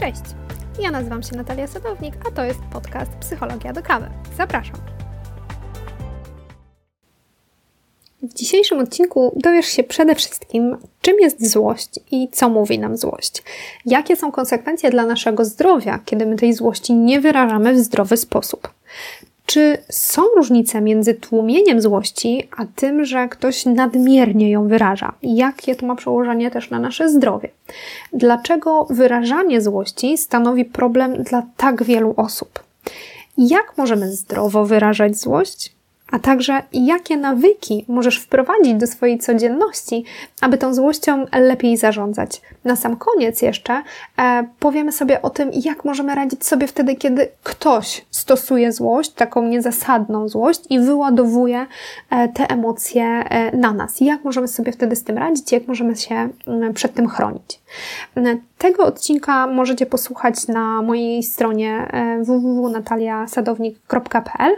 Cześć! 0.00 0.22
Ja 0.78 0.90
nazywam 0.90 1.22
się 1.22 1.36
Natalia 1.36 1.66
Sadownik, 1.66 2.14
a 2.28 2.30
to 2.30 2.44
jest 2.44 2.60
podcast 2.72 3.10
Psychologia 3.10 3.72
do 3.72 3.82
kawy. 3.82 4.10
Zapraszam! 4.36 4.76
W 8.22 8.34
dzisiejszym 8.34 8.78
odcinku 8.78 9.32
dowiesz 9.36 9.66
się 9.66 9.82
przede 9.84 10.14
wszystkim, 10.14 10.76
czym 11.02 11.16
jest 11.20 11.50
złość 11.50 12.00
i 12.10 12.28
co 12.32 12.48
mówi 12.48 12.78
nam 12.78 12.96
złość. 12.96 13.42
Jakie 13.86 14.16
są 14.16 14.32
konsekwencje 14.32 14.90
dla 14.90 15.06
naszego 15.06 15.44
zdrowia, 15.44 15.98
kiedy 16.04 16.26
my 16.26 16.36
tej 16.36 16.52
złości 16.54 16.94
nie 16.94 17.20
wyrażamy 17.20 17.74
w 17.74 17.78
zdrowy 17.78 18.16
sposób. 18.16 18.68
Czy 19.50 19.78
są 19.88 20.22
różnice 20.36 20.80
między 20.80 21.14
tłumieniem 21.14 21.80
złości, 21.80 22.48
a 22.56 22.64
tym, 22.76 23.04
że 23.04 23.28
ktoś 23.28 23.66
nadmiernie 23.66 24.50
ją 24.50 24.68
wyraża? 24.68 25.12
Jakie 25.22 25.76
to 25.76 25.86
ma 25.86 25.96
przełożenie 25.96 26.50
też 26.50 26.70
na 26.70 26.78
nasze 26.78 27.08
zdrowie? 27.08 27.48
Dlaczego 28.12 28.86
wyrażanie 28.90 29.60
złości 29.60 30.18
stanowi 30.18 30.64
problem 30.64 31.22
dla 31.22 31.42
tak 31.56 31.82
wielu 31.82 32.14
osób? 32.16 32.60
Jak 33.38 33.78
możemy 33.78 34.12
zdrowo 34.12 34.64
wyrażać 34.64 35.16
złość? 35.16 35.72
A 36.10 36.18
także 36.18 36.62
jakie 36.72 37.16
nawyki 37.16 37.84
możesz 37.88 38.18
wprowadzić 38.18 38.74
do 38.74 38.86
swojej 38.86 39.18
codzienności, 39.18 40.04
aby 40.40 40.58
tą 40.58 40.74
złością 40.74 41.26
lepiej 41.32 41.76
zarządzać. 41.76 42.42
Na 42.64 42.76
sam 42.76 42.96
koniec 42.96 43.42
jeszcze 43.42 43.82
e, 44.18 44.48
powiemy 44.58 44.92
sobie 44.92 45.22
o 45.22 45.30
tym, 45.30 45.50
jak 45.64 45.84
możemy 45.84 46.14
radzić 46.14 46.46
sobie 46.46 46.66
wtedy, 46.66 46.96
kiedy 46.96 47.28
ktoś 47.42 48.06
stosuje 48.10 48.72
złość, 48.72 49.10
taką 49.10 49.42
niezasadną 49.42 50.28
złość 50.28 50.60
i 50.70 50.80
wyładowuje 50.80 51.66
e, 52.10 52.28
te 52.28 52.46
emocje 52.46 53.04
e, 53.04 53.56
na 53.56 53.72
nas. 53.72 54.00
Jak 54.00 54.24
możemy 54.24 54.48
sobie 54.48 54.72
wtedy 54.72 54.96
z 54.96 55.04
tym 55.04 55.18
radzić, 55.18 55.52
jak 55.52 55.68
możemy 55.68 55.96
się 55.96 56.28
przed 56.74 56.94
tym 56.94 57.08
chronić. 57.08 57.60
Tego 58.58 58.84
odcinka 58.84 59.46
możecie 59.46 59.86
posłuchać 59.86 60.48
na 60.48 60.82
mojej 60.82 61.22
stronie 61.22 61.88
e, 61.92 62.24
www.nataliasadownik.pl 62.24 64.56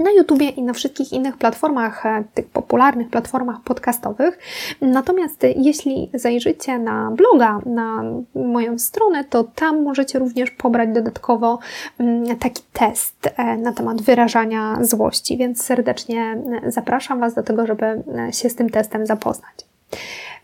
na 0.00 0.10
YouTubie 0.10 0.48
i 0.48 0.62
na 0.62 0.72
wszystkich 0.72 1.12
innych 1.12 1.36
platformach, 1.36 2.06
e, 2.06 2.24
tych 2.34 2.46
popularnych 2.46 3.10
platformach 3.10 3.60
podcastowych. 3.64 4.38
Natomiast 4.80 5.46
jeśli 5.56 6.10
zajrzycie 6.14 6.78
na 6.78 7.10
bloga, 7.10 7.60
na 7.66 8.02
moją 8.34 8.78
stronę, 8.78 9.24
to 9.24 9.44
tam 9.44 9.82
możecie 9.82 10.18
również 10.18 10.50
pobrać 10.50 10.88
dodatkowo 10.94 11.58
mm, 11.98 12.38
taki 12.38 12.62
test 12.72 13.28
e, 13.36 13.56
na 13.56 13.72
temat 13.72 14.02
wyrażania 14.02 14.78
złości, 14.80 15.36
więc 15.36 15.64
serdecznie 15.64 16.42
e, 16.62 16.70
zapraszam 16.70 17.20
Was 17.20 17.34
do 17.34 17.42
tego, 17.42 17.66
żeby 17.66 18.02
się 18.32 18.50
z 18.50 18.54
tym 18.54 18.70
testem 18.70 19.06
zapoznać. 19.06 19.66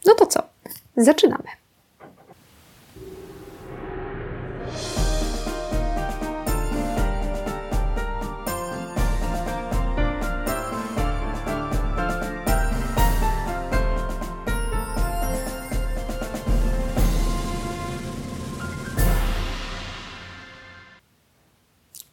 No 0.07 0.15
to 0.15 0.27
co? 0.27 0.43
Zaczynamy. 0.97 1.66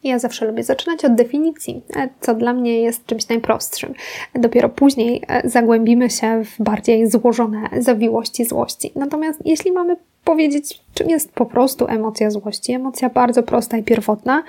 Ja 0.04 0.18
zawsze 0.18 0.46
lubię 0.46 0.62
zaczynać 0.62 1.04
od 1.04 1.14
definicji, 1.14 1.82
e, 1.96 2.08
co 2.20 2.34
dla 2.34 2.52
mnie 2.52 2.80
jest 2.80 3.06
czymś 3.06 3.28
najprostszym. 3.28 3.94
Dopiero 4.34 4.68
później 4.68 5.22
e, 5.28 5.48
zagłębimy 5.48 6.10
się 6.10 6.44
w 6.44 6.62
bardziej 6.62 7.10
złożone 7.10 7.68
zawiłości 7.78 8.44
złości. 8.44 8.92
Natomiast 8.96 9.40
jeśli 9.44 9.72
mamy 9.72 9.96
powiedzieć, 10.24 10.82
czym 10.94 11.10
jest 11.10 11.32
po 11.32 11.46
prostu 11.46 11.86
emocja 11.88 12.30
złości, 12.30 12.72
emocja 12.72 13.10
bardzo 13.10 13.42
prosta 13.42 13.76
i 13.76 13.82
pierwotna, 13.82 14.42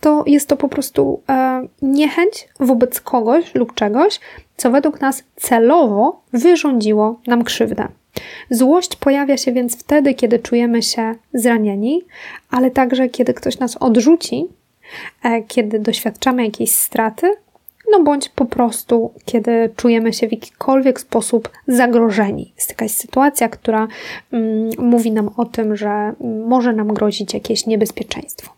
to 0.00 0.24
jest 0.26 0.48
to 0.48 0.56
po 0.56 0.68
prostu 0.68 1.20
e, 1.28 1.66
niechęć 1.82 2.48
wobec 2.60 3.00
kogoś 3.00 3.54
lub 3.54 3.74
czegoś, 3.74 4.20
co 4.56 4.70
według 4.70 5.00
nas 5.00 5.24
celowo 5.36 6.22
wyrządziło 6.32 7.20
nam 7.26 7.44
krzywdę. 7.44 7.88
Złość 8.50 8.96
pojawia 8.96 9.36
się 9.36 9.52
więc 9.52 9.76
wtedy, 9.76 10.14
kiedy 10.14 10.38
czujemy 10.38 10.82
się 10.82 11.14
zranieni, 11.34 12.02
ale 12.50 12.70
także 12.70 13.08
kiedy 13.08 13.34
ktoś 13.34 13.58
nas 13.58 13.76
odrzuci 13.76 14.48
kiedy 15.48 15.78
doświadczamy 15.78 16.44
jakiejś 16.44 16.72
straty, 16.72 17.34
no 17.92 18.02
bądź 18.02 18.28
po 18.28 18.44
prostu, 18.44 19.12
kiedy 19.24 19.70
czujemy 19.76 20.12
się 20.12 20.28
w 20.28 20.32
jakikolwiek 20.32 21.00
sposób 21.00 21.48
zagrożeni. 21.68 22.52
Jest 22.56 22.70
jakaś 22.70 22.90
sytuacja, 22.90 23.48
która 23.48 23.88
mm, 24.32 24.70
mówi 24.78 25.12
nam 25.12 25.30
o 25.36 25.44
tym, 25.44 25.76
że 25.76 26.14
może 26.46 26.72
nam 26.72 26.94
grozić 26.94 27.34
jakieś 27.34 27.66
niebezpieczeństwo. 27.66 28.52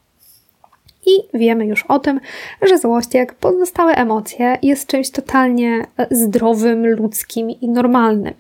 I 1.07 1.39
wiemy 1.39 1.67
już 1.67 1.83
o 1.83 1.99
tym, 1.99 2.21
że 2.63 2.79
złość, 2.79 3.15
jak 3.15 3.35
pozostałe 3.35 3.95
emocje, 3.95 4.59
jest 4.63 4.87
czymś 4.87 5.11
totalnie 5.11 5.87
zdrowym, 6.11 6.87
ludzkim 6.87 7.51
i 7.51 7.69
normalnym. 7.69 8.35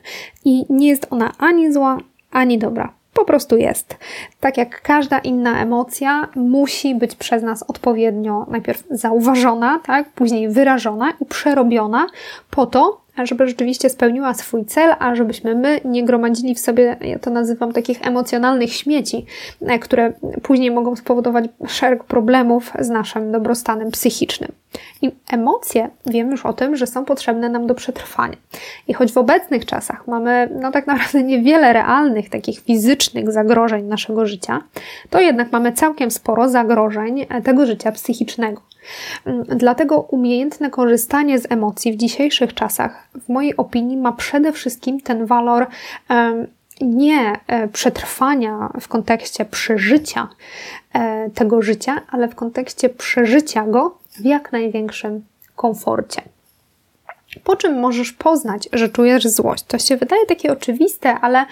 I 0.44 0.65
nie 0.71 0.88
jest 0.88 1.06
ona 1.11 1.32
ani 1.38 1.72
zła, 1.72 1.99
ani 2.31 2.59
dobra 2.59 2.93
po 3.14 3.25
prostu 3.25 3.56
jest. 3.56 3.97
Tak 4.41 4.56
jak 4.56 4.82
każda 4.82 5.19
inna 5.19 5.62
emocja, 5.62 6.28
musi 6.36 6.94
być 6.94 7.14
przez 7.14 7.42
nas 7.42 7.62
odpowiednio 7.62 8.47
najpierw 8.50 8.84
zauważona, 8.91 9.80
tak, 9.86 10.08
później 10.12 10.48
wyrażona 10.48 11.12
i 11.20 11.25
przerobiona 11.25 12.06
po 12.50 12.66
to, 12.66 13.03
żeby 13.22 13.48
rzeczywiście 13.48 13.91
spełniła 13.91 14.34
swój 14.34 14.64
cel, 14.64 14.94
a 14.98 15.14
żebyśmy 15.14 15.54
my 15.54 15.80
nie 15.84 16.04
gromadzili 16.04 16.54
w 16.54 16.60
sobie, 16.60 16.97
ja 17.00 17.19
to 17.19 17.30
nazywam 17.30 17.72
takich 17.72 18.06
emocjonalnych 18.06 18.72
śmieci, 18.72 19.26
e, 19.60 19.78
które 19.78 20.12
później 20.42 20.70
mogą 20.70 20.97
spowodować 20.97 21.44
szereg 21.66 22.04
problemów 22.04 22.72
z 22.78 22.88
naszym 22.88 23.32
dobrostanem 23.32 23.91
psychicznym. 23.91 24.52
I 25.02 25.10
emocje, 25.32 25.91
wiem 26.06 26.30
już 26.30 26.47
o 26.47 26.52
tym, 26.52 26.76
że 26.76 26.86
są 26.86 27.04
potrzebne 27.04 27.48
nam 27.48 27.66
do 27.66 27.75
przetrwania. 27.75 28.36
I 28.88 28.94
choć 28.94 29.12
w 29.12 29.19
obecnych 29.19 29.66
czasach 29.66 30.06
mamy 30.06 30.48
no 30.60 30.72
tak 30.72 30.86
naprawdę 30.86 31.22
niewiele 31.22 31.72
realnych, 31.72 32.31
takich 32.31 32.60
fizycznych 32.60 33.32
zagrożeń 33.32 33.84
naszego 33.84 34.26
życia, 34.26 34.62
to 35.10 35.20
jednak 35.20 35.52
mamy 35.52 35.72
całkiem 35.72 36.10
sporo 36.10 36.48
zagrożeń 36.48 37.26
e, 37.28 37.42
tego 37.42 37.66
życia 37.66 37.92
psychicznego. 37.92 38.73
Mm, 39.26 39.44
dlatego 39.44 40.00
umiejętne 40.00 40.70
korzystanie 40.70 41.38
z 41.38 41.52
emocji 41.52 41.92
w 41.92 41.96
dzisiejszych 41.96 42.54
czasach, 42.54 43.08
w 43.24 43.28
mojej 43.28 43.56
opinii, 43.56 43.96
ma 43.96 44.12
przede 44.12 44.52
wszystkim 44.52 45.00
ten 45.00 45.26
walor 45.26 45.66
nie 46.80 47.40
e, 47.46 47.68
przetrwania 47.68 48.70
w 48.80 48.88
kontekście 48.88 49.44
przeżycia 49.44 50.28
e, 50.92 51.30
tego 51.30 51.62
życia, 51.62 52.00
ale 52.10 52.28
w 52.28 52.34
kontekście 52.34 52.88
przeżycia 52.88 53.66
go 53.66 53.98
w 54.10 54.24
jak 54.24 54.52
największym 54.52 55.24
komforcie. 55.56 56.22
Po 57.44 57.56
czym 57.56 57.80
możesz 57.80 58.12
poznać, 58.12 58.68
że 58.72 58.88
czujesz 58.88 59.24
złość? 59.24 59.64
To 59.64 59.78
się 59.78 59.96
wydaje 59.96 60.26
takie 60.26 60.52
oczywiste, 60.52 61.14
ale 61.14 61.46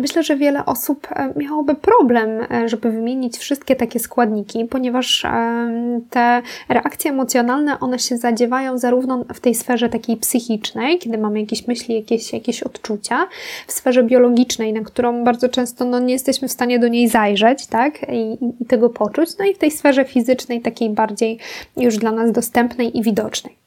myślę, 0.00 0.22
że 0.22 0.36
wiele 0.36 0.64
osób 0.64 1.06
e, 1.10 1.32
miałoby 1.36 1.74
problem, 1.74 2.28
e, 2.50 2.68
żeby 2.68 2.90
wymienić 2.90 3.36
wszystkie 3.36 3.76
takie 3.76 4.00
składniki, 4.00 4.64
ponieważ 4.64 5.24
e, 5.24 6.00
te 6.10 6.42
reakcje 6.68 7.10
emocjonalne, 7.10 7.80
one 7.80 7.98
się 7.98 8.16
zadziewają 8.16 8.78
zarówno 8.78 9.24
w 9.34 9.40
tej 9.40 9.54
sferze 9.54 9.88
takiej 9.88 10.16
psychicznej, 10.16 10.98
kiedy 10.98 11.18
mamy 11.18 11.40
jakieś 11.40 11.66
myśli, 11.66 11.94
jakieś, 11.94 12.32
jakieś 12.32 12.62
odczucia, 12.62 13.28
w 13.66 13.72
sferze 13.72 14.02
biologicznej, 14.02 14.72
na 14.72 14.80
którą 14.80 15.24
bardzo 15.24 15.48
często 15.48 15.84
no, 15.84 15.98
nie 15.98 16.12
jesteśmy 16.12 16.48
w 16.48 16.52
stanie 16.52 16.78
do 16.78 16.88
niej 16.88 17.08
zajrzeć, 17.08 17.66
tak, 17.66 18.06
I, 18.12 18.38
i 18.62 18.66
tego 18.66 18.90
poczuć, 18.90 19.28
no 19.38 19.44
i 19.44 19.54
w 19.54 19.58
tej 19.58 19.70
sferze 19.70 20.04
fizycznej, 20.04 20.60
takiej 20.60 20.90
bardziej 20.90 21.38
już 21.76 21.96
dla 21.98 22.12
nas 22.12 22.32
dostępnej 22.32 22.98
i 22.98 23.02
widocznej. 23.02 23.63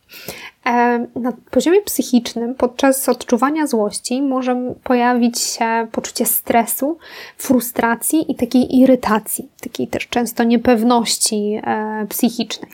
Na 1.15 1.31
poziomie 1.51 1.81
psychicznym, 1.81 2.55
podczas 2.55 3.09
odczuwania 3.09 3.67
złości, 3.67 4.21
może 4.21 4.73
pojawić 4.83 5.39
się 5.39 5.87
poczucie 5.91 6.25
stresu, 6.25 6.97
frustracji 7.37 8.31
i 8.31 8.35
takiej 8.35 8.79
irytacji, 8.79 9.49
takiej 9.61 9.87
też 9.87 10.07
często 10.07 10.43
niepewności 10.43 11.61
e, 11.63 12.05
psychicznej. 12.09 12.71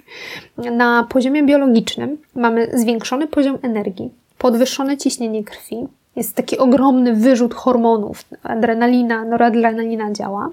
Na 0.57 1.07
poziomie 1.09 1.43
biologicznym 1.43 2.17
mamy 2.35 2.71
zwiększony 2.73 3.27
poziom 3.27 3.57
energii, 3.61 4.11
podwyższone 4.37 4.97
ciśnienie 4.97 5.43
krwi, 5.43 5.87
jest 6.15 6.35
taki 6.35 6.57
ogromny 6.57 7.13
wyrzut 7.13 7.53
hormonów, 7.53 8.25
adrenalina, 8.43 9.25
noradrenalina 9.25 10.11
działa. 10.11 10.49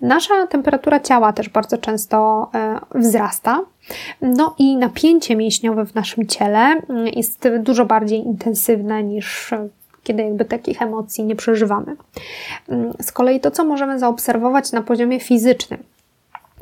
Nasza 0.00 0.46
temperatura 0.46 1.00
ciała 1.00 1.32
też 1.32 1.48
bardzo 1.48 1.78
często 1.78 2.50
e, 2.54 2.80
wzrasta. 2.94 3.60
No 4.22 4.54
i 4.58 4.76
napięcie 4.76 5.36
mięśniowe 5.36 5.86
w 5.86 5.94
naszym 5.94 6.26
ciele 6.26 6.80
mm, 6.88 7.06
jest 7.06 7.48
dużo 7.60 7.86
bardziej 7.86 8.18
intensywne 8.18 9.02
niż 9.02 9.52
e, 9.52 9.68
kiedy 10.02 10.22
jakby 10.22 10.44
takich 10.44 10.82
emocji 10.82 11.24
nie 11.24 11.36
przeżywamy. 11.36 11.96
Mm, 12.68 12.92
z 13.00 13.12
kolei 13.12 13.40
to, 13.40 13.50
co 13.50 13.64
możemy 13.64 13.98
zaobserwować 13.98 14.72
na 14.72 14.82
poziomie 14.82 15.20
fizycznym, 15.20 15.82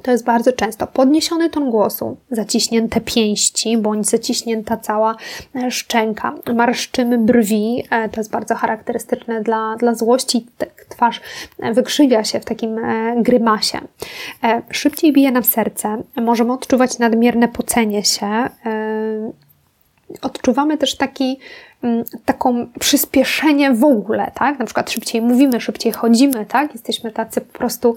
to 0.02 0.10
jest 0.10 0.24
bardzo 0.24 0.52
często 0.52 0.86
podniesiony 0.86 1.50
ton 1.50 1.70
głosu, 1.70 2.16
zaciśnięte 2.30 3.00
pięści 3.00 3.78
bądź 3.78 4.06
zaciśnięta 4.06 4.76
cała 4.76 5.16
e, 5.56 5.70
szczęka, 5.70 6.34
marszczymy 6.54 7.18
brwi, 7.18 7.84
e, 7.90 8.08
to 8.08 8.20
jest 8.20 8.30
bardzo 8.30 8.54
charakterystyczne 8.54 9.42
dla, 9.42 9.76
dla 9.76 9.94
złości, 9.94 10.46
tak 10.58 10.84
twarz 10.88 11.20
e, 11.58 11.72
wykrzywia 11.72 12.24
się 12.24 12.40
w 12.40 12.44
takim 12.44 12.80
grymasie. 13.16 13.78
Szybciej 14.70 15.12
bije 15.12 15.32
nam 15.32 15.44
serce, 15.44 16.02
możemy 16.16 16.52
odczuwać 16.52 16.98
nadmierne 16.98 17.48
pocenie 17.48 18.04
się, 18.04 18.48
odczuwamy 20.22 20.78
też 20.78 20.96
taki 20.96 21.38
taką 22.24 22.66
przyspieszenie 22.80 23.72
w 23.72 23.84
ogóle, 23.84 24.30
tak? 24.34 24.58
Na 24.58 24.64
przykład 24.64 24.90
szybciej 24.90 25.22
mówimy, 25.22 25.60
szybciej 25.60 25.92
chodzimy, 25.92 26.46
tak? 26.46 26.72
Jesteśmy 26.72 27.12
tacy 27.12 27.40
po 27.40 27.58
prostu, 27.58 27.94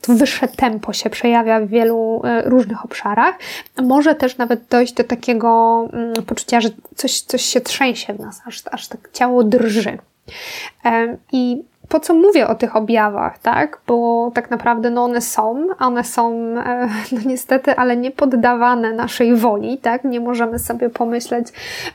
to 0.00 0.14
wyższe 0.14 0.48
tempo 0.48 0.92
się 0.92 1.10
przejawia 1.10 1.60
w 1.60 1.68
wielu 1.68 2.22
e, 2.24 2.42
różnych 2.42 2.84
obszarach. 2.84 3.34
Może 3.82 4.14
też 4.14 4.36
nawet 4.38 4.68
dojść 4.70 4.92
do 4.92 5.04
takiego 5.04 5.88
mm, 5.92 6.14
poczucia, 6.26 6.60
że 6.60 6.68
coś, 6.96 7.20
coś 7.20 7.42
się 7.42 7.60
trzęsie 7.60 8.14
w 8.14 8.20
nas, 8.20 8.40
aż, 8.46 8.62
aż 8.70 8.88
tak 8.88 9.10
ciało 9.12 9.44
drży. 9.44 9.98
I 11.32 11.62
po 11.94 12.00
co 12.00 12.14
mówię 12.14 12.48
o 12.48 12.54
tych 12.54 12.76
objawach, 12.76 13.38
tak? 13.38 13.80
Bo 13.86 14.30
tak 14.34 14.50
naprawdę 14.50 14.90
no 14.90 15.04
one 15.04 15.20
są, 15.20 15.66
one 15.78 16.04
są 16.04 16.32
e, 16.58 16.88
no 17.12 17.20
niestety, 17.26 17.76
ale 17.76 17.96
nie 17.96 18.10
poddawane 18.10 18.92
naszej 18.92 19.36
woli, 19.36 19.78
tak? 19.78 20.04
Nie 20.04 20.20
możemy 20.20 20.58
sobie 20.58 20.90
pomyśleć, 20.90 21.46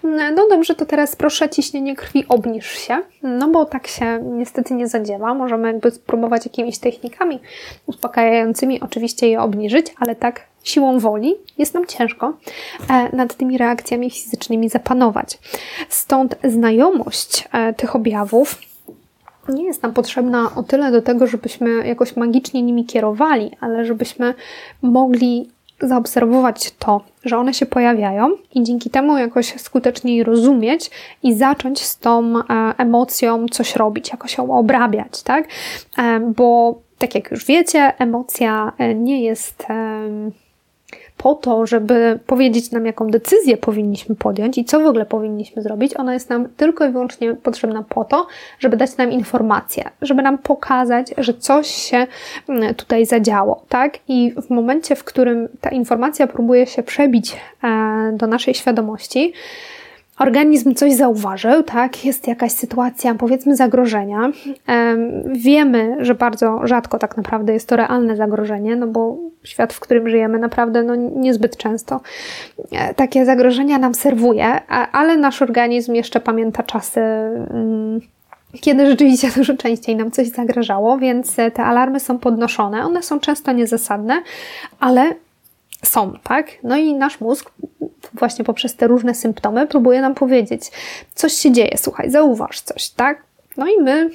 mm, 0.04 0.36
no 0.36 0.48
dobrze, 0.50 0.76
to 0.76 0.86
teraz 0.86 1.16
proszę 1.16 1.50
ciśnienie 1.50 1.96
krwi 1.96 2.26
obniż 2.30 2.72
się, 2.72 2.98
no 3.24 3.48
bo 3.48 3.66
tak 3.66 3.88
się 3.88 4.20
niestety 4.24 4.74
nie 4.74 4.88
zadziewa. 4.88 5.34
Możemy 5.34 5.68
jakby 5.68 5.92
spróbować 5.92 6.46
jakimiś 6.46 6.78
technikami 6.78 7.40
uspokajającymi 7.86 8.82
oczywiście 8.82 9.30
je 9.30 9.42
obniżyć, 9.42 9.94
ale 10.00 10.16
tak 10.16 10.42
siłą 10.64 11.00
woli 11.00 11.36
jest 11.58 11.74
nam 11.74 11.86
ciężko 11.86 12.34
e, 12.90 13.16
nad 13.16 13.36
tymi 13.36 13.58
reakcjami 13.58 14.10
fizycznymi 14.10 14.70
zapanować. 14.70 15.40
Stąd 15.90 16.36
znajomość 16.44 17.48
e, 17.52 17.74
tych 17.74 17.96
objawów 17.96 18.69
nie 19.50 19.64
jest 19.64 19.84
nam 19.84 19.94
potrzebna 19.94 20.56
o 20.56 20.64
tyle 20.64 20.92
do 20.92 21.02
tego, 21.02 21.28
żebyśmy 21.28 21.88
jakoś 21.88 22.16
magicznie 22.16 22.62
nimi 22.62 22.86
kierowali, 22.86 23.52
ale 23.60 23.86
żebyśmy 23.86 24.34
mogli 24.82 25.50
zaobserwować 25.82 26.72
to, 26.80 27.02
że 27.26 27.38
one 27.38 27.54
się 27.54 27.66
pojawiają 27.66 28.30
i 28.56 28.64
dzięki 28.64 28.90
temu 28.90 29.18
jakoś 29.18 29.62
skuteczniej 29.62 30.24
rozumieć 30.24 30.92
i 31.24 31.34
zacząć 31.34 31.82
z 31.82 31.98
tą 31.98 32.34
e, 32.38 32.44
emocją 32.78 33.46
coś 33.52 33.76
robić, 33.76 34.12
jakoś 34.12 34.38
ją 34.38 34.58
obrabiać, 34.58 35.24
tak? 35.24 35.48
E, 35.98 36.20
bo 36.20 36.80
tak 36.98 37.16
jak 37.16 37.32
już 37.32 37.46
wiecie, 37.46 37.94
emocja 37.98 38.72
e, 38.78 38.96
nie 38.96 39.24
jest 39.24 39.66
po 41.24 41.36
to, 41.36 41.66
żeby 41.66 42.20
powiedzieć 42.28 42.72
nam, 42.72 42.86
jaką 42.86 43.08
decyzję 43.08 43.58
powinniśmy 43.58 44.16
podjąć 44.16 44.58
i 44.58 44.66
co 44.66 44.80
w 44.80 44.86
ogóle 44.86 45.06
powinniśmy 45.06 45.62
zrobić. 45.62 45.98
Ona 45.98 46.14
jest 46.14 46.30
nam 46.30 46.48
tylko 46.58 46.86
i 46.86 46.92
wyłącznie 46.92 47.34
potrzebna 47.34 47.84
po 47.90 48.06
to, 48.06 48.28
żeby 48.60 48.78
dać 48.78 48.98
nam 48.98 49.12
informację, 49.12 49.84
żeby 50.02 50.22
nam 50.22 50.38
pokazać, 50.38 51.08
że 51.18 51.34
coś 51.34 51.68
się 51.68 52.08
mm, 52.50 52.76
tutaj 52.76 53.06
zadziało, 53.06 53.64
tak? 53.70 53.98
I 54.08 54.34
w 54.48 54.50
momencie, 54.50 54.96
w 54.96 55.04
którym 55.04 55.48
ta 55.62 55.70
informacja 55.70 56.28
próbuje 56.28 56.68
się 56.68 56.84
przebić 56.84 57.36
e, 57.64 58.12
do 58.14 58.28
naszej 58.28 58.54
świadomości, 58.54 59.34
organizm 60.20 60.74
coś 60.76 60.94
zauważył, 60.94 61.64
tak, 61.64 62.06
jest 62.06 62.28
jakaś 62.28 62.52
sytuacja, 62.52 63.16
powiedzmy, 63.16 63.56
zagrożenia. 63.56 64.32
Wiemy, 65.26 65.98
że 66.00 66.16
bardzo 66.16 66.68
rzadko 66.68 67.00
tak 67.00 67.18
naprawdę 67.18 67.54
jest 67.54 67.70
to 67.70 67.76
realne 67.76 68.16
zagrożenie, 68.16 68.76
no 68.76 68.88
bo 68.88 69.18
świat, 69.44 69.74
w 69.74 69.80
którym 69.80 70.10
żyjemy, 70.10 70.40
naprawdę 70.40 70.84
no, 70.84 70.96
niezbyt 70.96 71.58
często 71.58 72.02
e, 72.72 72.94
takie 72.94 73.26
zagrożenia 73.26 73.78
nam 73.78 73.94
serwuje, 73.94 74.46
ale 74.92 75.18
nasz 75.18 75.42
organizm 75.42 75.94
jeszcze 75.94 76.20
pamięta 76.20 76.64
czasy. 76.64 77.00
Mm, 77.00 78.02
kiedy 78.62 78.86
rzeczywiście 78.86 79.32
dużo 79.38 79.58
częściej 79.58 79.96
nam 79.96 80.12
coś 80.12 80.28
zagrażało, 80.28 80.98
więc 80.98 81.36
te 81.36 81.64
alarmy 81.64 82.00
są 82.00 82.20
podnoszone. 82.20 82.86
One 82.86 83.04
są 83.04 83.20
często 83.20 83.52
niezasadne, 83.52 84.22
ale 84.80 85.16
są, 85.84 86.14
tak? 86.24 86.52
No 86.64 86.78
i 86.78 86.94
nasz 86.94 87.20
mózg 87.20 87.52
właśnie 88.14 88.46
poprzez 88.46 88.76
te 88.76 88.88
różne 88.88 89.16
symptomy 89.16 89.68
próbuje 89.68 90.02
nam 90.02 90.16
powiedzieć, 90.16 90.72
coś 91.16 91.34
się 91.34 91.52
dzieje, 91.52 91.78
słuchaj, 91.78 92.12
zauważ 92.12 92.62
coś, 92.62 92.90
tak? 92.90 93.24
No 93.58 93.68
i 93.68 93.82
my 93.82 94.10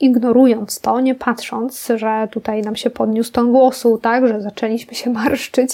ignorując 0.00 0.80
to, 0.80 1.00
nie 1.00 1.14
patrząc, 1.14 1.88
że 1.96 2.28
tutaj 2.30 2.62
nam 2.62 2.76
się 2.76 2.90
podniósł 2.90 3.32
ton 3.32 3.52
głosu, 3.52 3.98
tak, 4.02 4.28
że 4.28 4.40
zaczęliśmy 4.40 4.94
się 4.94 5.10
marszczyć, 5.20 5.70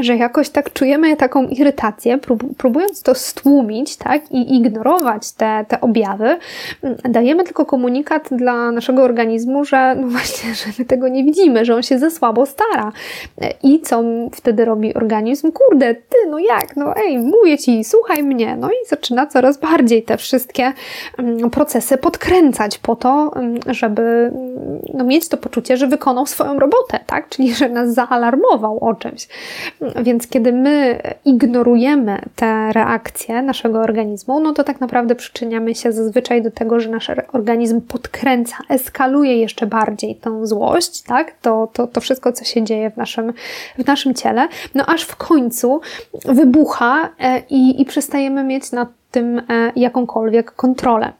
że 0.00 0.16
jakoś 0.16 0.48
tak 0.48 0.72
czujemy 0.72 1.16
taką 1.16 1.46
irytację, 1.46 2.18
próbując 2.58 3.02
to 3.02 3.14
stłumić, 3.14 3.96
tak, 3.96 4.32
i 4.32 4.56
ignorować 4.56 5.32
te, 5.32 5.64
te 5.68 5.80
objawy, 5.80 6.38
dajemy 7.04 7.44
tylko 7.44 7.66
komunikat 7.66 8.28
dla 8.30 8.70
naszego 8.70 9.02
organizmu, 9.02 9.64
że 9.64 9.96
no 10.00 10.08
właśnie, 10.08 10.54
że 10.54 10.64
my 10.78 10.84
tego 10.84 11.08
nie 11.08 11.24
widzimy, 11.24 11.64
że 11.64 11.74
on 11.74 11.82
się 11.82 11.98
za 11.98 12.10
słabo 12.10 12.46
stara. 12.46 12.92
I 13.62 13.80
co 13.80 14.02
wtedy 14.32 14.64
robi 14.64 14.94
organizm? 14.94 15.52
Kurde, 15.52 15.94
ty, 15.94 16.16
no 16.30 16.38
jak, 16.38 16.76
no 16.76 16.96
ej, 16.96 17.18
mówię 17.18 17.58
ci, 17.58 17.84
słuchaj 17.84 18.22
mnie. 18.22 18.56
No 18.56 18.70
i 18.70 18.88
zaczyna 18.88 19.26
coraz 19.26 19.58
bardziej 19.58 20.02
te 20.02 20.16
wszystkie 20.16 20.72
mm, 21.18 21.50
procesy 21.50 21.96
podkręcać 21.98 22.78
po 22.78 22.96
to, 22.96 23.30
mm, 23.36 23.51
żeby 23.66 24.32
no, 24.94 25.04
mieć 25.04 25.28
to 25.28 25.36
poczucie, 25.36 25.76
że 25.76 25.86
wykonał 25.86 26.26
swoją 26.26 26.58
robotę, 26.58 27.00
tak? 27.06 27.28
Czyli 27.28 27.54
że 27.54 27.68
nas 27.68 27.94
zaalarmował 27.94 28.78
o 28.84 28.94
czymś. 28.94 29.28
Więc 30.02 30.26
kiedy 30.26 30.52
my 30.52 31.00
ignorujemy 31.24 32.18
te 32.36 32.72
reakcje 32.72 33.42
naszego 33.42 33.80
organizmu, 33.80 34.40
no 34.40 34.52
to 34.52 34.64
tak 34.64 34.80
naprawdę 34.80 35.14
przyczyniamy 35.14 35.74
się 35.74 35.92
zazwyczaj 35.92 36.42
do 36.42 36.50
tego, 36.50 36.80
że 36.80 36.88
nasz 36.90 37.10
organizm 37.32 37.80
podkręca, 37.80 38.56
eskaluje 38.68 39.38
jeszcze 39.38 39.66
bardziej 39.66 40.14
tą 40.16 40.46
złość, 40.46 41.02
tak? 41.02 41.34
To, 41.42 41.68
to, 41.72 41.86
to 41.86 42.00
wszystko, 42.00 42.32
co 42.32 42.44
się 42.44 42.62
dzieje 42.62 42.90
w 42.90 42.96
naszym, 42.96 43.32
w 43.78 43.86
naszym 43.86 44.14
ciele, 44.14 44.48
no 44.74 44.86
aż 44.86 45.02
w 45.02 45.16
końcu 45.16 45.80
wybucha 46.24 47.08
e, 47.20 47.42
i, 47.50 47.80
i 47.80 47.84
przestajemy 47.84 48.44
mieć 48.44 48.72
nad 48.72 48.88
tym 49.10 49.38
e, 49.38 49.72
jakąkolwiek 49.76 50.52
kontrolę. 50.52 51.12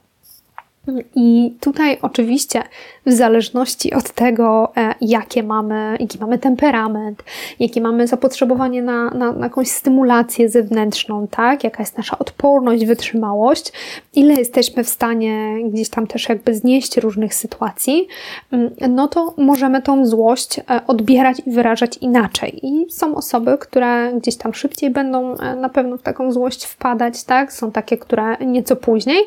I 1.15 1.53
tutaj 1.59 1.97
oczywiście 2.01 2.63
w 3.05 3.11
zależności 3.11 3.93
od 3.93 4.11
tego, 4.11 4.71
e, 4.77 4.95
jakie 5.01 5.43
mamy, 5.43 5.97
jaki 5.99 6.19
mamy 6.19 6.37
temperament, 6.37 7.23
jakie 7.59 7.81
mamy 7.81 8.07
zapotrzebowanie 8.07 8.81
na, 8.81 9.09
na, 9.09 9.31
na 9.31 9.45
jakąś 9.45 9.67
stymulację 9.67 10.49
zewnętrzną, 10.49 11.27
tak? 11.27 11.63
Jaka 11.63 11.83
jest 11.83 11.97
nasza 11.97 12.19
odporność, 12.19 12.85
wytrzymałość, 12.85 13.71
ile 14.15 14.33
jesteśmy 14.33 14.83
w 14.83 14.89
stanie 14.89 15.57
gdzieś 15.69 15.89
tam 15.89 16.07
też 16.07 16.29
jakby 16.29 16.55
znieść 16.55 16.97
różnych 16.97 17.33
sytuacji, 17.33 18.07
mm, 18.51 18.69
no 18.89 19.07
to 19.07 19.33
możemy 19.37 19.81
tą 19.81 20.05
złość 20.05 20.59
e, 20.59 20.63
odbierać 20.87 21.41
i 21.45 21.51
wyrażać 21.51 21.97
inaczej. 21.97 22.59
I 22.65 22.91
są 22.91 23.15
osoby, 23.15 23.57
które 23.57 24.13
gdzieś 24.13 24.37
tam 24.37 24.53
szybciej 24.53 24.89
będą 24.89 25.35
e, 25.37 25.55
na 25.55 25.69
pewno 25.69 25.97
w 25.97 26.01
taką 26.01 26.31
złość 26.31 26.65
wpadać, 26.65 27.23
tak? 27.23 27.53
Są 27.53 27.71
takie, 27.71 27.97
które 27.97 28.37
nieco 28.37 28.75
później. 28.75 29.23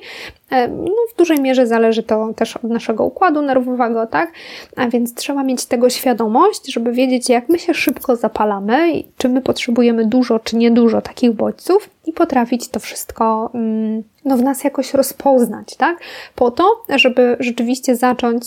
No, 0.50 0.92
w 1.14 1.18
dużej 1.18 1.40
mierze 1.40 1.66
zależy 1.66 2.02
to 2.02 2.32
też 2.36 2.56
od 2.56 2.62
naszego 2.62 3.04
układu 3.04 3.42
nerwowego, 3.42 3.76
nerwowego, 3.76 4.06
tak? 4.06 4.32
A 4.76 4.88
więc 4.88 5.14
trzeba 5.14 5.42
mieć 5.42 5.66
tego 5.66 5.90
świadomość, 5.90 6.72
żeby 6.72 6.92
wiedzieć, 6.92 7.28
jak 7.28 7.48
my 7.48 7.58
się 7.58 7.74
szybko 7.74 8.16
zapalamy, 8.16 9.02
czy 9.16 9.28
my 9.28 9.40
potrzebujemy 9.40 10.04
dużo, 10.04 10.38
czy 10.38 10.56
niedużo 10.56 11.02
takich 11.02 11.32
bodźców 11.32 11.90
i 12.06 12.12
potrafić 12.12 12.68
to 12.68 12.80
wszystko 12.80 13.50
mm, 13.54 14.02
no, 14.25 14.36
w 14.36 14.42
nas 14.42 14.64
jakoś 14.64 14.94
rozpoznać, 14.94 15.76
tak? 15.76 15.98
Po 16.34 16.50
to, 16.50 16.64
żeby 16.88 17.36
rzeczywiście 17.40 17.96
zacząć 17.96 18.44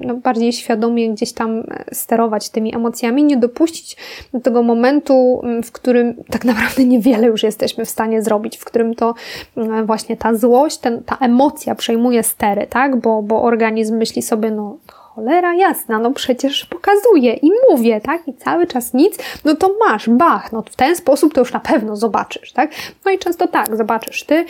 no, 0.00 0.14
bardziej 0.14 0.52
świadomie 0.52 1.10
gdzieś 1.10 1.32
tam 1.32 1.62
sterować 1.92 2.48
tymi 2.48 2.74
emocjami, 2.74 3.24
nie 3.24 3.36
dopuścić 3.36 3.96
do 4.32 4.40
tego 4.40 4.62
momentu, 4.62 5.40
mm, 5.44 5.62
w 5.62 5.72
którym 5.72 6.14
tak 6.30 6.44
naprawdę 6.44 6.84
niewiele 6.84 7.26
już 7.26 7.42
jesteśmy 7.42 7.84
w 7.84 7.90
stanie 7.90 8.22
zrobić, 8.22 8.56
w 8.56 8.64
którym 8.64 8.94
to 8.94 9.14
mm, 9.56 9.86
właśnie 9.86 10.16
ta 10.16 10.34
złość, 10.34 10.78
ten, 10.78 11.02
ta 11.02 11.16
emocja 11.20 11.74
przejmuje 11.74 12.22
stery, 12.22 12.66
tak? 12.66 13.00
Bo, 13.00 13.22
bo 13.22 13.42
organizm 13.42 13.96
myśli 13.96 14.22
sobie, 14.22 14.50
no 14.50 14.76
cholera 15.14 15.54
jasna, 15.54 15.98
no 15.98 16.10
przecież 16.10 16.66
pokazuję 16.66 17.34
i 17.34 17.50
mówię, 17.70 18.00
tak? 18.00 18.28
I 18.28 18.34
cały 18.34 18.66
czas 18.66 18.94
nic, 18.94 19.18
no 19.44 19.54
to 19.54 19.70
masz, 19.88 20.08
bach, 20.08 20.52
no 20.52 20.62
w 20.62 20.76
ten 20.76 20.96
sposób 20.96 21.34
to 21.34 21.40
już 21.40 21.52
na 21.52 21.60
pewno 21.60 21.96
zobaczysz, 21.96 22.52
tak? 22.52 22.70
No 23.04 23.10
i 23.10 23.18
często 23.18 23.48
tak, 23.48 23.76
zobaczysz 23.76 24.24
ty 24.24 24.44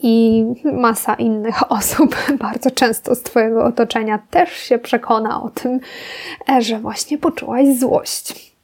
i 0.00 0.44
masa 0.64 1.14
innych 1.14 1.70
osób, 1.78 2.16
bardzo 2.38 2.70
często 2.70 3.14
z 3.14 3.22
Twojego 3.22 3.64
otoczenia 3.64 4.18
też 4.30 4.52
się 4.52 4.78
przekona 4.78 5.42
o 5.42 5.50
tym, 5.50 5.80
e, 6.48 6.62
że 6.62 6.78
właśnie 6.78 7.18
poczułaś 7.18 7.66
złość. 7.78 8.55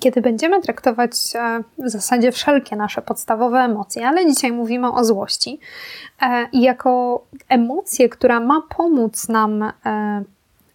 Kiedy 0.00 0.20
będziemy 0.20 0.62
traktować 0.62 1.12
e, 1.34 1.62
w 1.78 1.88
zasadzie 1.88 2.32
wszelkie 2.32 2.76
nasze 2.76 3.02
podstawowe 3.02 3.58
emocje, 3.58 4.08
ale 4.08 4.26
dzisiaj 4.26 4.52
mówimy 4.52 4.92
o 4.92 5.04
złości, 5.04 5.60
e, 6.22 6.48
jako 6.52 7.22
emocję, 7.48 8.08
która 8.08 8.40
ma 8.40 8.62
pomóc 8.76 9.28
nam 9.28 9.62
e, 9.62 9.72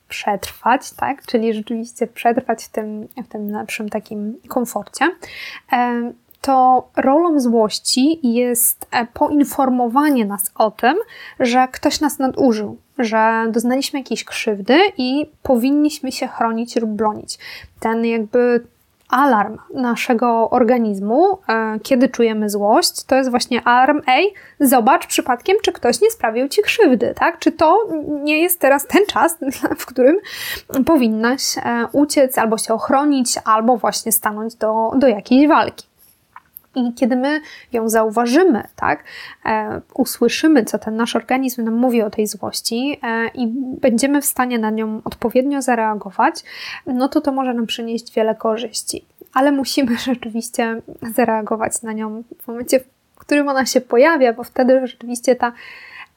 przetrwać, 0.10 0.92
tak? 0.92 1.26
czyli 1.26 1.54
rzeczywiście 1.54 2.08
przetrwać 2.08 2.66
w 2.66 2.70
tym, 2.70 3.08
w 3.26 3.28
tym 3.28 3.52
lepszym 3.52 3.90
takim 3.90 4.38
komforcie, 4.48 5.06
to 6.42 6.88
rolą 6.98 7.40
złości 7.40 8.20
jest 8.36 8.88
poinformowanie 9.14 10.26
nas 10.26 10.52
o 10.56 10.72
tym, 10.72 10.98
że 11.40 11.68
ktoś 11.72 12.02
nas 12.02 12.20
nadużył, 12.20 12.78
że 13.00 13.46
doznaliśmy 13.52 14.00
jakiejś 14.00 14.24
krzywdy 14.24 14.80
i 14.98 15.26
powinniśmy 15.44 16.12
się 16.12 16.28
chronić 16.28 16.76
lub 16.76 16.90
bronić. 16.90 17.38
Ten 17.80 18.06
jakby 18.06 18.68
alarm 19.10 19.58
naszego 19.74 20.50
organizmu, 20.50 21.38
e, 21.50 21.80
kiedy 21.84 22.10
czujemy 22.10 22.50
złość, 22.50 23.04
to 23.04 23.16
jest 23.16 23.30
właśnie 23.30 23.62
alarm, 23.64 24.02
ej, 24.08 24.34
zobacz 24.60 25.08
przypadkiem, 25.08 25.58
czy 25.62 25.72
ktoś 25.72 26.02
nie 26.02 26.12
sprawił 26.12 26.48
ci 26.48 26.62
krzywdy, 26.62 27.14
tak? 27.20 27.40
Czy 27.40 27.52
to 27.52 27.88
nie 28.24 28.42
jest 28.42 28.60
teraz 28.60 28.88
ten 28.88 29.06
czas, 29.06 29.38
w 29.80 29.86
którym 29.86 30.18
powinnaś 30.86 31.58
e, 31.58 31.62
uciec, 31.92 32.38
albo 32.38 32.58
się 32.58 32.74
ochronić, 32.74 33.40
albo 33.46 33.78
właśnie 33.78 34.12
stanąć 34.12 34.56
do, 34.56 34.92
do 34.96 35.08
jakiejś 35.08 35.48
walki. 35.48 35.87
I 36.78 36.94
kiedy 36.94 37.16
my 37.16 37.42
ją 37.74 37.90
zauważymy, 37.90 38.64
tak, 38.76 39.04
e, 39.46 39.82
usłyszymy, 39.94 40.66
co 40.66 40.80
ten 40.80 40.96
nasz 40.96 41.16
organizm 41.16 41.64
nam 41.64 41.74
mówi 41.74 42.02
o 42.02 42.10
tej 42.10 42.28
złości 42.28 43.00
e, 43.04 43.28
i 43.28 43.48
będziemy 43.82 44.22
w 44.22 44.26
stanie 44.26 44.60
na 44.60 44.70
nią 44.70 45.02
odpowiednio 45.04 45.62
zareagować, 45.62 46.44
no 46.86 47.10
to 47.10 47.22
to 47.22 47.32
może 47.32 47.54
nam 47.54 47.66
przynieść 47.66 48.14
wiele 48.14 48.36
korzyści. 48.36 49.06
Ale 49.34 49.52
musimy 49.52 49.98
rzeczywiście 50.10 50.82
zareagować 51.16 51.82
na 51.82 51.94
nią 51.94 52.24
w 52.42 52.48
momencie, 52.48 52.80
w 52.80 53.20
którym 53.20 53.48
ona 53.48 53.66
się 53.66 53.82
pojawia, 53.82 54.34
bo 54.34 54.44
wtedy 54.44 54.88
rzeczywiście 54.88 55.36
ta 55.36 55.52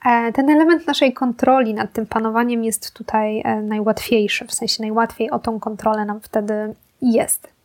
e, 0.07 0.33
ten 0.33 0.51
element 0.51 0.87
naszej 0.87 1.13
kontroli 1.13 1.75
nad 1.75 1.93
tym 1.93 2.07
panowaniem 2.07 2.65
jest 2.65 2.95
tutaj 2.95 3.43
e, 3.45 3.63
najłatwiejszy, 3.63 4.47
w 4.47 4.55
sensie 4.55 4.83
najłatwiej 4.83 5.31
o 5.31 5.39
tą 5.39 5.61
kontrolę 5.61 6.05
nam 6.05 6.21
wtedy 6.21 6.75
jest. 7.03 7.60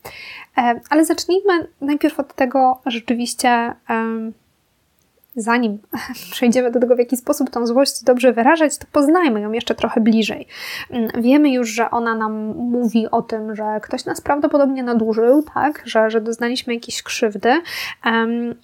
E, 0.57 0.79
ale 0.89 1.05
zacznijmy 1.05 1.67
najpierw 1.81 2.19
od 2.19 2.33
tego 2.33 2.81
rzeczywiście, 2.85 3.73
zanim 5.35 5.77
przejdziemy 6.31 6.71
do 6.71 6.79
tego, 6.79 6.95
w 6.95 6.99
jaki 6.99 7.17
sposób 7.17 7.49
tą 7.49 7.67
złość 7.67 8.03
dobrze 8.03 8.33
wyrażać, 8.33 8.77
to 8.77 8.85
poznajmy 8.91 9.41
ją 9.41 9.51
jeszcze 9.51 9.75
trochę 9.75 10.01
bliżej. 10.01 10.47
Mm, 10.89 11.09
wiemy 11.17 11.51
już, 11.51 11.69
że 11.69 11.91
ona 11.91 12.15
nam 12.15 12.33
mówi 12.55 13.07
o 13.11 13.21
tym, 13.21 13.55
że 13.55 13.79
ktoś 13.81 14.05
nas 14.05 14.21
prawdopodobnie 14.21 14.83
nadużył, 14.83 15.43
tak? 15.53 15.81
że, 15.85 16.09
że 16.09 16.21
doznaliśmy 16.21 16.73
jakiejś 16.73 17.03
krzywdy 17.03 17.61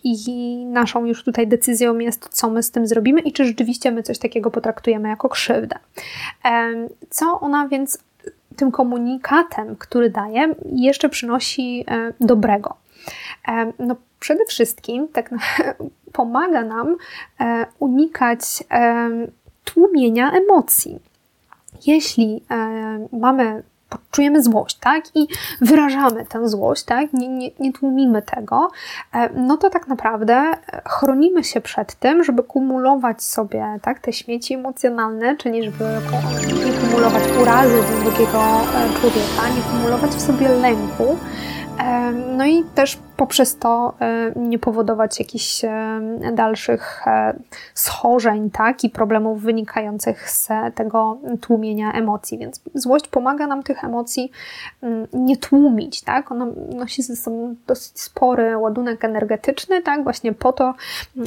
i 0.04 0.66
naszą 0.66 1.06
już 1.06 1.24
tutaj 1.24 1.48
decyzją 1.48 2.00
jest, 2.00 2.30
co 2.30 2.50
my 2.50 2.64
z 2.64 2.72
tym 2.72 2.88
zrobimy 2.88 3.22
i 3.22 3.32
czy 3.32 3.46
rzeczywiście 3.46 3.92
my 3.92 4.04
coś 4.04 4.20
takiego 4.20 4.52
potraktujemy 4.52 5.10
jako 5.10 5.30
krzywdę. 5.30 5.76
Co 7.10 7.40
ona 7.40 7.68
więc 7.68 8.00
tym 8.56 8.72
komunikatem, 8.72 9.76
który 9.76 10.10
daje, 10.10 10.56
jeszcze 10.76 11.10
przynosi 11.10 11.86
e, 11.88 12.14
dobrego. 12.20 12.76
E, 13.48 13.74
no, 13.80 13.96
przede 14.20 14.46
wszystkim 14.46 15.08
tak 15.08 15.30
pomaga 16.14 16.62
nam 16.62 16.98
e, 17.40 17.66
unikać 17.80 18.42
tłumienia 19.64 20.32
emocji. 20.32 21.00
Jeśli 21.86 22.44
mamy 23.12 23.64
czujemy 24.12 24.44
złość, 24.44 24.78
tak? 24.80 25.04
I 25.16 25.28
wyrażamy 25.62 26.26
tę 26.26 26.50
złość, 26.50 26.84
tak? 26.84 27.14
Nie, 27.14 27.28
nie, 27.28 27.52
nie 27.60 27.74
tłumimy 27.74 28.22
tego, 28.22 28.72
e, 29.14 29.30
no 29.34 29.58
to 29.58 29.70
tak 29.70 29.88
naprawdę 29.88 30.34
e, 30.34 30.82
chronimy 30.86 31.44
się 31.44 31.62
przed 31.62 31.96
tym, 31.96 32.24
żeby 32.24 32.44
kumulować 32.44 33.24
sobie, 33.24 33.80
tak? 33.82 34.00
Te 34.00 34.14
śmieci 34.14 34.54
emocjonalne, 34.54 35.38
czyli 35.38 35.64
żeby 35.64 35.86
nie 36.66 36.74
kumulować 36.74 37.24
urazy 37.42 37.84
drugiego 38.04 38.42
e, 38.42 39.00
człowieka, 39.00 39.50
nie 39.56 39.62
kumulować 39.72 40.12
w 40.12 40.22
sobie 40.22 40.50
lęku, 40.50 41.18
no 42.38 42.46
i 42.46 42.64
też 42.64 43.00
poprzez 43.18 43.58
to 43.58 43.94
nie 44.36 44.60
powodować 44.60 45.20
jakichś 45.20 45.62
dalszych 46.34 47.08
e, 47.08 47.34
schorzeń 47.74 48.50
tak, 48.50 48.84
i 48.84 48.90
problemów 48.90 49.42
wynikających 49.42 50.30
z 50.30 50.50
tego 50.76 51.18
tłumienia 51.42 51.92
emocji. 51.92 52.38
Więc 52.38 52.62
złość 52.74 53.08
pomaga 53.08 53.48
nam 53.48 53.64
tych 53.64 53.84
emocji 53.84 54.32
mm, 54.82 55.08
nie 55.14 55.38
tłumić. 55.38 56.02
Tak? 56.02 56.32
Ona 56.32 56.48
nosi 56.76 57.04
ze 57.04 57.16
sobą 57.16 57.56
dosyć 57.68 58.02
spory 58.02 58.58
ładunek 58.58 59.06
energetyczny, 59.06 59.82
tak? 59.82 60.04
właśnie 60.04 60.34
po 60.34 60.54
to, 60.54 60.74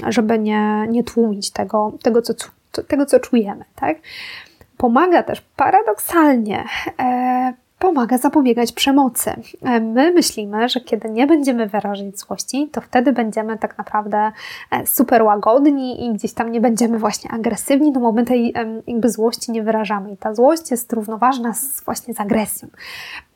żeby 0.09 0.39
nie, 0.39 0.87
nie 0.89 1.05
tłumić 1.05 1.51
tego, 1.51 1.93
tego, 2.03 2.23
co, 2.23 2.35
tego, 2.89 3.07
co 3.07 3.21
czujemy. 3.21 3.65
Tak? 3.75 3.97
Pomaga 4.77 5.23
też 5.23 5.41
paradoksalnie 5.57 6.65
e, 6.99 7.55
pomaga 7.85 8.19
zapobiegać 8.19 8.73
przemocy. 8.73 9.31
E, 9.63 9.81
my 9.81 10.13
myślimy, 10.13 10.69
że 10.69 10.81
kiedy 10.81 11.11
nie 11.11 11.27
będziemy 11.27 11.67
wyrażać 11.67 12.19
złości, 12.19 12.69
to 12.73 12.81
wtedy 12.81 13.13
będziemy 13.13 13.59
tak 13.59 13.79
naprawdę 13.79 14.33
e, 14.71 14.87
super 14.87 15.23
łagodni 15.23 16.07
i 16.07 16.13
gdzieś 16.13 16.33
tam 16.33 16.53
nie 16.53 16.61
będziemy 16.61 16.99
właśnie 16.99 17.31
agresywni, 17.31 17.93
no 17.93 18.01
bo 18.01 18.13
my 18.13 18.25
tej 18.25 18.55
jakby 18.87 19.11
złości 19.11 19.53
nie 19.53 19.63
wyrażamy. 19.63 20.13
I 20.13 20.17
ta 20.17 20.35
złość 20.35 20.71
jest 20.71 20.93
równoważna 20.93 21.55
z, 21.55 21.85
właśnie 21.85 22.15
z 22.15 22.21
agresją. 22.21 22.69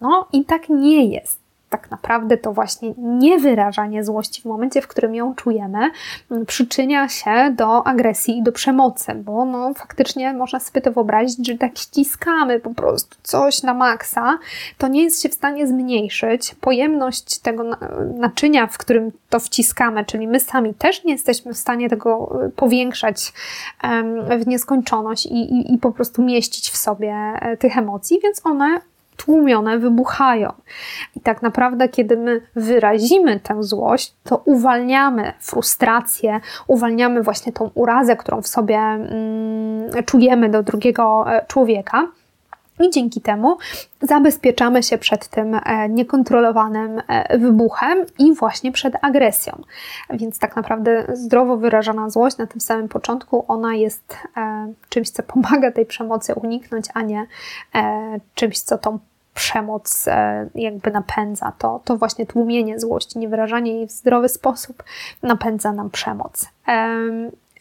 No 0.00 0.28
i 0.32 0.44
tak 0.44 0.68
nie 0.68 1.04
jest 1.04 1.37
tak 1.70 1.90
naprawdę 1.90 2.36
to 2.36 2.52
właśnie 2.52 2.94
niewyrażanie 2.98 4.04
złości 4.04 4.42
w 4.42 4.44
momencie, 4.44 4.82
w 4.82 4.88
którym 4.88 5.14
ją 5.14 5.34
czujemy, 5.34 5.90
mm, 6.30 6.46
przyczynia 6.46 7.08
się 7.08 7.54
do 7.56 7.86
agresji 7.86 8.38
i 8.38 8.42
do 8.42 8.52
przemocy, 8.52 9.14
bo 9.14 9.44
no, 9.44 9.74
faktycznie 9.74 10.32
można 10.32 10.60
sobie 10.60 10.80
to 10.80 10.92
wyobrazić, 10.92 11.46
że 11.46 11.54
tak 11.54 11.78
ściskamy 11.78 12.60
po 12.60 12.74
prostu 12.74 13.16
coś 13.22 13.62
na 13.62 13.74
maksa, 13.74 14.38
to 14.78 14.88
nie 14.88 15.02
jest 15.04 15.22
się 15.22 15.28
w 15.28 15.34
stanie 15.34 15.66
zmniejszyć. 15.66 16.54
Pojemność 16.60 17.38
tego 17.38 17.64
naczynia, 18.14 18.66
w 18.66 18.78
którym 18.78 19.12
to 19.30 19.40
wciskamy, 19.40 20.04
czyli 20.04 20.28
my 20.28 20.40
sami 20.40 20.74
też 20.74 21.04
nie 21.04 21.12
jesteśmy 21.12 21.54
w 21.54 21.58
stanie 21.58 21.88
tego 21.90 22.40
y, 22.46 22.50
powiększać 22.50 23.32
w 24.38 24.46
nieskończoność 24.46 25.26
i, 25.26 25.34
i, 25.34 25.74
i 25.74 25.78
po 25.78 25.92
prostu 25.92 26.22
mieścić 26.22 26.70
w 26.70 26.76
sobie 26.76 27.14
e, 27.14 27.56
tych 27.56 27.78
emocji, 27.78 28.20
więc 28.22 28.46
one 28.46 28.80
tłumione 29.18 29.78
wybuchają. 29.78 30.52
I 31.16 31.20
tak 31.20 31.42
naprawdę, 31.42 31.88
kiedy 31.88 32.16
my 32.16 32.40
wyrazimy 32.56 33.40
tę 33.40 33.62
złość, 33.62 34.14
to 34.24 34.42
uwalniamy 34.44 35.32
frustrację, 35.40 36.40
uwalniamy 36.66 37.22
właśnie 37.22 37.52
tą 37.52 37.70
urazę, 37.74 38.16
którą 38.16 38.42
w 38.42 38.48
sobie 38.48 38.78
mm, 38.78 40.04
czujemy 40.04 40.48
do 40.48 40.62
drugiego 40.62 41.24
e, 41.28 41.46
człowieka. 41.46 42.08
I 42.80 42.90
dzięki 42.90 43.20
temu 43.20 43.58
zabezpieczamy 44.02 44.82
się 44.82 44.98
przed 44.98 45.28
tym 45.28 45.54
e, 45.54 45.88
niekontrolowanym 45.88 47.02
e, 47.08 47.38
wybuchem 47.38 48.06
i 48.18 48.34
właśnie 48.34 48.72
przed 48.72 48.94
agresją. 49.02 49.62
Więc 50.10 50.38
tak 50.38 50.56
naprawdę 50.56 51.06
zdrowo 51.12 51.56
wyrażona 51.56 52.10
złość 52.10 52.36
na 52.36 52.46
tym 52.46 52.60
samym 52.60 52.88
początku, 52.88 53.44
ona 53.48 53.74
jest 53.74 54.16
czymś, 54.88 55.10
co 55.10 55.22
pomaga 55.22 55.72
tej 55.72 55.86
przemocy 55.86 56.34
uniknąć, 56.34 56.86
a 56.94 57.02
nie 57.02 57.26
czymś, 58.34 58.60
co 58.60 58.78
tą 58.78 58.98
przemoc 59.38 60.08
e, 60.08 60.48
jakby 60.54 60.90
napędza. 60.90 61.52
To, 61.58 61.80
to 61.84 61.96
właśnie 61.96 62.26
tłumienie 62.26 62.80
złości, 62.80 63.18
niewyrażanie 63.18 63.72
jej 63.72 63.86
w 63.86 63.90
zdrowy 63.90 64.28
sposób 64.28 64.82
napędza 65.22 65.72
nam 65.72 65.90
przemoc. 65.90 66.46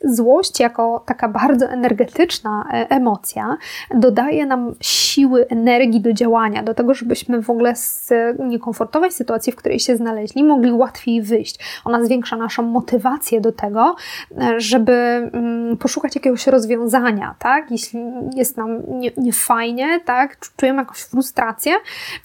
Złość, 0.03 0.59
jako 0.59 1.03
taka 1.05 1.29
bardzo 1.29 1.65
energetyczna 1.65 2.67
e, 2.73 2.89
emocja, 2.89 3.57
dodaje 3.93 4.45
nam 4.45 4.75
siły, 4.81 5.47
energii 5.47 6.01
do 6.01 6.13
działania, 6.13 6.63
do 6.63 6.73
tego, 6.73 6.93
żebyśmy 6.93 7.41
w 7.41 7.49
ogóle 7.49 7.75
z 7.75 8.13
niekomfortowej 8.39 9.11
sytuacji, 9.11 9.53
w 9.53 9.55
której 9.55 9.79
się 9.79 9.97
znaleźli, 9.97 10.43
mogli 10.43 10.71
łatwiej 10.71 11.21
wyjść. 11.21 11.81
Ona 11.85 12.05
zwiększa 12.05 12.37
naszą 12.37 12.63
motywację 12.63 13.41
do 13.41 13.51
tego, 13.51 13.95
e, 14.41 14.59
żeby 14.59 14.91
mm, 14.93 15.77
poszukać 15.77 16.15
jakiegoś 16.15 16.47
rozwiązania, 16.47 17.35
tak? 17.39 17.71
Jeśli 17.71 17.99
jest 18.35 18.57
nam 18.57 18.81
niefajnie, 19.17 19.77
nie 19.87 19.99
tak? 19.99 20.37
Czujemy 20.57 20.79
jakąś 20.79 20.97
frustrację, 20.97 21.73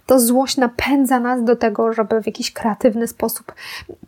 to 0.07 0.21
złość 0.21 0.57
napędza 0.57 1.21
nas 1.21 1.45
do 1.45 1.57
tego, 1.57 1.93
żeby 1.93 2.23
w 2.23 2.27
jakiś 2.27 2.53
kreatywny 2.53 3.07
sposób 3.07 3.53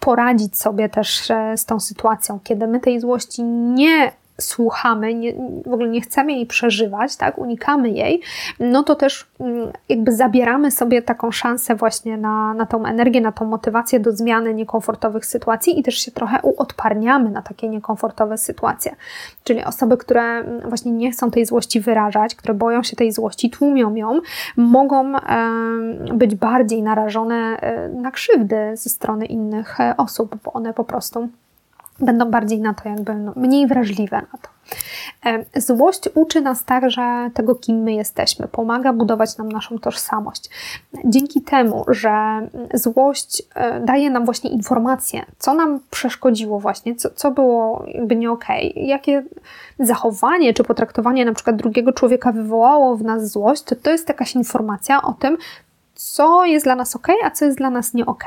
poradzić 0.00 0.58
sobie 0.58 0.88
też 0.88 1.30
e, 1.30 1.56
z 1.56 1.64
tą 1.64 1.80
sytuacją. 1.80 2.40
Kiedy 2.44 2.66
my 2.66 2.80
tej 2.80 3.00
złości 3.00 3.44
nie 3.74 4.12
słuchamy, 4.40 5.14
nie, 5.14 5.32
w 5.66 5.72
ogóle 5.72 5.88
nie 5.88 6.00
chcemy 6.00 6.32
jej 6.32 6.46
przeżywać, 6.46 7.16
tak, 7.16 7.38
unikamy 7.38 7.90
jej, 7.90 8.22
no 8.60 8.82
to 8.82 8.94
też 8.94 9.26
mm, 9.40 9.72
jakby 9.88 10.12
zabieramy 10.12 10.70
sobie 10.70 11.02
taką 11.02 11.30
szansę 11.32 11.74
właśnie 11.74 12.16
na, 12.16 12.54
na 12.54 12.66
tą 12.66 12.84
energię, 12.84 13.20
na 13.20 13.32
tą 13.32 13.44
motywację 13.44 14.00
do 14.00 14.12
zmiany 14.12 14.54
niekomfortowych 14.54 15.26
sytuacji 15.26 15.80
i 15.80 15.82
też 15.82 15.94
się 15.94 16.10
trochę 16.10 16.40
uodparniamy 16.42 17.30
na 17.30 17.42
takie 17.42 17.68
niekomfortowe 17.68 18.38
sytuacje. 18.38 18.96
Czyli 19.44 19.64
osoby, 19.64 19.96
które 19.96 20.22
mm, 20.22 20.68
właśnie 20.68 20.92
nie 20.92 21.10
chcą 21.10 21.30
tej 21.30 21.46
złości 21.46 21.80
wyrażać, 21.80 22.34
które 22.34 22.54
boją 22.54 22.82
się 22.82 22.96
tej 22.96 23.12
złości, 23.12 23.50
tłumią 23.50 23.94
ją, 23.94 24.20
mogą 24.56 25.12
być 26.14 26.34
bardziej 26.34 26.82
narażone 26.82 27.60
e, 27.60 27.88
na 27.88 28.10
krzywdy 28.10 28.76
ze 28.76 28.90
strony 28.90 29.26
innych 29.26 29.80
e, 29.80 29.94
osób, 29.96 30.36
bo 30.44 30.52
one 30.52 30.74
po 30.74 30.84
prostu 30.84 31.28
będą 32.00 32.30
bardziej 32.30 32.60
na 32.60 32.74
to 32.74 32.88
jakby 32.88 33.14
no, 33.14 33.32
mniej 33.36 33.66
wrażliwe 33.66 34.16
na 34.16 34.38
to. 34.42 34.54
Złość 35.56 36.08
uczy 36.14 36.40
nas 36.40 36.64
także 36.64 37.30
tego, 37.34 37.54
kim 37.54 37.76
my 37.76 37.92
jesteśmy, 37.92 38.48
pomaga 38.48 38.92
budować 38.92 39.38
nam 39.38 39.48
naszą 39.48 39.78
tożsamość. 39.78 40.50
Dzięki 41.04 41.42
temu, 41.42 41.84
że 41.88 42.12
złość 42.74 43.42
e, 43.54 43.80
daje 43.80 44.10
nam 44.10 44.24
właśnie 44.24 44.50
informacje, 44.50 45.24
co 45.38 45.54
nam 45.54 45.80
przeszkodziło 45.90 46.60
właśnie, 46.60 46.94
co, 46.94 47.10
co 47.10 47.30
było 47.30 47.84
jakby 47.86 48.16
nie 48.16 48.30
okej, 48.30 48.70
okay, 48.70 48.82
jakie 48.82 49.22
zachowanie 49.78 50.54
czy 50.54 50.64
potraktowanie 50.64 51.24
na 51.24 51.32
przykład 51.32 51.56
drugiego 51.56 51.92
człowieka 51.92 52.32
wywołało 52.32 52.96
w 52.96 53.02
nas 53.02 53.30
złość, 53.30 53.62
to 53.62 53.76
to 53.76 53.90
jest 53.90 54.08
jakaś 54.08 54.34
informacja 54.34 55.02
o 55.02 55.12
tym, 55.12 55.38
co 55.94 56.44
jest 56.44 56.66
dla 56.66 56.74
nas 56.74 56.96
ok, 56.96 57.08
a 57.24 57.30
co 57.30 57.44
jest 57.44 57.58
dla 57.58 57.70
nas 57.70 57.94
nie 57.94 58.06
ok. 58.06 58.24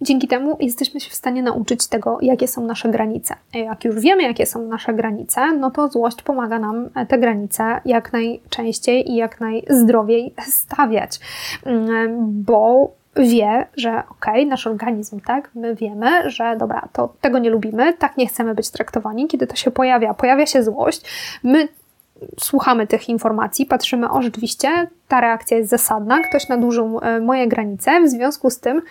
Dzięki 0.00 0.28
temu 0.28 0.56
jesteśmy 0.60 1.00
się 1.00 1.10
w 1.10 1.14
stanie 1.14 1.42
nauczyć 1.42 1.86
tego, 1.86 2.18
jakie 2.22 2.48
są 2.48 2.66
nasze 2.66 2.88
granice. 2.88 3.34
Jak 3.54 3.84
już 3.84 4.00
wiemy, 4.00 4.22
jakie 4.22 4.46
są 4.46 4.62
nasze 4.62 4.94
granice, 4.94 5.52
no 5.52 5.70
to 5.70 5.88
złość 5.88 6.22
pomaga 6.22 6.58
nam 6.58 6.88
te 7.08 7.18
granice 7.18 7.80
jak 7.84 8.12
najczęściej 8.12 9.10
i 9.10 9.16
jak 9.16 9.40
najzdrowiej 9.40 10.34
stawiać, 10.40 11.20
mm, 11.66 12.42
bo 12.42 12.90
wie, 13.16 13.66
że 13.76 13.90
okej, 13.90 14.34
okay, 14.34 14.46
nasz 14.46 14.66
organizm, 14.66 15.20
tak, 15.20 15.50
my 15.54 15.74
wiemy, 15.74 16.30
że 16.30 16.56
dobra, 16.56 16.88
to 16.92 17.14
tego 17.20 17.38
nie 17.38 17.50
lubimy, 17.50 17.92
tak 17.92 18.16
nie 18.16 18.26
chcemy 18.26 18.54
być 18.54 18.70
traktowani, 18.70 19.26
kiedy 19.26 19.46
to 19.46 19.56
się 19.56 19.70
pojawia, 19.70 20.14
pojawia 20.14 20.46
się 20.46 20.62
złość, 20.62 21.02
my 21.42 21.68
słuchamy 22.40 22.86
tych 22.86 23.08
informacji, 23.08 23.66
patrzymy, 23.66 24.10
o 24.10 24.22
rzeczywiście, 24.22 24.68
ta 25.08 25.20
reakcja 25.20 25.56
jest 25.56 25.70
zasadna, 25.70 26.22
ktoś 26.22 26.48
nadużył 26.48 27.00
e, 27.02 27.20
moje 27.20 27.48
granice, 27.48 28.00
w 28.00 28.08
związku 28.08 28.50
z 28.50 28.60
tym 28.60 28.82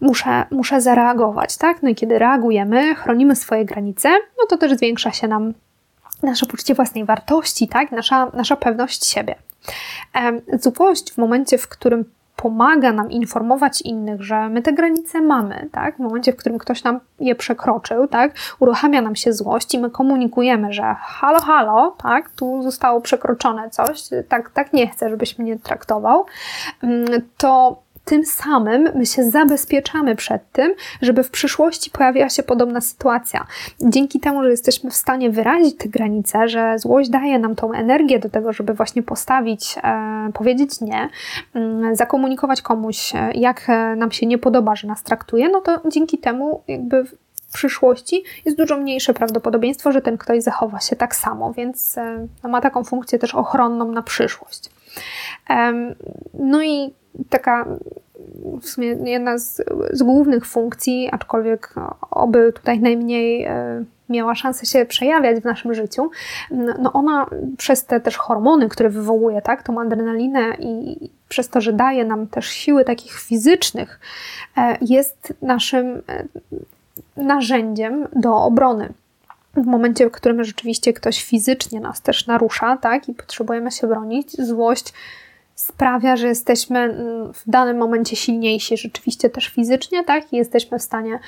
muszę, 0.00 0.44
muszę 0.50 0.80
zareagować, 0.80 1.56
tak? 1.56 1.82
No 1.82 1.88
i 1.88 1.94
kiedy 1.94 2.18
reagujemy, 2.18 2.94
chronimy 2.94 3.36
swoje 3.36 3.64
granice, 3.64 4.08
no 4.10 4.46
to 4.48 4.56
też 4.56 4.72
zwiększa 4.72 5.12
się 5.12 5.28
nam 5.28 5.54
nasze 6.22 6.46
poczucie 6.46 6.74
własnej 6.74 7.04
wartości, 7.04 7.68
tak? 7.68 7.92
Nasza, 7.92 8.30
nasza 8.34 8.56
pewność 8.56 9.06
siebie. 9.06 9.34
Złość 10.52 11.12
w 11.12 11.18
momencie, 11.18 11.58
w 11.58 11.68
którym 11.68 12.04
pomaga 12.36 12.92
nam 12.92 13.10
informować 13.10 13.82
innych, 13.82 14.22
że 14.22 14.48
my 14.48 14.62
te 14.62 14.72
granice 14.72 15.20
mamy, 15.20 15.68
tak? 15.72 15.96
W 15.96 15.98
momencie, 15.98 16.32
w 16.32 16.36
którym 16.36 16.58
ktoś 16.58 16.84
nam 16.84 17.00
je 17.20 17.34
przekroczył, 17.34 18.08
tak? 18.08 18.34
Uruchamia 18.60 19.02
nam 19.02 19.16
się 19.16 19.32
złość 19.32 19.74
i 19.74 19.78
my 19.78 19.90
komunikujemy, 19.90 20.72
że 20.72 20.96
halo, 21.00 21.40
halo, 21.40 21.96
tak? 22.02 22.30
Tu 22.30 22.62
zostało 22.62 23.00
przekroczone 23.00 23.70
coś, 23.70 24.02
tak, 24.28 24.50
tak 24.50 24.72
nie 24.72 24.88
chcę, 24.88 25.10
żebyś 25.10 25.38
mnie 25.38 25.58
traktował, 25.58 26.26
mm, 26.82 27.06
to 27.36 27.82
tym 28.10 28.24
samym 28.24 28.88
my 28.94 29.06
się 29.06 29.30
zabezpieczamy 29.30 30.16
przed 30.16 30.52
tym, 30.52 30.74
żeby 31.02 31.22
w 31.22 31.30
przyszłości 31.30 31.90
pojawiła 31.90 32.28
się 32.28 32.42
podobna 32.42 32.80
sytuacja. 32.80 33.46
Dzięki 33.80 34.20
temu, 34.20 34.42
że 34.42 34.50
jesteśmy 34.50 34.90
w 34.90 34.96
stanie 34.96 35.30
wyrazić 35.30 35.76
te 35.76 35.88
granice, 35.88 36.48
że 36.48 36.78
złość 36.78 37.10
daje 37.10 37.38
nam 37.38 37.56
tą 37.56 37.72
energię 37.72 38.18
do 38.18 38.28
tego, 38.28 38.52
żeby 38.52 38.74
właśnie 38.74 39.02
postawić, 39.02 39.76
e, 39.84 40.32
powiedzieć 40.34 40.80
nie, 40.80 41.08
e, 41.54 41.96
zakomunikować 41.96 42.62
komuś, 42.62 43.14
e, 43.14 43.32
jak 43.34 43.64
e, 43.68 43.96
nam 43.96 44.10
się 44.10 44.26
nie 44.26 44.38
podoba, 44.38 44.76
że 44.76 44.88
nas 44.88 45.02
traktuje, 45.02 45.48
no 45.48 45.60
to 45.60 45.80
dzięki 45.88 46.18
temu 46.18 46.62
jakby 46.68 47.04
w 47.04 47.52
przyszłości 47.52 48.24
jest 48.44 48.58
dużo 48.58 48.76
mniejsze 48.76 49.14
prawdopodobieństwo, 49.14 49.92
że 49.92 50.00
ten 50.00 50.18
ktoś 50.18 50.42
zachowa 50.42 50.80
się 50.80 50.96
tak 50.96 51.16
samo, 51.16 51.52
więc 51.52 51.98
e, 51.98 52.26
ma 52.48 52.60
taką 52.60 52.84
funkcję 52.84 53.18
też 53.18 53.34
ochronną 53.34 53.92
na 53.92 54.02
przyszłość. 54.02 54.70
No 56.34 56.62
i 56.62 56.99
taka 57.28 57.66
w 58.60 58.68
sumie 58.68 58.88
jedna 58.88 59.38
z, 59.38 59.62
z 59.90 60.02
głównych 60.02 60.46
funkcji, 60.46 61.08
aczkolwiek 61.12 61.74
oby 62.10 62.52
tutaj 62.52 62.80
najmniej 62.80 63.44
e, 63.44 63.84
miała 64.08 64.34
szansę 64.34 64.66
się 64.66 64.86
przejawiać 64.86 65.40
w 65.40 65.44
naszym 65.44 65.74
życiu, 65.74 66.10
no 66.78 66.92
ona 66.92 67.26
przez 67.58 67.84
te 67.84 68.00
też 68.00 68.16
hormony, 68.16 68.68
które 68.68 68.88
wywołuje, 68.88 69.42
tak, 69.42 69.62
tą 69.62 69.80
adrenalinę 69.80 70.54
i 70.58 70.96
przez 71.28 71.48
to, 71.48 71.60
że 71.60 71.72
daje 71.72 72.04
nam 72.04 72.26
też 72.26 72.46
siły 72.46 72.84
takich 72.84 73.12
fizycznych, 73.12 74.00
e, 74.56 74.78
jest 74.80 75.34
naszym 75.42 75.86
e, 75.86 76.24
narzędziem 77.16 78.06
do 78.12 78.36
obrony. 78.36 78.92
W 79.54 79.66
momencie, 79.66 80.06
w 80.08 80.12
którym 80.12 80.44
rzeczywiście 80.44 80.92
ktoś 80.92 81.24
fizycznie 81.24 81.80
nas 81.80 82.02
też 82.02 82.26
narusza, 82.26 82.76
tak, 82.76 83.08
i 83.08 83.14
potrzebujemy 83.14 83.70
się 83.70 83.86
bronić, 83.86 84.46
złość 84.46 84.92
sprawia, 85.60 86.16
że 86.16 86.28
jesteśmy 86.28 86.78
mm, 86.78 87.32
w 87.32 87.42
danym 87.46 87.76
momencie 87.76 88.16
silniejsi, 88.16 88.76
rzeczywiście 88.76 89.30
też 89.30 89.48
fizycznie, 89.48 90.04
tak? 90.04 90.32
I 90.32 90.36
jesteśmy 90.36 90.78
w 90.78 90.82
stanie 90.82 91.18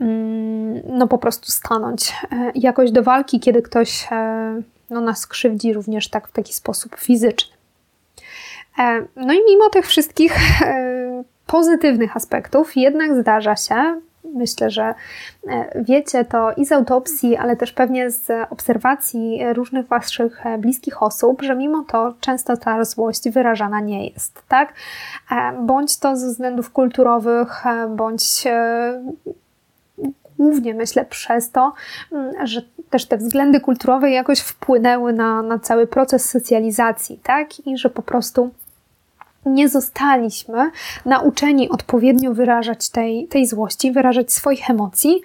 mm, 0.00 0.80
no 0.98 1.08
po 1.08 1.18
prostu 1.18 1.52
stanąć 1.52 2.12
e, 2.32 2.52
jakoś 2.54 2.90
do 2.90 3.02
walki, 3.02 3.40
kiedy 3.40 3.62
ktoś 3.62 4.06
e, 4.10 4.62
no, 4.90 5.00
nas 5.00 5.26
krzywdzi 5.26 5.72
również 5.72 6.08
tak 6.08 6.28
w 6.28 6.32
taki 6.32 6.54
sposób 6.54 6.96
fizyczny. 6.96 7.56
E, 8.78 9.06
no 9.16 9.32
i 9.32 9.38
mimo 9.50 9.70
tych 9.70 9.86
wszystkich 9.86 10.36
pozytywnych 11.46 12.16
aspektów, 12.16 12.76
jednak 12.76 13.20
zdarza 13.20 13.56
się, 13.56 14.00
myślę, 14.34 14.70
że 14.70 14.94
e, 15.48 15.82
wiecie 15.82 16.24
to 16.24 16.52
i 16.52 16.66
z 16.66 16.72
autopsji, 16.72 17.36
ale 17.36 17.56
też 17.56 17.72
pewnie 17.72 18.10
z 18.10 18.30
obserwacji 18.50 19.40
różnych 19.52 19.86
waszych 19.86 20.46
e, 20.46 20.58
bliskich 20.58 21.02
osób, 21.02 21.42
że 21.42 21.56
mimo 21.56 21.84
to 21.88 22.14
często 22.20 22.56
ta 22.56 22.84
złość 22.84 23.30
wyrażana 23.30 23.80
nie 23.80 24.08
jest, 24.08 24.42
tak? 24.48 24.72
E, 25.30 25.52
bądź 25.60 25.98
to 25.98 26.16
ze 26.16 26.26
względów 26.26 26.70
kulturowych, 26.70 27.64
bądź 27.88 28.44
głównie 30.38 30.74
myślę 30.74 31.04
przez 31.04 31.50
to, 31.50 31.72
że 32.44 32.62
też 32.90 33.06
te 33.06 33.16
względy 33.16 33.60
kulturowe 33.60 34.10
jakoś 34.10 34.40
wpłynęły 34.40 35.12
na, 35.12 35.42
na 35.42 35.58
cały 35.58 35.86
proces 35.86 36.30
socjalizacji, 36.30 37.20
tak? 37.22 37.66
I 37.66 37.78
że 37.78 37.90
po 37.90 38.02
prostu 38.02 38.50
nie 39.48 39.68
zostaliśmy 39.68 40.70
nauczeni 41.04 41.68
odpowiednio 41.68 42.34
wyrażać 42.34 42.90
tej, 42.90 43.28
tej 43.28 43.46
złości, 43.46 43.92
wyrażać 43.92 44.32
swoich 44.32 44.70
emocji. 44.70 45.22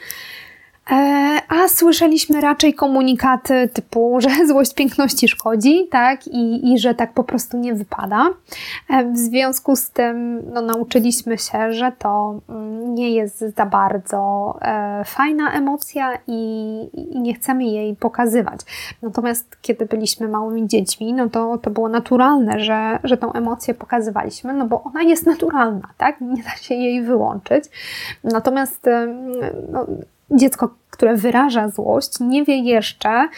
E, 0.92 1.40
a 1.50 1.68
słyszeliśmy 1.68 2.42
raczej 2.42 2.74
komunikaty 2.74 3.70
typu, 3.74 4.16
że 4.22 4.48
złość 4.48 4.74
piękności 4.74 5.28
szkodzi, 5.28 5.88
tak, 5.92 6.28
i, 6.28 6.74
i 6.74 6.80
że 6.80 6.96
tak 6.96 7.14
po 7.14 7.24
prostu 7.24 7.58
nie 7.58 7.74
wypada. 7.74 8.30
E, 8.90 9.12
w 9.12 9.18
związku 9.18 9.76
z 9.76 9.90
tym 9.90 10.44
no, 10.54 10.62
nauczyliśmy 10.62 11.38
się, 11.38 11.74
że 11.74 11.92
to 12.00 12.40
mm, 12.50 12.96
nie 12.96 13.12
jest 13.12 13.40
za 13.58 13.66
bardzo 13.66 14.54
e, 14.62 15.04
fajna 15.06 15.54
emocja 15.54 16.18
i, 16.28 16.42
i, 16.94 17.20
nie 17.20 17.34
chcemy 17.34 17.64
jej 17.64 17.96
pokazywać. 17.96 18.60
Natomiast 19.02 19.58
kiedy 19.62 19.86
byliśmy 19.86 20.28
małymi 20.28 20.68
dziećmi, 20.68 21.14
no 21.14 21.30
to, 21.30 21.58
to 21.58 21.70
było 21.70 21.90
naturalne, 21.90 22.60
że, 22.60 23.00
że 23.04 23.18
tą 23.18 23.34
emocję 23.34 23.74
pokazywaliśmy, 23.74 24.54
no 24.54 24.68
bo 24.68 24.84
ona 24.84 25.02
jest 25.02 25.26
naturalna, 25.26 25.90
tak, 25.98 26.22
nie 26.22 26.44
da 26.44 26.56
się 26.56 26.76
jej 26.76 27.02
wyłączyć. 27.02 27.64
Natomiast 28.24 28.86
no, 29.72 29.86
dziecko, 30.32 30.76
które 30.94 31.16
wyraża 31.16 31.70
złość, 31.70 32.20
nie 32.20 32.44
wie 32.44 32.58
jeszcze, 32.58 33.10
e, 33.10 33.30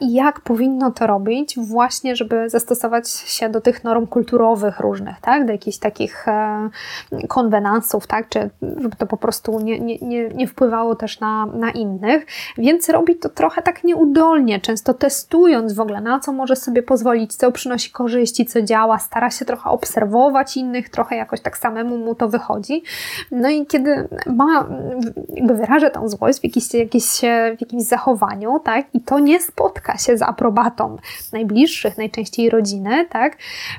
jak 0.00 0.40
powinno 0.40 0.90
to 0.90 1.06
robić, 1.06 1.58
właśnie, 1.58 2.16
żeby 2.16 2.50
zastosować 2.50 3.10
się 3.10 3.48
do 3.48 3.60
tych 3.60 3.84
norm 3.84 4.06
kulturowych 4.06 4.80
różnych, 4.80 5.20
tak? 5.20 5.46
do 5.46 5.52
jakichś 5.52 5.78
takich 5.78 6.28
e, 6.28 6.70
konwenansów, 7.28 8.06
tak? 8.06 8.28
czy 8.28 8.50
żeby 8.62 8.96
to 8.96 9.06
po 9.06 9.16
prostu 9.16 9.60
nie, 9.60 9.80
nie, 9.80 9.98
nie, 9.98 10.28
nie 10.28 10.46
wpływało 10.46 10.94
też 10.94 11.20
na, 11.20 11.46
na 11.46 11.70
innych. 11.70 12.26
Więc 12.58 12.88
robi 12.88 13.16
to 13.16 13.28
trochę 13.28 13.62
tak 13.62 13.84
nieudolnie, 13.84 14.60
często 14.60 14.94
testując 14.94 15.72
w 15.72 15.80
ogóle, 15.80 16.00
na 16.00 16.20
co 16.20 16.32
może 16.32 16.56
sobie 16.56 16.82
pozwolić, 16.82 17.34
co 17.34 17.52
przynosi 17.52 17.90
korzyści, 17.90 18.46
co 18.46 18.62
działa, 18.62 18.98
stara 18.98 19.30
się 19.30 19.44
trochę 19.44 19.70
obserwować 19.70 20.56
innych, 20.56 20.88
trochę 20.88 21.16
jakoś 21.16 21.40
tak 21.40 21.58
samemu 21.58 21.98
mu 21.98 22.14
to 22.14 22.28
wychodzi. 22.28 22.82
No 23.30 23.48
i 23.48 23.66
kiedy 23.66 24.08
ma, 24.26 24.68
jakby 25.34 25.54
wyraża 25.54 25.90
tą 25.90 26.08
złość 26.08 26.40
w 26.40 26.44
jakiś 26.44 26.68
jakieś, 26.86 27.20
w 27.56 27.60
jakimś 27.60 27.82
zachowaniu, 27.82 28.60
tak, 28.64 28.86
i 28.94 29.00
to 29.00 29.18
nie 29.18 29.40
spotka 29.40 29.98
się 29.98 30.16
z 30.16 30.22
aprobatą 30.22 30.96
najbliższych, 31.32 31.98
najczęściej 31.98 32.50
rodziny, 32.50 33.06
tak, 33.10 33.36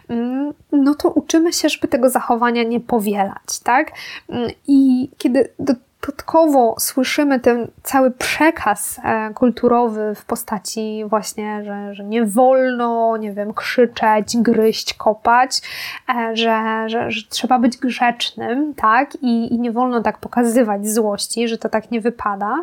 mm, 0.10 0.54
no 0.72 0.96
to 0.96 1.10
uczymy 1.10 1.54
się, 1.54 1.70
żeby 1.70 1.88
tego 1.88 2.10
zachowania 2.10 2.64
nie 2.64 2.80
powielać, 2.80 3.60
tak. 3.64 3.92
Mm, 4.30 4.52
I 4.68 5.10
kiedy 5.18 5.50
do 5.60 5.74
dodatkowo 6.08 6.76
słyszymy 6.80 7.40
ten 7.40 7.68
cały 7.84 8.12
przekaz 8.12 9.00
e, 9.04 9.34
kulturowy 9.34 10.16
w 10.16 10.26
postaci 10.26 11.04
właśnie, 11.08 11.64
że, 11.64 11.96
że 11.96 12.04
nie 12.04 12.26
wolno, 12.26 13.18
nie 13.18 13.34
wiem, 13.34 13.54
krzyczeć, 13.54 14.38
gryźć, 14.38 14.94
kopać, 14.94 15.62
e, 16.10 16.36
że, 16.36 16.84
że, 16.88 17.12
że 17.12 17.22
trzeba 17.30 17.60
być 17.60 17.78
grzecznym, 17.78 18.74
tak? 18.74 19.16
I, 19.22 19.54
I 19.54 19.60
nie 19.60 19.72
wolno 19.72 20.02
tak 20.02 20.18
pokazywać 20.18 20.88
złości, 20.88 21.48
że 21.48 21.58
to 21.58 21.70
tak 21.70 21.92
nie 21.92 22.02
wypada, 22.02 22.56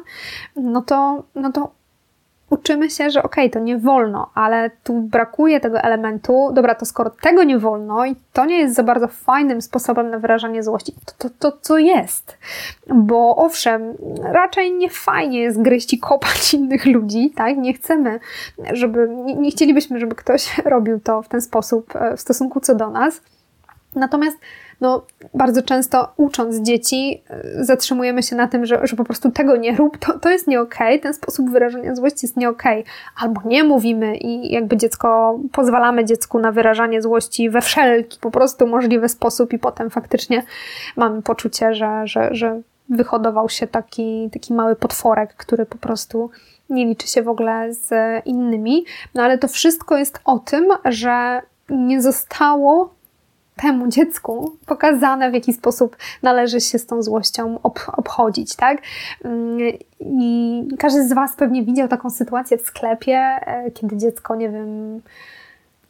no 0.56 0.82
to, 0.82 1.22
no 1.34 1.52
to 1.52 1.70
uczymy 2.50 2.90
się, 2.90 3.10
że 3.10 3.22
okej, 3.22 3.44
okay, 3.44 3.50
to 3.50 3.58
nie 3.58 3.78
wolno, 3.78 4.30
ale 4.34 4.70
tu 4.84 5.00
brakuje 5.00 5.60
tego 5.60 5.80
elementu, 5.80 6.50
dobra, 6.52 6.74
to 6.74 6.84
skoro 6.86 7.10
tego 7.10 7.42
nie 7.42 7.58
wolno 7.58 8.06
i 8.06 8.16
to 8.32 8.44
nie 8.44 8.58
jest 8.58 8.74
za 8.74 8.82
bardzo 8.82 9.08
fajnym 9.08 9.62
sposobem 9.62 10.10
na 10.10 10.18
wyrażanie 10.18 10.62
złości, 10.62 10.92
to, 11.04 11.14
to, 11.18 11.30
to 11.38 11.58
co 11.60 11.78
jest? 11.78 12.38
Bo 12.94 13.36
owszem, 13.36 13.94
raczej 14.22 14.72
nie 14.72 14.90
fajnie 14.90 15.40
jest 15.40 15.62
gryźć 15.62 15.92
i 15.92 15.98
kopać 15.98 16.54
innych 16.54 16.86
ludzi, 16.86 17.32
tak? 17.36 17.56
Nie 17.56 17.74
chcemy, 17.74 18.20
żeby, 18.72 19.08
nie, 19.08 19.34
nie 19.34 19.50
chcielibyśmy, 19.50 20.00
żeby 20.00 20.14
ktoś 20.14 20.58
robił 20.64 21.00
to 21.00 21.22
w 21.22 21.28
ten 21.28 21.40
sposób 21.40 21.96
e, 21.96 22.16
w 22.16 22.20
stosunku 22.20 22.60
co 22.60 22.74
do 22.74 22.90
nas. 22.90 23.20
Natomiast 23.94 24.38
no, 24.80 25.02
bardzo 25.34 25.62
często 25.62 26.12
ucząc 26.16 26.56
dzieci, 26.56 27.22
y, 27.60 27.64
zatrzymujemy 27.64 28.22
się 28.22 28.36
na 28.36 28.48
tym, 28.48 28.66
że, 28.66 28.86
że 28.86 28.96
po 28.96 29.04
prostu 29.04 29.30
tego 29.30 29.56
nie 29.56 29.76
rób, 29.76 29.98
to, 29.98 30.18
to 30.18 30.30
jest 30.30 30.46
nie 30.46 30.60
okay, 30.60 30.98
ten 30.98 31.14
sposób 31.14 31.50
wyrażania 31.50 31.94
złości 31.94 32.18
jest 32.22 32.36
nie. 32.36 32.48
Okay. 32.48 32.84
Albo 33.20 33.40
nie 33.44 33.64
mówimy 33.64 34.16
i 34.16 34.52
jakby 34.52 34.76
dziecko, 34.76 35.38
pozwalamy 35.52 36.04
dziecku 36.04 36.38
na 36.38 36.52
wyrażanie 36.52 37.02
złości 37.02 37.50
we 37.50 37.60
wszelki 37.60 38.18
po 38.20 38.30
prostu 38.30 38.66
możliwy 38.66 39.08
sposób 39.08 39.52
i 39.52 39.58
potem 39.58 39.90
faktycznie 39.90 40.42
mamy 40.96 41.22
poczucie, 41.22 41.74
że, 41.74 42.02
że, 42.04 42.28
że 42.32 42.60
wyhodował 42.88 43.48
się 43.48 43.66
taki, 43.66 44.30
taki 44.32 44.54
mały 44.54 44.76
potworek, 44.76 45.34
który 45.34 45.66
po 45.66 45.78
prostu 45.78 46.30
nie 46.70 46.86
liczy 46.86 47.08
się 47.08 47.22
w 47.22 47.28
ogóle 47.28 47.74
z 47.74 47.90
innymi. 48.26 48.84
No 49.14 49.22
ale 49.22 49.38
to 49.38 49.48
wszystko 49.48 49.96
jest 49.96 50.20
o 50.24 50.38
tym, 50.38 50.68
że 50.84 51.42
nie 51.70 52.02
zostało 52.02 52.93
temu 53.56 53.88
dziecku 53.88 54.56
pokazane, 54.66 55.30
w 55.30 55.34
jaki 55.34 55.52
sposób 55.52 55.96
należy 56.22 56.60
się 56.60 56.78
z 56.78 56.86
tą 56.86 57.02
złością 57.02 57.58
ob 57.62 57.80
obchodzić, 57.96 58.56
tak? 58.56 58.78
Mm, 59.24 59.58
I 60.00 60.68
każdy 60.78 61.08
z 61.08 61.12
Was 61.12 61.36
pewnie 61.36 61.62
widział 61.62 61.88
taką 61.88 62.10
sytuację 62.10 62.58
w 62.58 62.62
sklepie, 62.62 63.16
e, 63.16 63.70
kiedy 63.70 63.96
dziecko, 63.96 64.36
nie 64.36 64.50
wiem, 64.50 65.00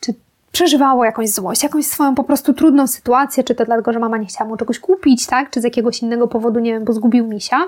czy 0.01 0.15
przeżywało 0.53 1.05
jakąś 1.05 1.31
złość, 1.31 1.63
jakąś 1.63 1.87
swoją 1.87 2.15
po 2.15 2.25
prostu 2.25 2.55
trudną 2.55 2.87
sytuację, 2.87 3.45
czy 3.45 3.55
to 3.55 3.65
dlatego, 3.65 3.93
że 3.93 3.99
mama 3.99 4.19
nie 4.19 4.27
chciała 4.27 4.51
mu 4.51 4.57
czegoś 4.57 4.79
kupić, 4.79 5.27
tak? 5.27 5.51
Czy 5.51 5.61
z 5.61 5.65
jakiegoś 5.65 6.03
innego 6.03 6.29
powodu, 6.29 6.61
nie 6.61 6.73
wiem, 6.73 6.85
bo 6.85 6.93
zgubił 6.93 7.27
misia. 7.27 7.59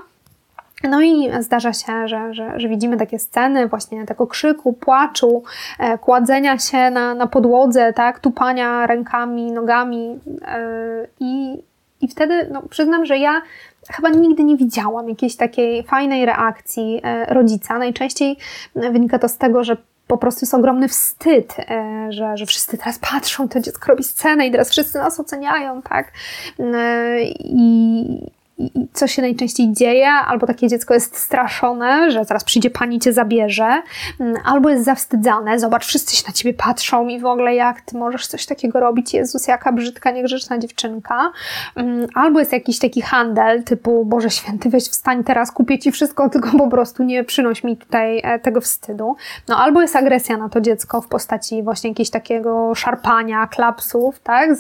No 0.85 1.03
i 1.03 1.31
zdarza 1.41 1.73
się, 1.73 2.09
że, 2.09 2.35
że, 2.35 2.61
że, 2.61 2.69
widzimy 2.69 2.97
takie 2.97 3.19
sceny 3.19 3.69
właśnie 3.69 4.07
tego 4.07 4.27
krzyku, 4.27 4.73
płaczu, 4.73 5.43
e, 5.79 5.99
kładzenia 5.99 6.59
się 6.59 6.91
na, 6.91 7.15
na 7.15 7.27
podłodze, 7.27 7.93
tak, 7.93 8.21
tupania 8.21 8.87
rękami, 8.87 9.53
nogami 9.53 10.19
e, 10.43 11.07
i, 11.21 11.63
i 12.01 12.09
wtedy 12.09 12.49
no, 12.53 12.63
przyznam, 12.63 13.07
że 13.07 13.19
ja 13.19 13.43
chyba 13.91 14.09
nigdy 14.09 14.45
nie 14.45 14.57
widziałam 14.57 15.09
jakiejś 15.09 15.37
takiej 15.37 15.83
fajnej 15.83 16.27
reakcji 16.27 17.01
e, 17.03 17.35
rodzica. 17.35 17.79
Najczęściej 17.79 18.37
wynika 18.75 19.19
to 19.19 19.29
z 19.29 19.39
tego, 19.39 19.65
że 19.65 19.77
po 20.07 20.19
prostu 20.19 20.45
jest 20.45 20.55
ogromny 20.55 20.89
wstyd, 20.89 21.57
e, 21.59 22.07
że, 22.13 22.37
że 22.37 22.47
wszyscy 22.47 22.79
teraz 22.79 22.99
patrzą, 22.99 23.49
to 23.49 23.61
dziecko 23.61 23.87
robi 23.89 24.05
scenę 24.05 24.47
i 24.47 24.51
teraz 24.51 24.71
wszyscy 24.71 24.99
nas 24.99 25.21
oceniają, 25.21 25.83
tak? 25.83 26.13
E, 26.61 27.23
I, 27.41 28.36
i 28.59 28.89
co 28.93 29.07
się 29.07 29.23
najczęściej 29.23 29.73
dzieje, 29.73 30.09
albo 30.09 30.47
takie 30.47 30.69
dziecko 30.69 30.95
jest 30.95 31.17
straszone, 31.17 32.11
że 32.11 32.25
zaraz 32.25 32.45
przyjdzie 32.45 32.71
pani 32.71 33.01
cię 33.01 33.13
zabierze, 33.13 33.83
mm, 34.21 34.37
albo 34.45 34.71
jest 34.71 34.85
zawstydzane, 34.85 35.59
zobacz, 35.59 35.87
wszyscy 35.87 36.17
się 36.17 36.23
na 36.27 36.33
ciebie 36.33 36.55
patrzą 36.55 37.09
i 37.09 37.21
w 37.21 37.27
ogóle 37.27 37.55
jak 37.55 37.81
ty 37.81 37.99
możesz 37.99 38.27
coś 38.27 38.47
takiego 38.47 38.81
robić, 38.81 39.15
Jezus, 39.15 39.47
jaka 39.47 39.73
brzydka, 39.73 40.11
niegrzeczna 40.11 40.59
dziewczynka, 40.59 41.33
mm, 41.77 42.07
albo 42.15 42.39
jest 42.39 42.53
jakiś 42.53 42.79
taki 42.79 43.03
handel 43.03 43.65
typu, 43.65 44.05
Boże 44.05 44.31
Święty, 44.31 44.71
weź 44.71 44.85
wstań 44.85 45.25
teraz, 45.25 45.53
kupię 45.53 45.79
ci 45.79 45.93
wszystko, 45.93 46.29
tylko 46.37 46.59
po 46.59 46.69
prostu 46.69 47.03
nie 47.03 47.25
przynoś 47.25 47.65
mi 47.65 47.77
tutaj 47.77 48.21
e, 48.25 48.39
tego 48.39 48.61
wstydu, 48.61 49.17
no 49.49 49.57
albo 49.57 49.83
jest 49.83 49.97
agresja 49.97 50.37
na 50.37 50.49
to 50.49 50.61
dziecko 50.61 51.01
w 51.01 51.09
postaci 51.09 51.63
właśnie 51.63 51.91
jakiegoś 51.91 52.11
takiego 52.11 52.75
szarpania, 52.75 53.47
klapsów, 53.47 54.21
tak, 54.21 54.51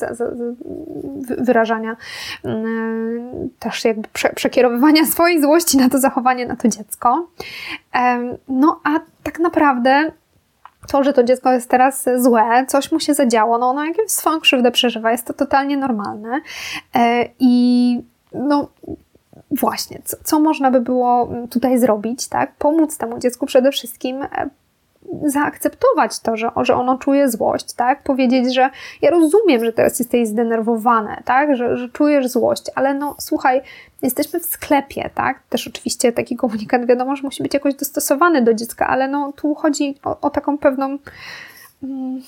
wyrażania 1.38 1.96
mm, 2.44 3.50
też 3.59 3.86
jakby 3.88 4.09
prze, 4.12 4.29
przekierowywania 4.29 5.07
swojej 5.12 5.42
złości 5.42 5.77
na 5.77 5.88
to 5.88 5.99
zachowanie, 5.99 6.46
na 6.46 6.57
to 6.57 6.68
dziecko. 6.68 7.29
No 8.49 8.81
a 8.85 8.90
tak 9.22 9.38
naprawdę 9.38 10.12
to, 10.87 11.05
że 11.05 11.12
to 11.12 11.25
dziecko 11.25 11.53
jest 11.53 11.70
teraz 11.70 12.05
złe, 12.16 12.66
coś 12.68 12.92
mu 12.92 13.01
się 13.01 13.14
zadziało, 13.14 13.59
no 13.59 13.70
ono 13.70 13.85
jakąś 13.85 14.11
swoją 14.11 14.40
krzywdę 14.40 14.70
przeżywa, 14.70 15.12
jest 15.12 15.27
to 15.27 15.33
totalnie 15.33 15.77
normalne. 15.77 16.40
E, 16.94 17.29
I 17.38 18.01
no 18.33 18.68
właśnie, 19.51 20.01
co, 20.05 20.16
co 20.25 20.40
można 20.40 20.70
by 20.70 20.81
było 20.81 21.29
tutaj 21.51 21.79
zrobić, 21.79 22.29
tak? 22.29 22.55
Pomóc 22.59 22.99
temu 22.99 23.18
dziecku 23.18 23.46
przede 23.46 23.70
wszystkim 23.70 24.22
e, 24.22 24.49
zaakceptować 25.27 26.21
to, 26.21 26.37
że, 26.37 26.51
że 26.62 26.75
ono 26.75 26.99
czuje 26.99 27.29
złość, 27.29 27.73
tak? 27.73 28.03
Powiedzieć, 28.03 28.55
że 28.55 28.71
ja 29.03 29.11
rozumiem, 29.11 29.64
że 29.64 29.73
teraz 29.73 29.99
jesteś 29.99 30.29
zdenerwowane, 30.29 31.23
tak? 31.25 31.57
Że, 31.57 31.77
że 31.77 31.88
czujesz 31.88 32.29
złość, 32.29 32.62
ale 32.75 32.95
no 32.95 33.14
słuchaj, 33.19 33.62
jesteśmy 34.03 34.40
w 34.40 34.45
sklepie, 34.45 35.11
tak? 35.14 35.42
Też 35.49 35.69
oczywiście 35.69 36.12
taki 36.12 36.37
komunikat 36.37 36.87
wiadomo, 36.87 37.16
że 37.16 37.23
musi 37.23 37.42
być 37.42 37.55
jakoś 37.55 37.75
dostosowany 37.75 38.42
do 38.42 38.55
dziecka, 38.55 38.87
ale 38.87 39.09
no 39.09 39.33
tu 39.33 39.55
chodzi 39.55 39.95
o, 40.05 40.21
o 40.21 40.31
taką 40.31 40.59
pewną... 40.59 40.99
Mm, 41.83 42.23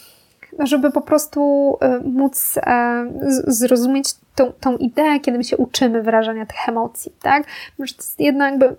żeby 0.58 0.92
po 0.92 1.00
prostu 1.00 1.72
y, 1.82 2.08
móc 2.08 2.58
e, 2.66 3.06
zrozumieć 3.46 4.14
tą, 4.38 4.52
tą 4.60 4.76
ideę, 4.76 5.20
kiedy 5.20 5.38
my 5.38 5.44
się 5.44 5.56
uczymy 5.56 6.02
wyrażania 6.02 6.46
tych 6.46 6.68
emocji, 6.68 7.12
tak? 7.22 7.44
Że 7.78 7.94
to 7.94 8.00
jest 8.00 8.20
jedna 8.20 8.50
jakby 8.50 8.76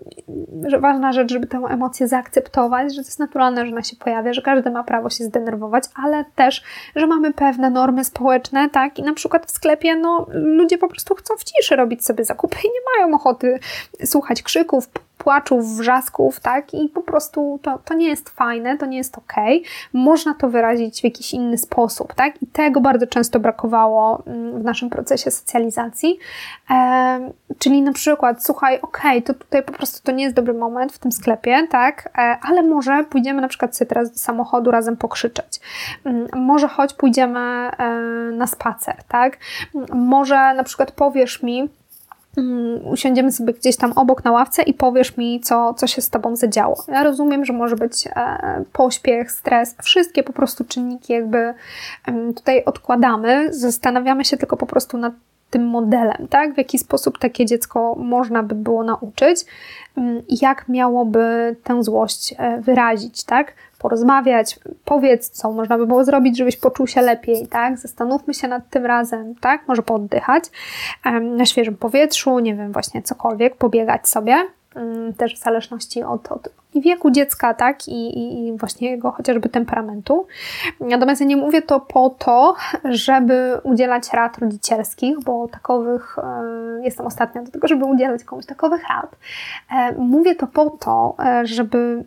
że 0.66 0.80
ważna 0.80 1.12
rzecz, 1.12 1.32
żeby 1.32 1.46
tę 1.46 1.58
emocję 1.58 2.08
zaakceptować, 2.08 2.94
że 2.94 3.02
to 3.02 3.08
jest 3.08 3.18
naturalne, 3.18 3.66
że 3.66 3.72
ona 3.72 3.82
się 3.82 3.96
pojawia, 3.96 4.32
że 4.32 4.42
każdy 4.42 4.70
ma 4.70 4.84
prawo 4.84 5.10
się 5.10 5.24
zdenerwować, 5.24 5.84
ale 6.04 6.24
też, 6.34 6.62
że 6.96 7.06
mamy 7.06 7.32
pewne 7.32 7.70
normy 7.70 8.04
społeczne, 8.04 8.70
tak? 8.70 8.98
I 8.98 9.02
na 9.02 9.14
przykład 9.14 9.46
w 9.46 9.50
sklepie, 9.50 9.96
no, 9.96 10.26
ludzie 10.32 10.78
po 10.78 10.88
prostu 10.88 11.14
chcą 11.14 11.34
w 11.36 11.44
ciszy 11.44 11.76
robić 11.76 12.04
sobie 12.04 12.24
zakupy 12.24 12.56
i 12.64 12.68
nie 12.68 13.04
mają 13.04 13.16
ochoty 13.16 13.58
słuchać 14.04 14.42
krzyków, 14.42 14.88
płaczów, 15.20 15.76
wrzasków, 15.76 16.40
tak? 16.40 16.74
I 16.74 16.88
po 16.88 17.02
prostu 17.02 17.60
to, 17.62 17.78
to 17.84 17.94
nie 17.94 18.08
jest 18.08 18.30
fajne, 18.30 18.78
to 18.78 18.86
nie 18.86 18.96
jest 18.96 19.18
ok. 19.18 19.32
Można 19.92 20.34
to 20.34 20.48
wyrazić 20.48 21.00
w 21.00 21.04
jakiś 21.04 21.34
inny 21.34 21.58
sposób, 21.58 22.14
tak? 22.14 22.42
I 22.42 22.46
tego 22.46 22.80
bardzo 22.80 23.06
często 23.06 23.40
brakowało 23.40 24.22
mm, 24.26 24.62
w 24.62 24.64
naszym 24.64 24.90
procesie 24.90 25.30
socjalizacji. 25.30 26.18
E, 26.70 27.30
czyli 27.58 27.82
na 27.82 27.92
przykład, 27.92 28.44
słuchaj, 28.44 28.80
ok, 28.82 29.02
to 29.24 29.34
tutaj 29.34 29.62
po 29.62 29.72
prostu 29.72 30.02
to 30.02 30.12
nie 30.12 30.24
jest 30.24 30.36
dobry 30.36 30.54
moment 30.54 30.92
w 30.92 30.98
tym 30.98 31.12
sklepie, 31.12 31.66
tak? 31.70 32.08
E, 32.18 32.38
ale 32.42 32.62
może 32.62 33.04
pójdziemy 33.04 33.40
na 33.40 33.48
przykład 33.48 33.76
sobie 33.76 33.88
teraz 33.88 34.10
do 34.10 34.18
samochodu 34.18 34.70
razem 34.70 34.96
pokrzyczeć. 34.96 35.60
Mm, 36.04 36.26
może 36.36 36.68
choć 36.68 36.94
pójdziemy 36.94 37.40
e, 37.40 37.70
na 38.32 38.46
spacer, 38.46 38.96
tak? 39.08 39.38
Mm, 39.74 40.06
może 40.06 40.54
na 40.54 40.64
przykład 40.64 40.92
powiesz 40.92 41.42
mi, 41.42 41.68
usiądziemy 42.84 43.32
sobie 43.32 43.52
gdzieś 43.52 43.76
tam 43.76 43.92
obok 43.92 44.24
na 44.24 44.32
ławce 44.32 44.62
i 44.62 44.74
powiesz 44.74 45.16
mi, 45.16 45.40
co, 45.40 45.74
co 45.74 45.86
się 45.86 46.02
z 46.02 46.10
Tobą 46.10 46.36
zadziało. 46.36 46.84
Ja 46.88 47.02
rozumiem, 47.02 47.44
że 47.44 47.52
może 47.52 47.76
być 47.76 48.06
e, 48.06 48.64
pośpiech, 48.72 49.32
stres, 49.32 49.76
wszystkie 49.82 50.22
po 50.22 50.32
prostu 50.32 50.64
czynniki 50.64 51.12
jakby 51.12 51.54
tutaj 52.36 52.64
odkładamy, 52.64 53.54
zastanawiamy 53.54 54.24
się 54.24 54.36
tylko 54.36 54.56
po 54.56 54.66
prostu 54.66 54.98
nad 54.98 55.12
tym 55.50 55.66
modelem, 55.66 56.28
tak? 56.30 56.54
W 56.54 56.58
jaki 56.58 56.78
sposób 56.78 57.18
takie 57.18 57.46
dziecko 57.46 57.94
można 57.98 58.42
by 58.42 58.54
było 58.54 58.84
nauczyć, 58.84 59.40
mm, 59.96 60.22
jak 60.28 60.68
miałoby 60.68 61.56
tę 61.64 61.84
złość 61.84 62.34
e, 62.38 62.60
wyrazić, 62.60 63.24
tak? 63.24 63.54
Porozmawiać, 63.80 64.58
powiedz, 64.84 65.30
co 65.30 65.52
można 65.52 65.78
by 65.78 65.86
było 65.86 66.04
zrobić, 66.04 66.38
żebyś 66.38 66.56
poczuł 66.56 66.86
się 66.86 67.00
lepiej, 67.02 67.46
tak? 67.48 67.78
Zastanówmy 67.78 68.34
się 68.34 68.48
nad 68.48 68.70
tym 68.70 68.86
razem, 68.86 69.34
tak? 69.34 69.68
Może 69.68 69.82
pooddychać 69.82 70.44
na 71.22 71.46
świeżym 71.46 71.76
powietrzu, 71.76 72.38
nie 72.38 72.54
wiem, 72.54 72.72
właśnie 72.72 73.02
cokolwiek, 73.02 73.56
pobiegać 73.56 74.08
sobie, 74.08 74.36
mm, 74.74 75.14
też 75.14 75.34
w 75.34 75.42
zależności 75.42 76.02
od, 76.02 76.32
od 76.32 76.48
wieku 76.74 77.10
dziecka, 77.10 77.54
tak, 77.54 77.88
I, 77.88 78.18
i, 78.48 78.52
właśnie 78.58 78.90
jego 78.90 79.10
chociażby 79.10 79.48
temperamentu. 79.48 80.26
Natomiast 80.80 81.20
ja 81.20 81.26
nie 81.26 81.36
mówię 81.36 81.62
to 81.62 81.80
po 81.80 82.10
to, 82.10 82.54
żeby 82.84 83.58
udzielać 83.62 84.12
rad 84.12 84.38
rodzicielskich, 84.38 85.20
bo 85.20 85.48
takowych 85.48 86.16
jestem 86.82 87.06
ostatnia 87.06 87.42
do 87.42 87.50
tego, 87.50 87.68
żeby 87.68 87.84
udzielać 87.84 88.24
komuś 88.24 88.46
takowych 88.46 88.88
rad. 88.88 89.16
E, 89.70 89.92
mówię 89.92 90.34
to 90.34 90.46
po 90.46 90.70
to, 90.70 91.14
e, 91.24 91.46
żeby 91.46 92.04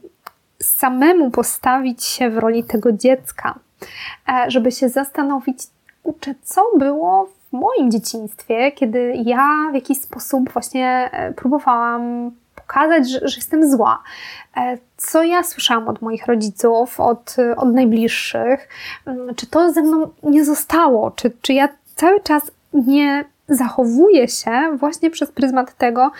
samemu 0.63 1.31
postawić 1.31 2.03
się 2.03 2.29
w 2.29 2.37
roli 2.37 2.63
tego 2.63 2.91
dziecka, 2.91 3.59
e, 4.29 4.51
żeby 4.51 4.71
się 4.71 4.89
zastanowić, 4.89 5.59
uczę, 6.03 6.35
co 6.43 6.61
było 6.77 7.25
w 7.25 7.43
w 7.53 7.55
moim 7.55 7.91
dzieciństwie, 7.91 8.71
kiedy 8.71 9.13
ja 9.25 9.69
w 9.71 9.75
jakiś 9.75 10.01
sposób 10.01 10.49
właśnie 10.49 11.09
e, 11.11 11.33
próbowałam 11.33 12.31
pokazać, 12.55 13.09
że, 13.09 13.27
że 13.27 13.35
jestem 13.35 13.71
zła. 13.71 14.03
E, 14.57 14.77
co 14.97 15.23
ja 15.23 15.43
słyszałam 15.43 15.87
od 15.87 16.01
moich 16.01 16.25
rodziców, 16.25 16.99
od, 16.99 17.35
od 17.57 17.73
najbliższych, 17.73 18.67
mm, 19.05 19.35
czy 19.35 19.47
to 19.47 19.73
ze 19.73 19.81
mną 19.81 20.09
nie 20.23 20.45
zostało, 20.45 21.11
czy, 21.11 21.31
czy 21.41 21.53
ja 21.53 21.69
cały 21.95 22.19
czas 22.19 22.51
nie 22.73 23.25
zachowuję 23.47 24.27
się 24.27 24.51
właśnie 24.79 25.09
przez 25.09 25.31
pryzmat 25.31 25.77
tego, 25.77 26.11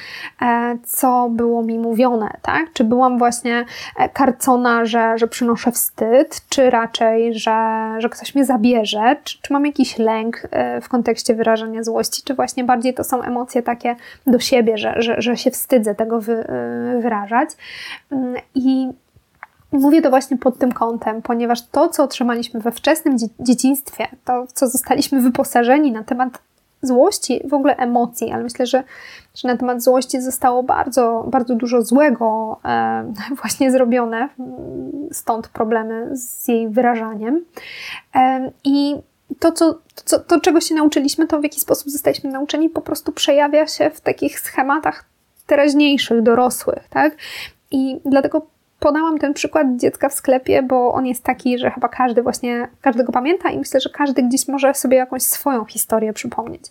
e, 0.42 0.78
co 0.84 1.30
było 1.32 1.64
mi 1.64 1.80
mówione, 1.80 2.30
tak? 2.42 2.74
Czy 2.74 2.84
byłam 2.84 3.18
właśnie 3.18 3.66
e, 3.98 4.10
karcona, 4.10 4.86
że, 4.86 5.18
że 5.18 5.28
przynoszę 5.28 5.72
wstyd, 5.72 6.42
czy 6.50 6.70
raczej, 6.70 7.34
że, 7.40 7.90
że 7.98 8.10
ktoś 8.10 8.36
mnie 8.36 8.46
zabierze, 8.46 9.16
czy, 9.24 9.42
czy 9.42 9.54
mam 9.54 9.66
jakiś 9.66 9.98
lęk 9.98 10.48
e, 10.52 10.82
w 10.82 10.90
kontekście 10.90 11.36
wyrażania 11.36 11.84
złości, 11.84 12.22
czy 12.26 12.34
właśnie 12.34 12.64
bardziej 12.64 12.94
to 12.94 13.04
są 13.04 13.22
emocje 13.22 13.64
takie 13.64 13.96
do 14.28 14.40
siebie, 14.40 14.78
że, 14.78 14.94
że, 14.98 15.22
że 15.22 15.38
się 15.38 15.52
wstydzę 15.52 15.96
tego 15.96 16.22
wy, 16.22 16.46
wyrażać. 17.02 17.50
Mm, 18.12 18.36
I 18.56 18.90
Mówię 19.74 20.02
to 20.02 20.10
właśnie 20.10 20.38
pod 20.38 20.58
tym 20.58 20.72
kątem, 20.72 21.22
ponieważ 21.22 21.68
to, 21.68 21.90
co 21.90 22.04
otrzymaliśmy 22.04 22.60
we 22.60 22.72
wczesnym 22.72 23.18
dzieciństwie, 23.40 24.08
to, 24.26 24.48
co 24.54 24.68
zostaliśmy 24.68 25.22
wyposażeni 25.22 25.92
na 25.92 26.04
temat 26.04 26.40
złości, 26.84 27.41
w 27.46 27.54
ogóle 27.54 27.78
emocji, 27.78 28.32
ale 28.32 28.43
myślę, 28.43 28.65
że, 28.65 28.84
że 29.36 29.48
na 29.48 29.58
temat 29.58 29.84
złości 29.84 30.22
zostało 30.22 30.63
bardzo, 30.63 31.26
bardzo 31.28 31.56
dużo 31.56 31.82
złego 31.82 32.60
e, 32.65 33.13
właśnie 33.41 33.72
zrobione, 33.72 34.30
stąd 35.12 35.48
problemy 35.48 36.10
z 36.17 36.48
jej 36.48 36.69
wyrażaniem. 36.69 37.46
E, 38.15 38.52
I 38.63 38.96
to, 39.39 39.52
co, 39.52 39.80
to, 40.10 40.19
to, 40.19 40.39
czego 40.39 40.62
się 40.62 40.76
nauczyliśmy, 40.76 41.28
to 41.28 41.39
w 41.39 41.43
jaki 41.43 41.60
sposób 41.60 41.89
zostaliśmy 41.89 42.32
nauczeni, 42.32 42.69
po 42.69 42.82
prostu 42.82 43.12
przejawia 43.12 43.67
się 43.67 43.89
w 43.89 44.02
takich 44.02 44.39
schematach 44.39 45.06
teraźniejszych, 45.48 46.22
dorosłych, 46.22 46.88
tak? 46.89 47.15
I 47.72 48.00
dlatego 48.06 48.48
podałam 48.84 49.17
ten 49.19 49.34
przykład 49.34 49.67
dziecka 49.76 50.10
w 50.10 50.13
sklepie, 50.13 50.63
bo 50.63 50.93
on 50.93 51.06
jest 51.06 51.24
taki, 51.24 51.58
że 51.58 51.72
chyba 51.72 51.89
każdy 51.89 52.24
właśnie, 52.24 52.67
każdego 52.82 53.12
pamięta 53.12 53.50
i 53.50 53.58
myślę, 53.58 53.80
że 53.80 53.89
każdy 53.89 54.24
gdzieś 54.24 54.48
może 54.48 54.74
sobie 54.74 54.98
jakąś 54.98 55.24
swoją 55.24 55.65
historię 55.65 56.13
przypomnieć. 56.13 56.63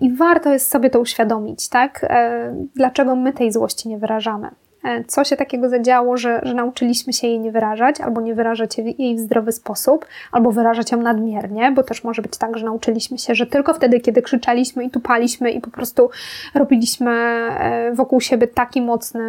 I 0.00 0.12
warto 0.12 0.52
jest 0.52 0.70
sobie 0.70 0.90
to 0.90 1.00
uświadomić, 1.00 1.68
tak? 1.68 2.06
E, 2.08 2.54
dlaczego 2.74 3.16
my 3.16 3.32
tej 3.32 3.52
złości 3.52 3.88
nie 3.88 3.98
wyrażamy? 3.98 4.50
E, 4.86 5.04
co 5.04 5.24
się 5.24 5.36
takiego 5.36 5.68
zadziało, 5.68 6.16
że, 6.16 6.40
że 6.42 6.54
nauczyliśmy 6.54 7.12
się 7.12 7.26
jej 7.26 7.40
nie 7.40 7.52
wyrażać, 7.52 8.00
albo 8.00 8.20
nie 8.20 8.34
wyrażać 8.34 8.78
jej 8.78 9.16
w 9.16 9.20
zdrowy 9.20 9.52
sposób, 9.52 10.06
albo 10.32 10.52
wyrażać 10.52 10.92
ją 10.92 11.02
nadmiernie, 11.02 11.72
bo 11.72 11.82
też 11.82 12.04
może 12.04 12.22
być 12.22 12.36
tak, 12.36 12.58
że 12.58 12.66
nauczyliśmy 12.66 13.18
się, 13.18 13.34
że 13.34 13.46
tylko 13.46 13.74
wtedy, 13.74 14.00
kiedy 14.00 14.22
krzyczaliśmy 14.22 14.84
i 14.84 14.90
tupaliśmy 14.90 15.50
i 15.50 15.60
po 15.60 15.70
prostu 15.70 16.10
robiliśmy 16.54 17.10
e, 17.10 17.92
wokół 17.94 18.20
siebie 18.20 18.48
taki 18.48 18.82
mocny 18.82 19.22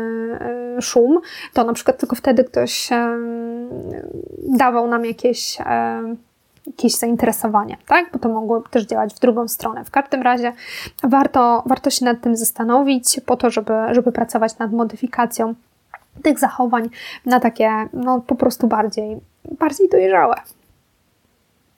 e, 0.78 0.82
szum, 0.82 1.20
to 1.54 1.63
na 1.63 1.74
przykład 1.74 1.98
tylko 1.98 2.15
wtedy 2.15 2.43
ktoś 2.43 2.89
dawał 4.38 4.88
nam 4.88 5.06
jakieś 5.06 5.58
jakieś 6.67 6.95
zainteresowanie, 6.95 7.77
tak? 7.88 8.12
Bo 8.13 8.19
to 8.19 8.30
mogło 8.30 8.62
też 8.62 8.86
działać 8.86 9.13
w 9.13 9.19
drugą 9.19 9.47
stronę. 9.47 9.84
W 9.86 9.91
każdym 9.91 10.21
razie 10.21 10.53
warto, 11.03 11.63
warto 11.65 11.89
się 11.89 12.06
nad 12.06 12.21
tym 12.21 12.36
zastanowić 12.36 13.19
po 13.25 13.38
to, 13.38 13.49
żeby, 13.49 13.73
żeby 13.91 14.12
pracować 14.12 14.58
nad 14.58 14.71
modyfikacją 14.73 15.53
tych 16.23 16.39
zachowań 16.39 16.89
na 17.25 17.39
takie, 17.39 17.71
no 17.93 18.21
po 18.21 18.36
prostu 18.36 18.67
bardziej, 18.67 19.17
bardziej 19.60 19.89
dojrzałe. 19.89 20.36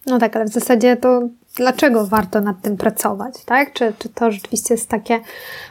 No 0.06 0.20
tak, 0.20 0.36
ale 0.36 0.46
w 0.46 0.50
zasadzie 0.50 0.98
to 0.98 1.22
dlaczego 1.56 2.06
warto 2.06 2.42
nad 2.42 2.62
tym 2.62 2.78
pracować, 2.78 3.46
tak? 3.46 3.74
Czy, 3.74 3.94
czy 4.00 4.10
to 4.10 4.32
rzeczywiście 4.32 4.74
jest 4.74 4.90
takie 4.90 5.20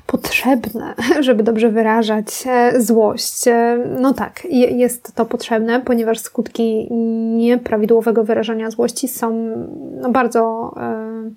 potrzebne, 0.07 0.95
żeby 1.21 1.43
dobrze 1.43 1.71
wyrażać 1.71 2.27
e, 2.47 2.81
złość? 2.81 3.49
E, 3.49 3.79
no 4.01 4.15
tak, 4.15 4.45
jest 4.51 5.15
to 5.15 5.27
potrzebne, 5.27 5.81
ponieważ 5.81 6.19
skutki 6.19 6.89
nieprawidłowego 7.37 8.25
wyrażania 8.25 8.71
złości 8.71 9.09
są 9.09 9.57
no, 10.01 10.11
bardzo. 10.11 10.75
Yy, 10.77 11.33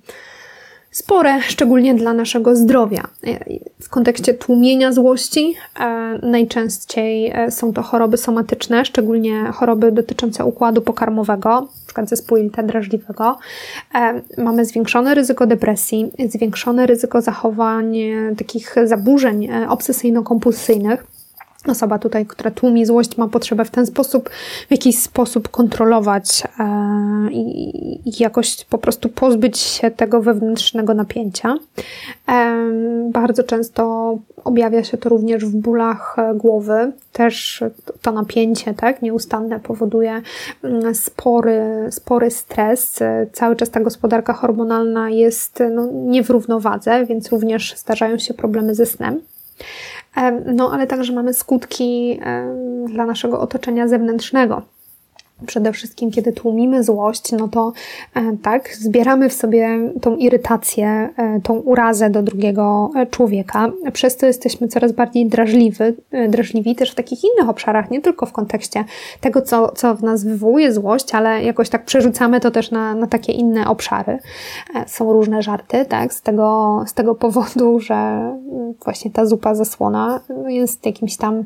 spore, 0.91 1.41
szczególnie 1.41 1.95
dla 1.95 2.13
naszego 2.13 2.55
zdrowia. 2.55 3.07
W 3.79 3.89
kontekście 3.89 4.33
tłumienia 4.33 4.91
złości 4.91 5.55
e, 5.79 6.19
najczęściej 6.23 7.31
e, 7.33 7.51
są 7.51 7.73
to 7.73 7.81
choroby 7.81 8.17
somatyczne, 8.17 8.85
szczególnie 8.85 9.51
choroby 9.53 9.91
dotyczące 9.91 10.45
układu 10.45 10.81
pokarmowego, 10.81 11.57
np. 11.57 12.07
zespół 12.07 12.37
jelita 12.37 12.63
drażliwego. 12.63 13.37
E, 13.95 14.21
mamy 14.37 14.65
zwiększone 14.65 15.15
ryzyko 15.15 15.47
depresji, 15.47 16.11
zwiększone 16.29 16.87
ryzyko 16.87 17.21
zachowań 17.21 17.97
takich 18.37 18.75
zaburzeń 18.85 19.49
obsesyjno-kompulsyjnych 19.67 20.97
osoba 21.67 21.99
tutaj, 21.99 22.25
która 22.25 22.51
tłumi 22.51 22.85
złość, 22.85 23.17
ma 23.17 23.27
potrzebę 23.27 23.65
w 23.65 23.71
ten 23.71 23.85
sposób, 23.85 24.29
w 24.67 24.71
jakiś 24.71 24.99
sposób 24.99 25.49
kontrolować 25.49 26.43
e, 26.59 27.27
i, 27.31 28.01
jakoś 28.19 28.65
po 28.65 28.77
prostu 28.77 29.09
pozbyć 29.09 29.57
się 29.57 29.91
tego 29.91 30.21
wewnętrznego 30.21 30.93
napięcia. 30.93 31.55
E, 32.29 32.71
bardzo 33.11 33.43
często 33.43 34.17
objawia 34.43 34.83
się 34.83 34.97
to 34.97 35.09
również 35.09 35.45
w 35.45 35.55
bólach 35.55 36.15
głowy. 36.35 36.91
Też 37.13 37.63
to 38.01 38.11
napięcie, 38.11 38.73
tak, 38.73 39.01
nieustanne 39.01 39.59
powoduje 39.59 40.21
mm, 40.63 40.95
spory, 40.95 41.87
spory 41.89 42.31
stres. 42.31 42.99
Cały 43.33 43.55
czas 43.55 43.69
ta 43.69 43.79
gospodarka 43.79 44.33
hormonalna 44.33 45.09
jest 45.09 45.63
no, 45.71 45.89
nie 45.93 46.23
w 46.23 46.29
równowadze, 46.29 47.05
więc 47.05 47.29
również 47.29 47.75
zdarzają 47.77 48.17
się 48.17 48.33
problemy 48.33 48.75
ze 48.75 48.85
snem. 48.85 49.21
No, 50.45 50.71
ale 50.73 50.87
także 50.87 51.13
mamy 51.13 51.33
skutki 51.33 52.19
dla 52.87 53.05
naszego 53.05 53.39
otoczenia 53.39 53.87
zewnętrznego 53.87 54.61
przede 55.45 55.73
wszystkim, 55.73 56.11
kiedy 56.11 56.31
tłumimy 56.31 56.83
złość, 56.83 57.31
no 57.31 57.47
to 57.47 57.73
e, 58.15 58.37
tak, 58.41 58.75
zbieramy 58.75 59.29
w 59.29 59.33
sobie 59.33 59.79
tą 60.01 60.15
irytację, 60.15 61.09
e, 61.17 61.41
tą 61.43 61.53
urazę 61.53 62.09
do 62.09 62.23
drugiego 62.23 62.91
e, 62.95 63.05
człowieka. 63.05 63.71
Przez 63.93 64.17
to 64.17 64.25
jesteśmy 64.25 64.67
coraz 64.67 64.91
bardziej 64.91 65.25
drażliwi, 65.25 65.77
drażliwi 66.29 66.75
też 66.75 66.91
w 66.91 66.95
takich 66.95 67.19
innych 67.23 67.49
obszarach, 67.49 67.91
nie 67.91 68.01
tylko 68.01 68.25
w 68.25 68.31
kontekście 68.31 68.85
tego, 69.21 69.41
co, 69.41 69.71
co 69.71 69.95
w 69.95 70.03
nas 70.03 70.23
wywołuje 70.23 70.73
złość, 70.73 71.15
ale 71.15 71.43
jakoś 71.43 71.69
tak 71.69 71.85
przerzucamy 71.85 72.39
to 72.39 72.51
też 72.51 72.71
na, 72.71 72.95
na 72.95 73.07
takie 73.07 73.33
inne 73.33 73.67
obszary. 73.67 74.19
Są 74.87 75.13
różne 75.13 75.41
żarty, 75.41 75.85
tak, 75.85 76.13
z 76.13 76.21
tego, 76.21 76.83
z 76.87 76.93
tego 76.93 77.15
powodu, 77.15 77.79
że 77.79 77.93
mm, 77.93 78.73
właśnie 78.83 79.11
ta 79.11 79.25
zupa 79.25 79.55
zasłona 79.55 80.21
jest 80.47 80.85
jakimś 80.85 81.17
tam 81.17 81.43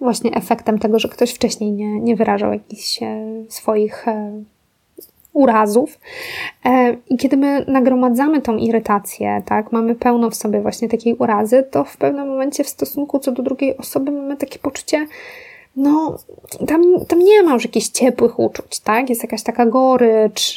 właśnie 0.00 0.30
efektem 0.34 0.78
tego, 0.78 0.98
że 0.98 1.08
ktoś 1.08 1.32
wcześniej 1.32 1.72
nie, 1.72 2.00
nie 2.00 2.16
wyrażał 2.16 2.52
jakichś 2.52 3.00
swoich 3.48 4.08
e, 4.08 4.42
urazów. 5.32 5.98
E, 6.64 6.96
I 7.10 7.16
kiedy 7.16 7.36
my 7.36 7.64
nagromadzamy 7.68 8.42
tą 8.42 8.56
irytację, 8.56 9.42
tak, 9.46 9.72
mamy 9.72 9.94
pełno 9.94 10.30
w 10.30 10.34
sobie 10.34 10.60
właśnie 10.60 10.88
takiej 10.88 11.14
urazy, 11.14 11.66
to 11.70 11.84
w 11.84 11.96
pewnym 11.96 12.28
momencie 12.28 12.64
w 12.64 12.68
stosunku 12.68 13.18
co 13.18 13.32
do 13.32 13.42
drugiej 13.42 13.76
osoby 13.76 14.10
mamy 14.10 14.36
takie 14.36 14.58
poczucie, 14.58 15.06
no, 15.78 16.16
tam, 16.66 16.82
tam 17.08 17.18
nie 17.18 17.42
ma 17.42 17.54
już 17.54 17.64
jakichś 17.64 17.88
ciepłych 17.88 18.38
uczuć, 18.38 18.80
tak? 18.80 19.08
Jest 19.08 19.22
jakaś 19.22 19.42
taka 19.42 19.66
gorycz, 19.66 20.56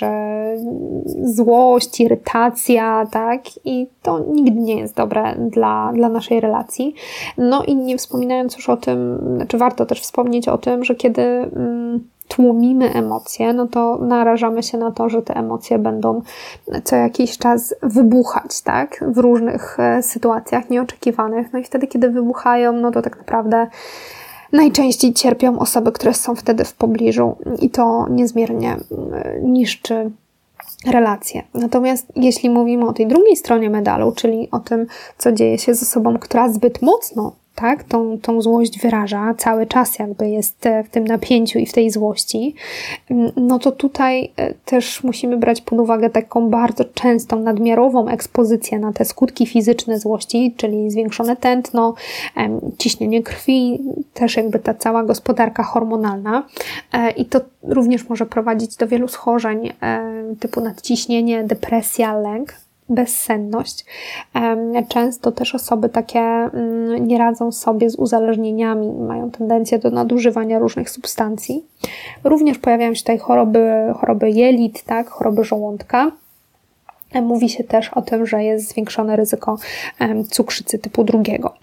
złość, 1.23 1.99
irytacja, 1.99 3.07
tak? 3.11 3.41
I 3.65 3.87
to 4.01 4.19
nigdy 4.19 4.61
nie 4.61 4.75
jest 4.75 4.95
dobre 4.95 5.35
dla, 5.49 5.91
dla 5.93 6.09
naszej 6.09 6.39
relacji. 6.39 6.95
No 7.37 7.63
i 7.63 7.75
nie 7.75 7.97
wspominając 7.97 8.55
już 8.55 8.69
o 8.69 8.77
tym, 8.77 9.19
znaczy 9.35 9.57
warto 9.57 9.85
też 9.85 10.01
wspomnieć 10.01 10.47
o 10.47 10.57
tym, 10.57 10.83
że 10.83 10.95
kiedy 10.95 11.21
mm, 11.21 12.07
tłumimy 12.31 12.93
emocje, 12.93 13.53
no 13.53 13.67
to 13.67 13.97
narażamy 13.97 14.63
się 14.63 14.77
na 14.77 14.91
to, 14.91 15.09
że 15.09 15.21
te 15.21 15.35
emocje 15.35 15.79
będą 15.79 16.21
co 16.83 16.95
jakiś 16.95 17.37
czas 17.37 17.75
wybuchać, 17.83 18.61
tak? 18.61 19.03
W 19.07 19.17
różnych 19.17 19.79
e, 19.79 20.03
sytuacjach 20.03 20.69
nieoczekiwanych. 20.69 21.53
No 21.53 21.59
i 21.59 21.63
wtedy, 21.63 21.87
kiedy 21.87 22.09
wybuchają, 22.09 22.73
no 22.73 22.91
to 22.91 23.01
tak 23.01 23.17
naprawdę 23.17 23.67
najczęściej 24.51 25.13
cierpią 25.13 25.59
osoby, 25.59 25.91
które 25.91 26.13
są 26.13 26.35
wtedy 26.35 26.65
w 26.65 26.73
pobliżu 26.73 27.35
i 27.61 27.69
to 27.69 28.07
niezmiernie 28.09 28.77
e, 29.13 29.39
niszczy 29.41 30.11
relacje. 30.87 31.43
Natomiast 31.53 32.07
jeśli 32.15 32.49
mówimy 32.49 32.87
o 32.87 32.93
tej 32.93 33.07
drugiej 33.07 33.35
stronie 33.35 33.69
medalu, 33.69 34.11
czyli 34.11 34.47
o 34.51 34.59
tym, 34.59 34.87
co 35.17 35.31
dzieje 35.31 35.57
się 35.57 35.75
z 35.75 35.83
osobą, 35.83 36.17
która 36.17 36.49
zbyt 36.49 36.81
mocno 36.81 37.31
tak, 37.55 37.83
tą, 37.83 38.19
tą 38.19 38.41
złość 38.41 38.79
wyraża, 38.79 39.33
cały 39.37 39.65
czas 39.65 39.99
jakby 39.99 40.29
jest 40.29 40.67
w 40.85 40.89
tym 40.89 41.07
napięciu 41.07 41.59
i 41.59 41.65
w 41.65 41.73
tej 41.73 41.91
złości, 41.91 42.55
mm, 43.09 43.31
no 43.35 43.59
to 43.59 43.71
tutaj 43.71 44.31
e, 44.37 44.53
też 44.53 45.03
musimy 45.03 45.37
brać 45.37 45.61
pod 45.61 45.79
uwagę 45.79 46.09
taką 46.09 46.49
bardzo 46.49 46.85
częstą, 46.85 47.39
nadmiarową 47.39 48.07
ekspozycję 48.07 48.79
na 48.79 48.93
te 48.93 49.05
skutki 49.05 49.45
fizyczne 49.47 49.99
złości, 49.99 50.53
czyli 50.57 50.91
zwiększone 50.91 51.35
tętno, 51.35 51.93
ciśnienie 52.77 53.23
krwi, 53.23 53.79
też 54.13 54.37
jakby 54.37 54.59
ta 54.59 54.73
cała 54.73 55.03
gospodarka 55.03 55.63
hormonalna. 55.63 56.43
E, 56.93 57.11
i 57.11 57.25
to 57.25 57.41
również 57.63 58.09
może 58.09 58.25
prowadzić 58.25 58.75
do 58.75 58.87
wielu 58.87 59.07
schorzeń 59.07 59.73
typu 60.39 60.61
nadciśnienie, 60.61 61.43
depresja, 61.43 62.17
lęk. 62.17 62.53
Bezsenność. 62.91 63.85
Często 64.87 65.31
też 65.31 65.55
osoby 65.55 65.89
takie 65.89 66.19
mm, 66.19 67.07
nie 67.07 67.17
radzą 67.17 67.51
sobie 67.51 67.89
z 67.89 67.95
uzależnieniami, 67.95 68.91
mają 68.91 69.31
tendencję 69.31 69.79
do 69.79 69.89
nadużywania 69.89 70.59
różnych 70.59 70.89
substancji. 70.89 71.65
Również 72.23 72.57
pojawiają 72.57 72.93
się 72.93 73.01
tutaj 73.01 73.17
choroby, 73.17 73.69
choroby 73.95 74.29
jelit, 74.29 74.83
tak, 74.83 75.09
choroby 75.09 75.43
żołądka. 75.43 76.11
Mówi 77.21 77.49
się 77.49 77.63
też 77.63 77.89
o 77.89 78.01
tym, 78.01 78.25
że 78.25 78.43
jest 78.43 78.69
zwiększone 78.69 79.15
ryzyko 79.15 79.57
cukrzycy 80.29 80.79
typu 80.79 81.03
drugiego. 81.03 81.53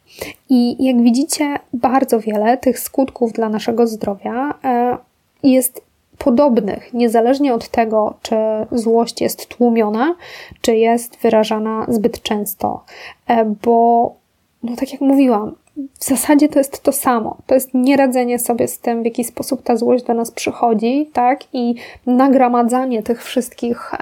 I 0.48 0.84
jak 0.84 1.02
widzicie, 1.02 1.58
bardzo 1.72 2.20
wiele 2.20 2.58
tych 2.58 2.78
skutków 2.78 3.32
dla 3.32 3.48
naszego 3.48 3.86
zdrowia 3.86 4.54
e, 4.64 4.96
jest 5.42 5.87
podobnych, 6.18 6.94
niezależnie 6.94 7.54
od 7.54 7.68
tego, 7.68 8.14
czy 8.22 8.36
złość 8.72 9.20
jest 9.20 9.46
tłumiona, 9.46 10.14
czy 10.60 10.76
jest 10.76 11.16
wyrażana 11.16 11.86
zbyt 11.88 12.22
często. 12.22 12.84
E, 13.26 13.44
bo, 13.44 14.14
no 14.62 14.76
tak 14.76 14.92
jak 14.92 15.00
mówiłam, 15.00 15.54
w 15.98 16.04
zasadzie 16.04 16.48
to 16.48 16.58
jest 16.58 16.82
to 16.82 16.92
samo. 16.92 17.36
To 17.46 17.54
jest 17.54 17.70
nieradzenie 17.74 18.38
sobie 18.38 18.68
z 18.68 18.78
tym, 18.78 19.02
w 19.02 19.04
jaki 19.04 19.24
sposób 19.24 19.62
ta 19.62 19.76
złość 19.76 20.04
do 20.04 20.14
nas 20.14 20.30
przychodzi, 20.30 21.10
tak? 21.12 21.40
I 21.52 21.74
nagromadzanie 22.06 23.02
tych 23.02 23.24
wszystkich 23.24 23.94
e, 23.94 23.98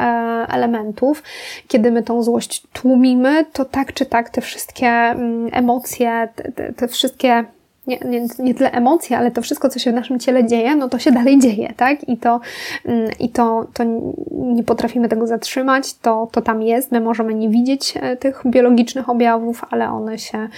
elementów. 0.48 1.22
Kiedy 1.68 1.90
my 1.90 2.02
tą 2.02 2.22
złość 2.22 2.62
tłumimy, 2.72 3.44
to 3.52 3.64
tak 3.64 3.92
czy 3.92 4.06
tak 4.06 4.30
te 4.30 4.40
wszystkie 4.40 4.88
mm, 4.88 5.48
emocje, 5.52 6.28
te, 6.54 6.72
te 6.72 6.88
wszystkie 6.88 7.44
nie, 7.86 7.98
nie, 7.98 8.26
nie 8.38 8.54
tyle 8.54 8.72
emocje, 8.72 9.18
ale 9.18 9.30
to 9.30 9.42
wszystko, 9.42 9.68
co 9.68 9.78
się 9.78 9.92
w 9.92 9.94
naszym 9.94 10.18
ciele 10.18 10.46
dzieje, 10.46 10.76
no 10.76 10.88
to 10.88 10.98
się 10.98 11.12
dalej 11.12 11.38
dzieje, 11.38 11.72
tak? 11.76 12.08
I 12.08 12.16
to, 12.16 12.40
mm, 12.84 13.10
i 13.20 13.28
to, 13.28 13.66
to 13.74 13.84
nie 14.30 14.62
potrafimy 14.62 15.08
tego 15.08 15.26
zatrzymać, 15.26 15.94
to, 15.94 16.28
to 16.32 16.42
tam 16.42 16.62
jest. 16.62 16.92
My 16.92 17.00
możemy 17.00 17.34
nie 17.34 17.48
widzieć 17.48 17.94
e, 17.96 18.16
tych 18.16 18.42
biologicznych 18.46 19.08
objawów, 19.08 19.62
ale 19.70 19.90
one 19.90 20.18
się 20.18 20.48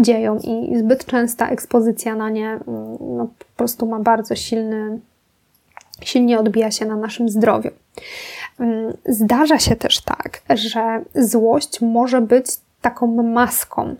dzieją 0.00 0.38
i 0.38 0.78
zbyt 0.78 1.06
częsta 1.06 1.48
ekspozycja 1.48 2.14
na 2.14 2.30
nie 2.30 2.48
mm, 2.48 2.96
no, 3.00 3.28
po 3.38 3.44
prostu 3.56 3.86
ma 3.86 4.00
bardzo 4.00 4.34
silny, 4.36 4.98
silnie 6.00 6.38
odbija 6.38 6.70
się 6.70 6.86
na 6.86 6.96
naszym 6.96 7.28
zdrowiu. 7.28 7.70
Mm, 8.60 8.92
zdarza 9.06 9.58
się 9.58 9.76
też 9.76 10.00
tak, 10.00 10.42
że 10.54 11.02
złość 11.14 11.80
może 11.80 12.20
być 12.20 12.46
taką 12.82 13.06
maską 13.22 13.94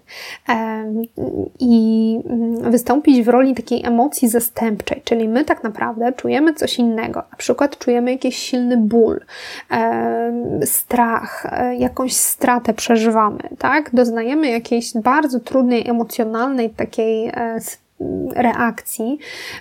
i 1.60 2.18
wystąpić 2.62 3.22
w 3.22 3.28
roli 3.28 3.54
takiej 3.54 3.86
emocji 3.86 4.28
zastępczej, 4.28 5.02
czyli 5.04 5.28
my 5.28 5.44
tak 5.44 5.64
naprawdę 5.64 6.12
czujemy 6.12 6.54
coś 6.54 6.78
innego. 6.78 7.22
Na 7.30 7.36
przykład 7.36 7.78
czujemy 7.78 8.12
jakiś 8.12 8.36
silny 8.36 8.76
ból, 8.76 9.20
strach, 10.64 11.46
e, 11.50 11.76
jakąś 11.76 12.12
stratę 12.12 12.74
przeżywamy, 12.74 13.38
tak? 13.58 13.90
Doznajemy 13.94 14.50
jakiejś 14.50 14.92
bardzo 14.94 15.40
trudnej, 15.40 15.88
emocjonalnej 15.88 16.70
takiej 16.70 17.28
e, 17.28 17.58
reakcji, 18.34 19.18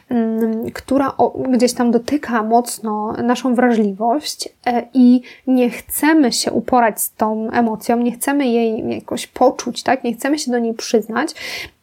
mm, 0.10 0.72
która 0.72 1.14
gdzieś 1.50 1.74
tam 1.74 1.92
dotyka 1.92 2.44
mocno 2.44 3.14
naszą 3.14 3.56
wrażliwość 3.56 4.50
e, 4.66 4.88
i 4.94 5.22
nie 5.48 5.70
chcemy 5.70 6.32
się 6.32 6.52
uporać 6.52 7.02
z 7.02 7.14
tą 7.14 7.50
emocją, 7.52 7.98
nie 7.98 8.12
chcemy 8.12 8.48
jej 8.48 8.96
jakoś 8.96 9.28
poczuć, 9.28 9.84
tak? 9.84 10.04
Nie 10.04 10.14
chcemy 10.14 10.40
się 10.40 10.52
do 10.52 10.60
niej 10.60 10.74
przyznać 10.74 11.30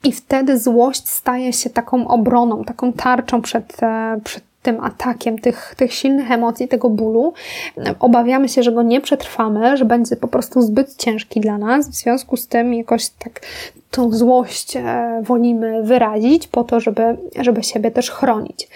i 0.05 0.13
wtedy 0.13 0.59
złość 0.59 1.09
staje 1.09 1.53
się 1.53 1.71
taką 1.71 2.09
obroną, 2.09 2.65
taką 2.65 2.93
tarczą 2.93 3.43
przed, 3.43 3.83
e, 3.83 4.21
przed 4.25 4.48
tym 4.69 4.85
atakiem 4.85 5.39
tych, 5.39 5.75
tych 5.77 5.95
silnych 5.95 6.31
emocji, 6.31 6.69
tego 6.69 6.91
bólu. 6.91 7.33
Obawiamy 8.01 8.49
się, 8.49 8.63
że 8.63 8.73
go 8.73 8.83
nie 8.83 9.01
przetrwamy, 9.01 9.77
że 9.77 9.85
będzie 9.85 10.17
po 10.17 10.29
prostu 10.29 10.63
zbyt 10.63 10.97
ciężki 10.97 11.41
dla 11.41 11.59
nas. 11.59 11.89
W 11.89 11.95
związku 11.95 12.37
z 12.37 12.47
tym 12.47 12.75
jakoś 12.75 13.09
tak 13.09 13.41
tą 13.91 14.13
złość 14.13 14.77
e, 14.77 14.83
wolimy 15.23 15.83
wyrazić 15.83 16.49
po 16.49 16.65
to, 16.65 16.81
żeby, 16.81 17.17
żeby 17.41 17.63
siebie 17.63 17.91
też 17.91 18.11
chronić. 18.11 18.69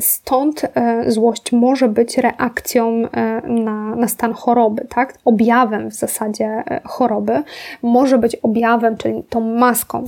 Stąd 0.00 0.62
e, 0.74 1.10
złość 1.10 1.52
może 1.52 1.88
być 1.88 2.18
reakcją 2.18 2.88
e, 2.88 3.42
na, 3.48 3.96
na 3.96 4.08
stan 4.08 4.32
choroby, 4.32 4.86
tak? 4.88 5.18
Objawem 5.24 5.90
w 5.90 5.94
zasadzie 5.94 6.64
choroby. 6.84 7.42
Może 7.82 8.18
być 8.18 8.36
objawem, 8.36 8.96
czyli 8.96 9.22
tą 9.28 9.40
maską 9.40 10.04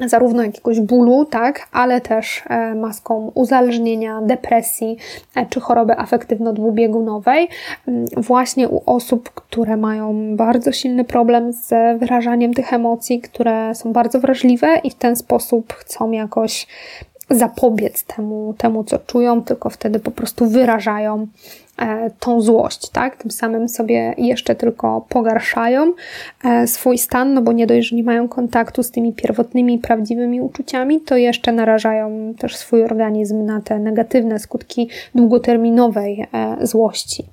zarówno 0.00 0.42
jakiegoś 0.42 0.80
bólu, 0.80 1.24
tak, 1.24 1.68
ale 1.72 2.00
też 2.00 2.42
e, 2.46 2.74
maską 2.74 3.30
uzależnienia, 3.34 4.20
depresji 4.22 4.96
e, 5.34 5.46
czy 5.46 5.60
choroby 5.60 5.92
afektywno-dwubiegunowej, 5.92 7.48
mm, 7.88 8.06
właśnie 8.16 8.68
u 8.68 8.82
osób, 8.86 9.30
które 9.30 9.76
mają 9.76 10.36
bardzo 10.36 10.72
silny 10.72 11.04
problem 11.04 11.52
z 11.52 11.98
wyrażaniem 11.98 12.54
tych 12.54 12.72
emocji, 12.72 13.20
które 13.20 13.74
są 13.74 13.92
bardzo 13.92 14.20
wrażliwe 14.20 14.80
i 14.84 14.90
w 14.90 14.94
ten 14.94 15.16
sposób 15.16 15.72
chcą 15.72 16.10
jakoś 16.10 16.66
zapobiec 17.30 18.04
temu, 18.04 18.54
temu 18.58 18.84
co 18.84 18.98
czują, 18.98 19.42
tylko 19.42 19.70
wtedy 19.70 20.00
po 20.00 20.10
prostu 20.10 20.46
wyrażają 20.46 21.26
tą 22.20 22.40
złość, 22.40 22.88
tak? 22.88 23.16
Tym 23.16 23.30
samym 23.30 23.68
sobie 23.68 24.14
jeszcze 24.18 24.54
tylko 24.54 25.06
pogarszają 25.08 25.92
e, 26.44 26.66
swój 26.66 26.98
stan, 26.98 27.34
no 27.34 27.42
bo 27.42 27.52
nie 27.52 27.66
dość, 27.66 27.88
że 27.88 27.96
nie 27.96 28.04
mają 28.04 28.28
kontaktu 28.28 28.82
z 28.82 28.90
tymi 28.90 29.12
pierwotnymi, 29.12 29.78
prawdziwymi 29.78 30.40
uczuciami, 30.40 31.00
to 31.00 31.16
jeszcze 31.16 31.52
narażają 31.52 32.34
też 32.38 32.56
swój 32.56 32.84
organizm 32.84 33.44
na 33.44 33.60
te 33.60 33.78
negatywne 33.78 34.38
skutki 34.38 34.88
długoterminowej 35.14 36.26
e, 36.32 36.56
złości. 36.66 37.24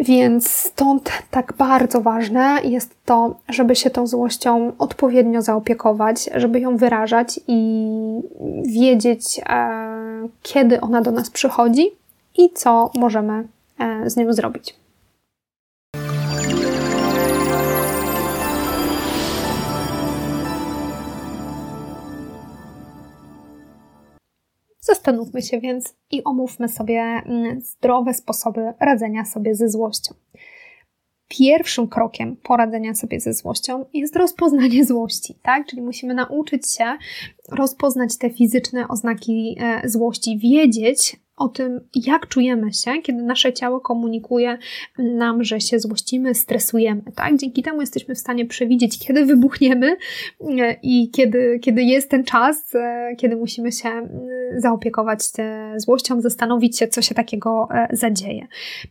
Więc 0.00 0.50
stąd 0.50 1.10
tak 1.30 1.54
bardzo 1.58 2.00
ważne 2.00 2.58
jest 2.64 3.04
to, 3.04 3.34
żeby 3.48 3.76
się 3.76 3.90
tą 3.90 4.06
złością 4.06 4.72
odpowiednio 4.78 5.42
zaopiekować, 5.42 6.30
żeby 6.34 6.60
ją 6.60 6.76
wyrażać 6.76 7.40
i 7.48 7.88
wiedzieć, 8.62 9.40
kiedy 10.42 10.80
ona 10.80 11.02
do 11.02 11.10
nas 11.10 11.30
przychodzi, 11.30 11.99
i 12.38 12.50
co 12.54 12.90
możemy 12.94 13.48
e, 13.78 14.10
z 14.10 14.16
nią 14.16 14.32
zrobić. 14.32 14.80
Zastanówmy 24.80 25.42
się 25.42 25.60
więc 25.60 25.94
i 26.10 26.24
omówmy 26.24 26.68
sobie 26.68 27.00
mm, 27.00 27.60
zdrowe 27.60 28.14
sposoby 28.14 28.72
radzenia 28.80 29.24
sobie 29.24 29.54
ze 29.54 29.68
złością. 29.68 30.14
Pierwszym 31.28 31.88
krokiem 31.88 32.36
poradzenia 32.36 32.94
sobie 32.94 33.20
ze 33.20 33.34
złością 33.34 33.84
jest 33.94 34.16
rozpoznanie 34.16 34.84
złości, 34.84 35.34
tak? 35.42 35.66
Czyli 35.66 35.82
musimy 35.82 36.14
nauczyć 36.14 36.72
się 36.72 36.84
rozpoznać 37.48 38.18
te 38.18 38.30
fizyczne 38.30 38.88
oznaki 38.88 39.56
e, 39.60 39.88
złości, 39.88 40.38
wiedzieć, 40.38 41.16
o 41.40 41.48
tym, 41.48 41.80
jak 41.94 42.28
czujemy 42.28 42.72
się, 42.72 42.90
kiedy 43.02 43.22
nasze 43.22 43.52
ciało 43.52 43.80
komunikuje 43.80 44.58
nam, 44.98 45.44
że 45.44 45.60
się 45.60 45.80
złościmy, 45.80 46.34
stresujemy. 46.34 47.02
Tak? 47.14 47.36
Dzięki 47.36 47.62
temu 47.62 47.80
jesteśmy 47.80 48.14
w 48.14 48.18
stanie 48.18 48.46
przewidzieć, 48.46 49.06
kiedy 49.06 49.26
wybuchniemy 49.26 49.96
e, 50.40 50.76
i 50.82 51.10
kiedy, 51.10 51.58
kiedy 51.62 51.82
jest 51.82 52.10
ten 52.10 52.24
czas, 52.24 52.74
e, 52.74 53.16
kiedy 53.16 53.36
musimy 53.36 53.72
się 53.72 54.08
zaopiekować 54.56 55.20
złością, 55.76 56.20
zastanowić 56.20 56.78
się, 56.78 56.88
co 56.88 57.02
się 57.02 57.14
takiego 57.14 57.68
zadzieje. 57.92 58.46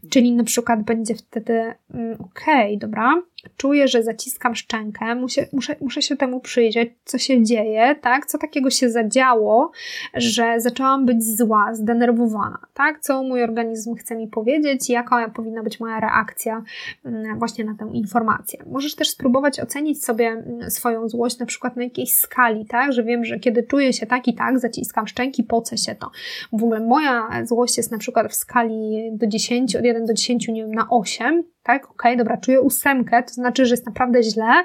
Czyli 0.10 0.32
na 0.32 0.44
przykład 0.44 0.84
będzie 0.84 1.16
wtedy, 1.16 1.74
okej, 2.20 2.76
okay, 2.76 2.78
dobra, 2.78 3.22
czuję, 3.58 3.88
że 3.88 4.04
zaciskam 4.04 4.56
szczękę, 4.56 5.16
muszę, 5.16 5.46
muszę, 5.54 5.76
muszę 5.82 6.02
się 6.02 6.18
temu 6.18 6.40
przyjrzeć, 6.40 6.90
co 7.06 7.18
się 7.18 7.44
dzieje, 7.44 7.96
tak? 8.02 8.26
Co 8.26 8.38
takiego 8.38 8.70
się 8.70 8.90
zadziało, 8.90 9.72
że 10.14 10.56
zaczęłam 10.58 11.06
być 11.06 11.38
zła, 11.38 11.70
zdenerwowana, 11.74 12.60
tak? 12.74 13.00
Co 13.00 13.24
mój 13.24 13.44
organizm 13.44 13.96
chce 13.96 14.16
mi 14.16 14.28
powiedzieć, 14.28 14.90
jaka 14.90 15.30
powinna 15.30 15.64
być 15.64 15.80
moja 15.80 16.00
reakcja 16.00 16.64
mm, 17.06 17.40
właśnie 17.40 17.66
na 17.66 17.76
tę 17.76 17.90
informację. 17.94 18.64
Możesz 18.66 18.96
też 18.96 19.10
spróbować 19.10 19.60
ocenić 19.60 20.04
sobie 20.04 20.28
mm, 20.28 20.72
swoją 20.72 21.10
złość 21.10 21.40
na 21.40 21.46
przykład 21.46 21.76
na 21.76 21.84
jakiejś 21.84 22.14
skali, 22.14 22.66
tak? 22.66 22.94
Że 22.94 23.04
wiem, 23.04 23.26
że 23.26 23.40
kiedy 23.40 23.64
czuję 23.64 23.94
się 23.94 24.06
tak 24.06 24.28
i 24.28 24.34
tak, 24.34 24.60
zaciskam 24.60 25.08
szczęki, 25.08 25.44
pocę 25.44 25.78
się 25.78 25.96
to. 25.96 26.12
W 26.52 26.64
ogóle 26.64 26.80
moja 26.80 27.46
złość 27.46 27.78
jest 27.78 27.92
na 27.92 27.98
przykład 27.98 28.32
w 28.32 28.36
skali 28.36 29.10
do 29.14 29.28
10, 29.28 29.76
od 29.76 29.86
1 29.86 30.06
do 30.06 30.14
10, 30.14 30.48
nie 30.48 30.62
wiem, 30.62 30.74
na 30.74 30.90
8, 30.90 31.44
tak? 31.64 31.84
Okej, 31.84 31.94
okay, 31.96 32.18
dobra, 32.18 32.38
czuję 32.38 32.62
ósemkę, 32.62 33.24
to 33.24 33.34
znaczy, 33.34 33.66
że 33.66 33.74
jest 33.74 33.86
naprawdę 33.86 34.24
źle, 34.24 34.64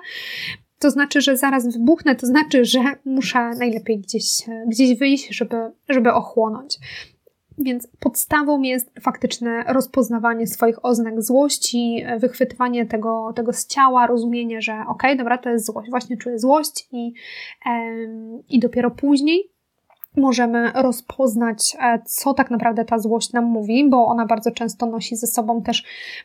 to 0.79 0.91
znaczy, 0.91 1.21
że 1.21 1.37
zaraz 1.37 1.73
wybuchnę, 1.73 2.15
to 2.15 2.27
znaczy, 2.27 2.65
że 2.65 2.81
muszę 3.05 3.51
najlepiej 3.51 3.99
gdzieś, 3.99 4.25
gdzieś 4.67 4.99
wyjść, 4.99 5.29
żeby, 5.29 5.57
żeby 5.89 6.13
ochłonąć. 6.13 6.79
Więc 7.59 7.89
podstawą 8.01 8.63
jest 8.63 8.91
faktyczne 9.01 9.65
rozpoznawanie 9.69 10.47
swoich 10.47 10.85
oznak 10.85 11.23
złości, 11.23 12.05
wychwytywanie 12.19 12.87
tego, 12.87 13.33
tego 13.37 13.53
z 13.53 13.67
ciała, 13.67 14.07
rozumienie, 14.07 14.63
że 14.63 14.73
okej, 14.73 14.89
okay, 14.89 15.17
dobra, 15.17 15.39
to 15.39 15.51
jest 15.51 15.67
złość, 15.67 15.91
właśnie 15.91 16.17
czuję 16.17 16.39
złość 16.39 16.89
i, 16.93 17.13
i 18.49 18.61
dopiero 18.61 18.91
później 18.91 19.54
możemy 20.17 20.73
rozpoznać, 20.75 21.77
e, 21.81 21.99
co 22.05 22.35
tak 22.35 22.51
naprawdę 22.51 22.85
ta 22.85 22.99
złość 22.99 23.33
nam 23.33 23.45
mówi, 23.45 23.91
bo 23.91 24.07
ona 24.07 24.27
bardzo 24.27 24.51
często 24.51 24.87
nosi 24.87 25.17
ze 25.17 25.27
sobą 25.27 25.63
też 25.63 25.85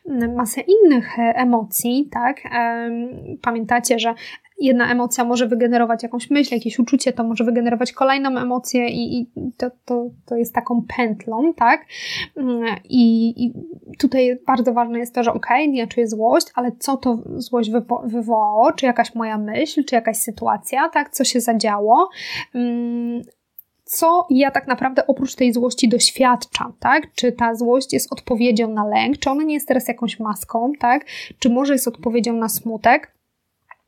mm, 0.10 0.36
masę 0.36 0.62
innych 0.62 1.20
e, 1.20 1.22
emocji, 1.22 2.10
tak? 2.12 2.42
Pamiętacie, 3.42 4.00
że 4.00 4.14
jedna 4.60 4.92
emocja 4.92 5.24
może 5.24 5.48
wygenerować 5.48 6.04
jakąś 6.04 6.30
myśl, 6.30 6.54
jakieś 6.54 6.80
uczucie, 6.80 7.14
to 7.14 7.24
może 7.24 7.44
wygenerować 7.44 7.92
kolejną 7.92 8.38
emocję 8.38 8.90
i, 8.90 9.20
i 9.22 9.28
to, 9.58 9.72
to, 9.86 10.10
to 10.26 10.36
jest 10.36 10.56
taką 10.56 10.84
pętlą, 10.98 11.54
tak? 11.54 11.86
Mm, 12.38 12.76
I, 12.90 13.34
I 13.46 13.54
tutaj 13.98 14.40
bardzo 14.48 14.74
ważne 14.74 15.00
jest 15.00 15.16
to, 15.16 15.24
że 15.24 15.34
okej, 15.34 15.64
okay, 15.64 15.76
ja 15.76 15.88
czuję 15.88 16.08
złość, 16.08 16.48
ale 16.56 16.72
co 16.80 16.98
to 16.98 17.20
złość 17.38 17.70
wywo 17.70 18.04
wywołało? 18.06 18.72
Czy 18.72 18.86
jakaś 18.86 19.16
moja 19.16 19.38
myśl, 19.38 19.84
czy 19.84 19.96
jakaś 19.96 20.18
sytuacja, 20.18 20.90
tak? 20.90 21.10
Co 21.10 21.24
się 21.24 21.42
zadziało? 21.42 22.10
Co 23.92 24.28
ja 24.30 24.52
tak 24.52 24.68
naprawdę 24.68 25.08
oprócz 25.08 25.36
tej 25.36 25.54
złości 25.54 25.90
doświadczam, 25.90 26.74
tak? 26.80 27.14
Czy 27.16 27.32
ta 27.32 27.56
złość 27.56 27.94
jest 27.94 28.14
odpowiedzią 28.14 28.68
na 28.74 28.88
lęk, 28.88 29.18
czy 29.18 29.30
ona 29.30 29.44
nie 29.44 29.54
jest 29.54 29.68
teraz 29.68 29.88
jakąś 29.88 30.20
maską, 30.20 30.72
tak? 30.80 31.06
Czy 31.40 31.50
może 31.50 31.74
jest 31.74 31.88
odpowiedzią 31.88 32.34
na 32.34 32.50
smutek, 32.50 33.12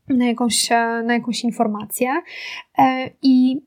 na 0.10 0.26
jakąś, 0.26 0.72
e, 0.72 1.04
na 1.06 1.14
jakąś 1.14 1.44
informację. 1.44 2.10
E, 2.78 3.10
I 3.22 3.62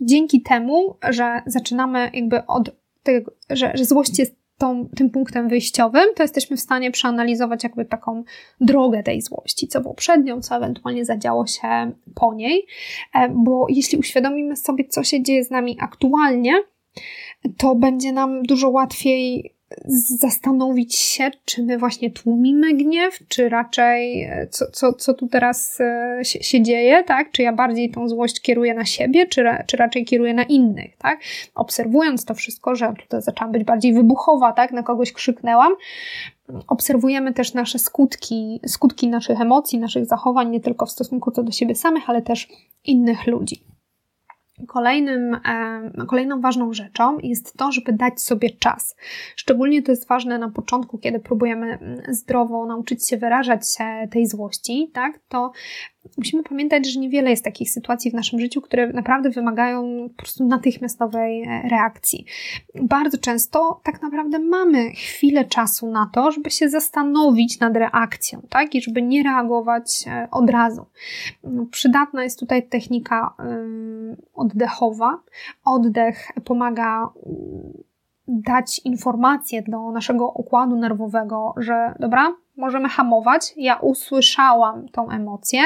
dzięki 0.00 0.42
temu, 0.42 0.96
że 1.08 1.42
zaczynamy 1.46 2.10
jakby 2.14 2.46
od 2.46 2.70
tego, 3.02 3.32
że, 3.50 3.72
że 3.74 3.84
złość 3.84 4.18
jest 4.18 4.36
tą, 4.58 4.88
tym 4.96 5.10
punktem 5.10 5.48
wyjściowym, 5.48 6.06
to 6.16 6.22
jesteśmy 6.22 6.56
w 6.56 6.60
stanie 6.60 6.90
przeanalizować 6.90 7.64
jakby 7.64 7.84
taką 7.84 8.24
drogę 8.60 9.02
tej 9.02 9.22
złości, 9.22 9.68
co 9.68 9.80
było 9.80 9.94
przed 9.94 10.24
nią, 10.24 10.40
co 10.40 10.56
ewentualnie 10.56 11.04
zadziało 11.04 11.46
się 11.46 11.92
po 12.14 12.34
niej, 12.34 12.66
e, 13.14 13.28
bo 13.28 13.66
jeśli 13.68 13.98
uświadomimy 13.98 14.56
sobie, 14.56 14.84
co 14.84 15.04
się 15.04 15.22
dzieje 15.22 15.44
z 15.44 15.50
nami 15.50 15.76
aktualnie, 15.80 16.52
to 17.56 17.74
będzie 17.74 18.12
nam 18.12 18.42
dużo 18.42 18.70
łatwiej 18.70 19.54
zastanowić 20.20 20.96
się, 20.96 21.30
czy 21.44 21.62
my 21.62 21.78
właśnie 21.78 22.10
tłumimy 22.10 22.74
gniew, 22.74 23.18
czy 23.28 23.48
raczej 23.48 24.22
e, 24.22 24.46
co, 24.50 24.70
co, 24.72 24.92
co 24.92 25.14
tu 25.14 25.28
teraz 25.28 25.80
e, 25.80 26.20
się, 26.22 26.42
się 26.42 26.62
dzieje, 26.62 27.04
tak? 27.04 27.30
Czy 27.30 27.42
ja 27.42 27.52
bardziej 27.52 27.90
tą 27.90 28.08
złość 28.08 28.40
kieruję 28.40 28.74
na 28.74 28.84
siebie, 28.84 29.26
czy, 29.26 29.44
czy 29.66 29.76
raczej 29.76 30.04
kieruję 30.04 30.34
na 30.34 30.42
innych, 30.42 30.96
tak? 30.96 31.20
Obserwując 31.54 32.24
to 32.24 32.34
wszystko, 32.34 32.74
że 32.74 32.94
tutaj 33.02 33.22
zaczęłam 33.22 33.52
być 33.52 33.64
bardziej 33.64 33.92
wybuchowa, 33.92 34.52
tak? 34.52 34.72
Na 34.72 34.82
kogoś 34.82 35.12
krzyknęłam, 35.12 35.72
obserwujemy 36.66 37.32
też 37.34 37.54
nasze 37.54 37.78
skutki, 37.78 38.60
skutki 38.66 39.08
naszych 39.08 39.40
emocji, 39.40 39.78
naszych 39.78 40.06
zachowań, 40.06 40.50
nie 40.50 40.60
tylko 40.60 40.86
w 40.86 40.90
stosunku 40.90 41.30
co 41.30 41.42
do 41.42 41.52
siebie 41.52 41.74
samych, 41.74 42.10
ale 42.10 42.22
też 42.22 42.48
innych 42.84 43.26
ludzi. 43.26 43.64
Kolejnym, 44.66 45.40
kolejną 46.08 46.40
ważną 46.40 46.72
rzeczą 46.72 47.18
jest 47.18 47.56
to, 47.56 47.72
żeby 47.72 47.92
dać 47.92 48.22
sobie 48.22 48.50
czas. 48.50 48.96
Szczególnie 49.36 49.82
to 49.82 49.92
jest 49.92 50.08
ważne 50.08 50.38
na 50.38 50.50
początku, 50.50 50.98
kiedy 50.98 51.20
próbujemy 51.20 51.66
mm, 51.66 52.14
zdrowo 52.14 52.66
nauczyć 52.66 53.08
się 53.08 53.16
wyrażać 53.16 53.60
tej 54.10 54.26
złości, 54.26 54.90
tak? 54.94 55.20
To 55.28 55.52
musimy 56.18 56.42
pamiętać, 56.42 56.92
że 56.92 57.00
niewiele 57.00 57.30
jest 57.30 57.44
takich 57.44 57.70
sytuacji 57.70 58.10
w 58.10 58.14
naszym 58.14 58.40
życiu, 58.40 58.60
które 58.60 58.92
naprawdę 58.92 59.30
wymagają 59.30 60.08
po 60.08 60.22
prostu 60.22 60.46
natychmiastowej 60.46 61.42
e, 61.42 61.68
reakcji. 61.68 62.24
Bardzo 62.82 63.18
często 63.18 63.80
tak 63.84 64.02
naprawdę 64.02 64.38
mamy 64.38 64.90
chwilę 64.90 65.44
czasu 65.44 65.90
na 65.90 66.10
to, 66.12 66.32
żeby 66.32 66.50
się 66.50 66.68
zastanowić 66.68 67.60
nad 67.60 67.76
reakcją, 67.76 68.42
tak? 68.48 68.74
I 68.74 68.82
żeby 68.82 69.02
nie 69.02 69.22
reagować 69.22 70.04
e, 70.06 70.28
od 70.30 70.50
razu. 70.50 70.86
No, 71.44 71.66
przydatna 71.70 72.24
jest 72.24 72.40
tutaj 72.40 72.68
technika 72.68 73.34
oddechowa. 74.34 75.20
Oddech 75.64 76.32
pomaga 76.44 77.08
dać 78.28 78.80
informację 78.84 79.62
do 79.62 79.90
naszego 79.90 80.28
układu 80.28 80.76
nerwowego, 80.76 81.54
że 81.56 81.94
dobra, 82.00 82.34
możemy 82.56 82.88
hamować. 82.88 83.54
Ja 83.56 83.76
usłyszałam 83.76 84.88
tą 84.88 85.10
emocję. 85.10 85.60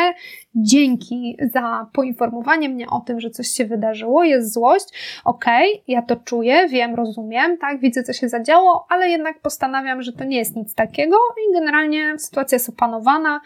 Dzięki 0.55 1.37
za 1.53 1.87
poinformowanie 1.93 2.69
mnie 2.69 2.91
o 2.91 3.01
tym, 3.01 3.21
że 3.21 3.31
coś 3.31 3.49
się 3.49 3.65
wydarzyło, 3.65 4.25
jest 4.25 4.53
złość. 4.53 4.85
Okej, 5.25 5.73
okay, 5.73 5.85
ja 5.89 6.03
to 6.03 6.17
czuję, 6.17 6.69
wiem, 6.69 6.95
rozumiem, 6.95 7.59
tak, 7.59 7.81
widzę, 7.81 8.03
co 8.03 8.13
się 8.13 8.29
zadziało, 8.29 8.87
ale 8.89 9.09
jednak 9.09 9.41
postanawiam, 9.41 10.03
że 10.03 10.13
to 10.13 10.25
nie 10.25 10.37
jest 10.37 10.57
nic 10.57 10.75
takiego 10.75 11.17
i 11.49 11.53
generalnie 11.55 12.19
sytuacja 12.19 12.57
jest 12.57 12.69
opanowana. 12.69 13.41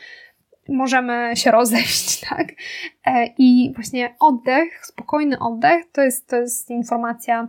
Możemy 0.69 1.31
się 1.35 1.51
rozejść, 1.61 2.21
tak? 2.29 2.49
E, 3.07 3.27
I 3.39 3.73
właśnie 3.75 4.15
oddech, 4.21 4.87
spokojny 4.87 5.39
oddech, 5.39 5.85
to 5.93 6.03
jest, 6.03 6.29
to 6.29 6.37
jest 6.37 6.71
informacja 6.71 7.49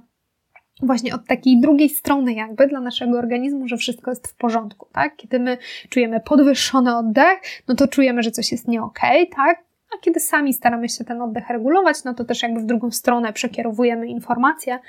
właśnie 0.81 1.15
od 1.15 1.25
takiej 1.25 1.61
drugiej 1.61 1.89
strony 1.89 2.33
jakby 2.33 2.67
dla 2.67 2.79
naszego 2.79 3.17
organizmu, 3.17 3.67
że 3.67 3.77
wszystko 3.77 4.11
jest 4.11 4.27
w 4.27 4.35
porządku, 4.35 4.87
tak? 4.93 5.15
Kiedy 5.15 5.39
my 5.39 5.57
czujemy 5.89 6.19
podwyższony 6.19 6.97
oddech, 6.97 7.39
no 7.67 7.75
to 7.75 7.87
czujemy, 7.87 8.23
że 8.23 8.31
coś 8.31 8.51
jest 8.51 8.67
nie 8.67 8.83
okay, 8.83 9.27
tak? 9.35 9.63
A 9.95 10.01
kiedy 10.01 10.19
sami 10.19 10.53
staramy 10.53 10.89
się 10.89 11.03
ten 11.03 11.21
oddech 11.21 11.49
regulować, 11.49 12.03
no 12.03 12.13
to 12.13 12.25
też 12.25 12.43
jakby 12.43 12.59
w 12.59 12.65
drugą 12.65 12.91
stronę 12.91 13.33
przekierowujemy 13.33 14.07
informacje, 14.07 14.79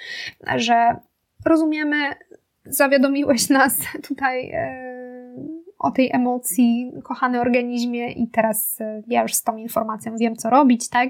że 0.57 0.97
rozumiemy, 1.45 1.97
zawiadomiłeś 2.65 3.49
nas 3.49 3.79
tutaj 4.09 4.51
e, 4.51 4.89
o 5.79 5.91
tej 5.91 6.11
emocji, 6.13 6.93
kochany 7.03 7.41
organizmie 7.41 8.13
i 8.13 8.29
teraz 8.29 8.81
e, 8.81 9.03
ja 9.07 9.23
już 9.23 9.35
z 9.35 9.43
tą 9.43 9.57
informacją 9.57 10.17
wiem, 10.17 10.37
co 10.37 10.51
robić, 10.51 10.89
tak? 10.89 11.09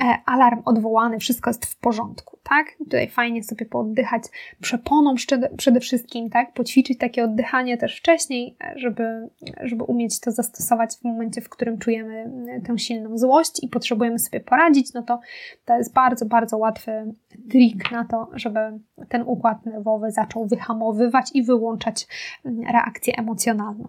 E, 0.00 0.18
alarm 0.26 0.62
odwołany, 0.64 1.18
wszystko 1.18 1.50
jest 1.50 1.66
w 1.66 1.76
porządku, 1.76 2.38
tak? 2.42 2.66
Tutaj 2.78 3.08
fajnie 3.08 3.42
sobie 3.42 3.66
pooddychać 3.66 4.22
przeponą 4.60 5.14
przede 5.56 5.80
wszystkim, 5.80 6.30
tak? 6.30 6.52
Poćwiczyć 6.52 6.98
takie 6.98 7.24
oddychanie 7.24 7.76
też 7.76 7.98
wcześniej, 7.98 8.56
e, 8.64 8.78
żeby, 8.78 9.28
żeby 9.62 9.84
umieć 9.84 10.20
to 10.20 10.30
zastosować 10.30 10.96
w 10.96 11.04
momencie, 11.04 11.40
w 11.40 11.48
którym 11.48 11.78
czujemy 11.78 12.30
e, 12.48 12.60
tę 12.60 12.78
silną 12.78 13.18
złość 13.18 13.62
i 13.62 13.68
potrzebujemy 13.68 14.18
sobie 14.18 14.40
poradzić, 14.40 14.92
no 14.94 15.02
to 15.02 15.20
to 15.64 15.76
jest 15.76 15.92
bardzo, 15.92 16.26
bardzo 16.26 16.56
łatwy 16.56 17.14
trik 17.50 17.90
na 17.92 18.04
to, 18.04 18.30
żeby 18.32 18.60
ten 19.08 19.22
układ 19.22 19.66
nerwowy 19.66 20.10
zaczął 20.10 20.46
wyhamowywać 20.46 21.30
i 21.34 21.42
wyłączać 21.42 22.06
reakcję 22.72 23.14
emocjonalną 23.16 23.88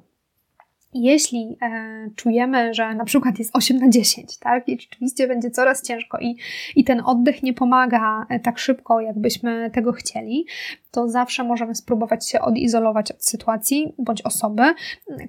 jeśli 1.04 1.58
e, 1.62 2.10
czujemy, 2.16 2.74
że 2.74 2.96
na 2.96 3.06
przykład 3.06 3.40
jest 3.40 3.56
8 3.56 3.78
na 3.78 3.90
10, 3.90 4.38
tak, 4.38 4.70
i 4.70 4.82
rzeczywiście 4.82 5.28
będzie 5.28 5.52
coraz 5.52 5.82
ciężko 5.82 6.18
i, 6.20 6.36
i 6.76 6.84
ten 6.84 7.02
oddech 7.06 7.44
nie 7.44 7.54
pomaga 7.54 8.26
e, 8.30 8.40
tak 8.40 8.60
szybko, 8.60 9.02
jakbyśmy 9.02 9.72
tego 9.74 9.92
chcieli, 9.92 10.46
to 10.92 11.10
zawsze 11.10 11.44
możemy 11.44 11.76
spróbować 11.76 12.30
się 12.30 12.42
odizolować 12.42 13.12
od 13.12 13.26
sytuacji 13.26 13.94
bądź 13.98 14.22
osoby, 14.22 14.64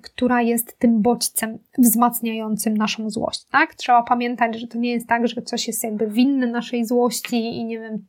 która 0.02 0.42
jest 0.42 0.78
tym 0.78 1.02
bodźcem 1.02 1.58
wzmacniającym 1.78 2.76
naszą 2.76 3.10
złość, 3.10 3.44
tak? 3.44 3.74
Trzeba 3.74 4.02
pamiętać, 4.02 4.60
że 4.60 4.66
to 4.66 4.78
nie 4.78 4.90
jest 4.90 5.08
tak, 5.08 5.28
że 5.28 5.42
coś 5.42 5.66
jest 5.66 5.84
jakby 5.84 6.06
winne 6.06 6.46
naszej 6.46 6.84
złości 6.84 7.36
i 7.36 7.64
nie 7.64 7.80
wiem, 7.80 8.04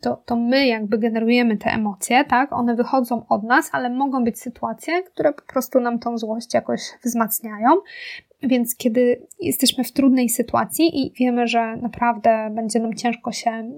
to, 0.00 0.22
to 0.26 0.36
my 0.36 0.66
jakby 0.66 0.98
generujemy 0.98 1.56
te 1.56 1.70
emocje, 1.70 2.24
tak? 2.24 2.52
One 2.52 2.74
wychodzą 2.74 3.26
od 3.28 3.42
nas, 3.42 3.70
ale 3.72 3.90
mogą 3.90 4.24
być 4.24 4.40
sytuacje, 4.40 5.02
które 5.02 5.32
po 5.32 5.42
prostu 5.42 5.80
nam 5.80 5.98
tą 5.98 6.18
złość 6.18 6.54
jakoś 6.54 6.80
wzmacniają. 7.04 7.68
Więc 8.42 8.76
kiedy 8.76 9.26
jesteśmy 9.40 9.84
w 9.84 9.92
trudnej 9.92 10.28
sytuacji 10.28 11.06
i 11.06 11.12
wiemy, 11.12 11.46
że 11.46 11.76
naprawdę 11.76 12.50
będzie 12.54 12.80
nam 12.80 12.94
ciężko 12.94 13.32
się 13.32 13.70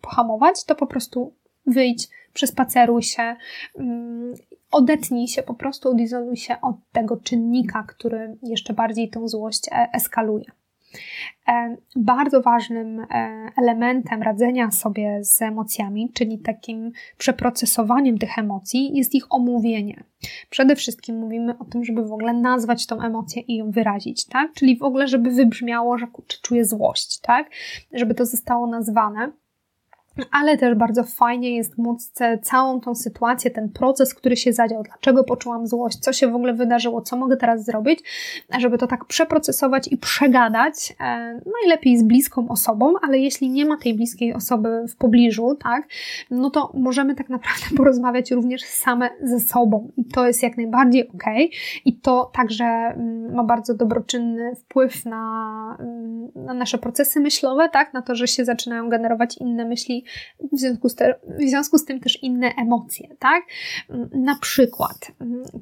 pohamować, 0.00 0.64
to 0.64 0.74
po 0.74 0.86
prostu 0.86 1.32
wyjdź, 1.68 2.08
przespaceruj 2.32 3.02
się, 3.02 3.36
mm, 3.78 4.34
odetnij 4.70 5.28
się, 5.28 5.42
po 5.42 5.54
prostu 5.54 5.88
odizoluj 5.90 6.36
się 6.36 6.60
od 6.60 6.76
tego 6.92 7.16
czynnika, 7.16 7.84
który 7.88 8.36
jeszcze 8.42 8.74
bardziej 8.74 9.10
tą 9.10 9.28
złość 9.28 9.68
e, 9.68 9.88
eskaluje. 9.92 10.44
E, 11.48 11.76
bardzo 11.96 12.42
ważnym 12.42 13.00
e, 13.00 13.06
elementem 13.56 14.22
radzenia 14.22 14.70
sobie 14.70 15.24
z 15.24 15.42
emocjami, 15.42 16.12
czyli 16.14 16.38
takim 16.38 16.92
przeprocesowaniem 17.18 18.18
tych 18.18 18.38
emocji, 18.38 18.96
jest 18.96 19.14
ich 19.14 19.32
omówienie. 19.32 20.04
Przede 20.50 20.76
wszystkim 20.76 21.18
mówimy 21.18 21.58
o 21.58 21.64
tym, 21.64 21.84
żeby 21.84 22.02
w 22.04 22.12
ogóle 22.12 22.32
nazwać 22.32 22.86
tą 22.86 23.00
emocję 23.00 23.42
i 23.42 23.56
ją 23.56 23.70
wyrazić, 23.70 24.26
tak? 24.26 24.52
Czyli 24.52 24.78
w 24.78 24.82
ogóle, 24.82 25.08
żeby 25.08 25.30
wybrzmiało, 25.30 25.98
że 25.98 26.06
czuję 26.42 26.64
złość, 26.64 27.20
tak? 27.20 27.50
Żeby 27.92 28.14
to 28.14 28.26
zostało 28.26 28.66
nazwane 28.66 29.32
ale 30.30 30.56
też 30.58 30.74
bardzo 30.74 31.04
fajnie 31.04 31.56
jest 31.56 31.78
móc 31.78 32.12
całą 32.42 32.80
tą 32.80 32.94
sytuację, 32.94 33.50
ten 33.50 33.68
proces, 33.68 34.14
który 34.14 34.36
się 34.36 34.52
zadział, 34.52 34.82
dlaczego 34.82 35.24
poczułam 35.24 35.66
złość, 35.66 35.98
co 35.98 36.12
się 36.12 36.28
w 36.28 36.34
ogóle 36.34 36.54
wydarzyło, 36.54 37.02
co 37.02 37.16
mogę 37.16 37.36
teraz 37.36 37.64
zrobić, 37.64 38.00
żeby 38.58 38.78
to 38.78 38.86
tak 38.86 39.04
przeprocesować 39.04 39.88
i 39.88 39.96
przegadać, 39.96 40.94
e, 41.00 41.40
najlepiej 41.62 41.98
z 41.98 42.02
bliską 42.02 42.48
osobą, 42.48 42.94
ale 43.02 43.18
jeśli 43.18 43.50
nie 43.50 43.66
ma 43.66 43.76
tej 43.76 43.94
bliskiej 43.94 44.34
osoby 44.34 44.84
w 44.88 44.96
pobliżu, 44.96 45.54
tak, 45.62 45.88
no 46.30 46.50
to 46.50 46.72
możemy 46.74 47.14
tak 47.14 47.28
naprawdę 47.28 47.66
porozmawiać 47.76 48.30
również 48.30 48.62
same 48.62 49.10
ze 49.22 49.40
sobą 49.40 49.92
i 49.96 50.04
to 50.04 50.26
jest 50.26 50.42
jak 50.42 50.56
najbardziej 50.56 51.08
ok 51.08 51.24
i 51.84 51.96
to 51.96 52.30
także 52.34 52.64
mm, 52.64 53.34
ma 53.34 53.44
bardzo 53.44 53.74
dobroczynny 53.74 54.54
wpływ 54.54 55.04
na, 55.04 55.76
mm, 55.80 56.28
na 56.34 56.54
nasze 56.54 56.78
procesy 56.78 57.20
myślowe, 57.20 57.68
tak, 57.68 57.94
na 57.94 58.02
to, 58.02 58.14
że 58.14 58.26
się 58.26 58.44
zaczynają 58.44 58.88
generować 58.88 59.38
inne 59.38 59.64
myśli 59.64 60.04
w 60.52 60.58
związku 60.58 60.88
z, 60.88 60.94
te, 60.94 61.14
w 61.38 61.48
związku 61.48 61.78
z 61.78 61.84
tym 61.84 62.00
też 62.00 62.22
inne 62.22 62.54
emocje, 62.54 63.08
tak? 63.18 63.44
Na 64.12 64.36
przykład, 64.36 65.12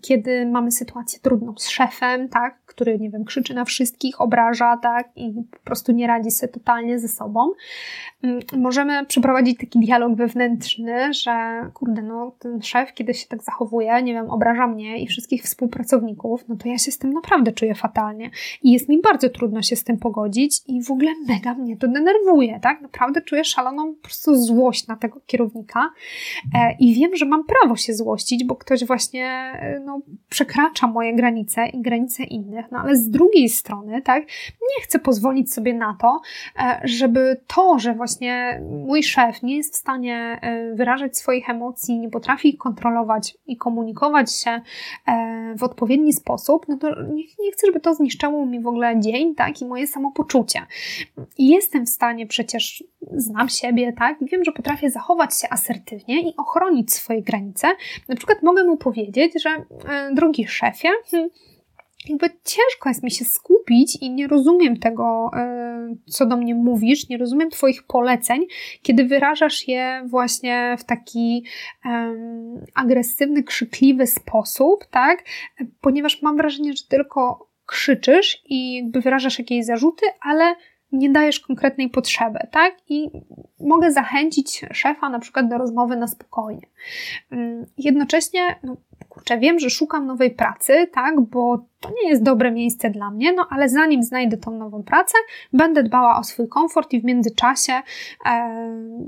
kiedy 0.02 0.46
mamy 0.46 0.72
sytuację 0.72 1.20
trudną 1.22 1.54
z 1.56 1.68
szefem, 1.68 2.28
tak? 2.28 2.64
Który, 2.66 2.98
nie 2.98 3.10
wiem, 3.10 3.24
krzyczy 3.24 3.54
na 3.54 3.64
wszystkich, 3.64 4.20
obraża, 4.20 4.76
tak? 4.76 5.08
I 5.16 5.32
po 5.50 5.58
prostu 5.58 5.92
nie 5.92 6.06
radzi 6.06 6.30
sobie 6.30 6.52
totalnie 6.52 6.98
ze 6.98 7.08
sobą, 7.08 7.50
możemy 8.56 9.06
przeprowadzić 9.06 9.58
taki 9.58 9.78
dialog 9.80 10.14
wewnętrzny, 10.14 11.14
że 11.14 11.60
kurde, 11.74 12.02
no 12.02 12.32
ten 12.38 12.62
szef, 12.62 12.94
kiedy 12.94 13.14
się 13.14 13.26
tak 13.28 13.42
zachowuje, 13.42 14.02
nie 14.02 14.12
wiem, 14.12 14.30
obraża 14.30 14.66
mnie 14.66 14.98
i 14.98 15.06
wszystkich 15.06 15.42
współpracowników, 15.42 16.44
no 16.48 16.56
to 16.56 16.68
ja 16.68 16.78
się 16.78 16.92
z 16.92 16.98
tym 16.98 17.12
naprawdę 17.12 17.52
czuję 17.52 17.74
fatalnie. 17.74 18.30
I 18.62 18.72
jest 18.72 18.88
mi 18.88 19.00
bardzo 19.00 19.28
trudno 19.28 19.62
się 19.62 19.76
z 19.76 19.84
tym 19.84 19.98
pogodzić 19.98 20.60
i 20.66 20.82
w 20.82 20.90
ogóle 20.90 21.10
mega 21.28 21.54
mnie 21.54 21.76
to 21.76 21.88
denerwuje, 21.88 22.60
tak? 22.62 22.80
Naprawdę 22.80 23.22
czuję 23.22 23.44
szaloną 23.44 23.94
po 23.94 24.02
prostu 24.02 24.34
złość 24.34 24.86
na 24.86 24.96
tego 24.96 25.20
kierownika. 25.26 25.90
E, 26.54 26.76
i 26.80 26.94
wiem, 26.94 27.16
że 27.16 27.26
mam 27.26 27.44
prawo 27.44 27.76
się 27.76 27.94
złościć, 27.94 28.44
bo 28.44 28.56
ktoś 28.56 28.84
właśnie 28.84 29.26
e, 29.26 29.80
no, 29.84 30.00
przekracza 30.28 30.86
moje 30.86 31.14
granice 31.14 31.66
i 31.66 31.82
granice 31.82 32.24
innych, 32.24 32.66
no 32.72 32.78
ale 32.78 32.96
z 32.96 33.10
drugiej 33.10 33.48
strony, 33.48 34.02
tak, 34.02 34.22
nie 34.50 34.82
chcę 34.82 34.98
pozwolić 34.98 35.54
sobie 35.54 35.74
na 35.74 35.96
to, 36.00 36.20
e, 36.58 36.80
żeby 36.84 37.40
to, 37.46 37.78
że 37.78 37.94
właśnie 37.94 38.15
mój 38.86 39.02
szef 39.02 39.42
nie 39.42 39.56
jest 39.56 39.74
w 39.74 39.76
stanie 39.76 40.40
wyrażać 40.74 41.18
swoich 41.18 41.50
emocji, 41.50 41.98
nie 41.98 42.10
potrafi 42.10 42.48
ich 42.48 42.58
kontrolować 42.58 43.38
i 43.46 43.56
komunikować 43.56 44.32
się 44.32 44.60
w 45.56 45.62
odpowiedni 45.62 46.12
sposób, 46.12 46.66
no 46.68 46.76
to 46.76 47.02
nie, 47.02 47.24
nie 47.38 47.52
chcę, 47.52 47.66
żeby 47.66 47.80
to 47.80 47.94
zniszczało 47.94 48.46
mi 48.46 48.60
w 48.60 48.66
ogóle 48.66 49.00
dzień, 49.00 49.34
tak, 49.34 49.60
i 49.60 49.66
moje 49.66 49.86
samopoczucie. 49.86 50.66
I 51.38 51.48
jestem 51.48 51.86
w 51.86 51.88
stanie 51.88 52.26
przecież, 52.26 52.84
znam 53.12 53.48
siebie, 53.48 53.92
tak, 53.92 54.18
wiem, 54.22 54.44
że 54.44 54.52
potrafię 54.52 54.90
zachować 54.90 55.40
się 55.40 55.48
asertywnie 55.50 56.28
i 56.30 56.36
ochronić 56.36 56.92
swoje 56.92 57.22
granice. 57.22 57.68
Na 58.08 58.16
przykład 58.16 58.42
mogę 58.42 58.64
mu 58.64 58.76
powiedzieć, 58.76 59.42
że 59.42 59.50
e, 59.50 60.14
drogi 60.14 60.46
szefie, 60.48 60.88
hmm, 61.10 61.30
jakby 62.08 62.30
ciężko 62.44 62.88
jest 62.88 63.02
mi 63.02 63.10
się 63.10 63.24
skupić 63.24 63.96
i 64.00 64.10
nie 64.10 64.26
rozumiem 64.26 64.76
tego, 64.76 65.30
e, 65.34 65.94
co 66.06 66.26
do 66.26 66.36
mnie 66.36 66.54
mówisz, 66.54 67.08
nie 67.08 67.18
rozumiem 67.18 67.50
Twoich 67.50 67.82
poleceń, 67.82 68.46
kiedy 68.82 69.04
wyrażasz 69.04 69.68
je 69.68 70.02
właśnie 70.06 70.76
w 70.78 70.84
taki 70.84 71.44
um, 71.84 72.64
agresywny, 72.74 73.42
krzykliwy 73.42 74.06
sposób, 74.06 74.84
tak? 74.90 75.24
Ponieważ 75.80 76.22
mam 76.22 76.36
wrażenie, 76.36 76.72
że 76.72 76.84
tylko 76.88 77.48
krzyczysz 77.66 78.42
i 78.44 78.76
jakby 78.76 79.00
wyrażasz 79.00 79.38
jakieś 79.38 79.64
zarzuty, 79.64 80.06
ale 80.20 80.54
nie 80.96 81.10
dajesz 81.10 81.40
konkretnej 81.40 81.88
potrzeby, 81.88 82.38
tak? 82.50 82.76
I 82.88 83.10
mogę 83.60 83.92
zachęcić 83.92 84.64
szefa 84.72 85.08
na 85.08 85.18
przykład 85.18 85.48
do 85.48 85.58
rozmowy 85.58 85.96
na 85.96 86.06
spokojnie. 86.06 86.66
Mm, 87.30 87.66
jednocześnie, 87.78 88.40
no, 88.62 88.76
kurczę, 89.08 89.38
wiem, 89.38 89.58
że 89.58 89.70
szukam 89.70 90.06
nowej 90.06 90.30
pracy, 90.30 90.86
tak? 90.92 91.20
Bo 91.20 91.58
to 91.80 91.90
nie 92.02 92.08
jest 92.08 92.22
dobre 92.22 92.50
miejsce 92.50 92.90
dla 92.90 93.10
mnie, 93.10 93.32
no 93.32 93.46
ale 93.50 93.68
zanim 93.68 94.02
znajdę 94.02 94.36
tą 94.36 94.50
nową 94.50 94.82
pracę, 94.82 95.18
będę 95.52 95.82
dbała 95.82 96.18
o 96.18 96.24
swój 96.24 96.48
komfort 96.48 96.92
i 96.92 97.00
w 97.00 97.04
międzyczasie 97.04 97.72
e, 98.26 99.06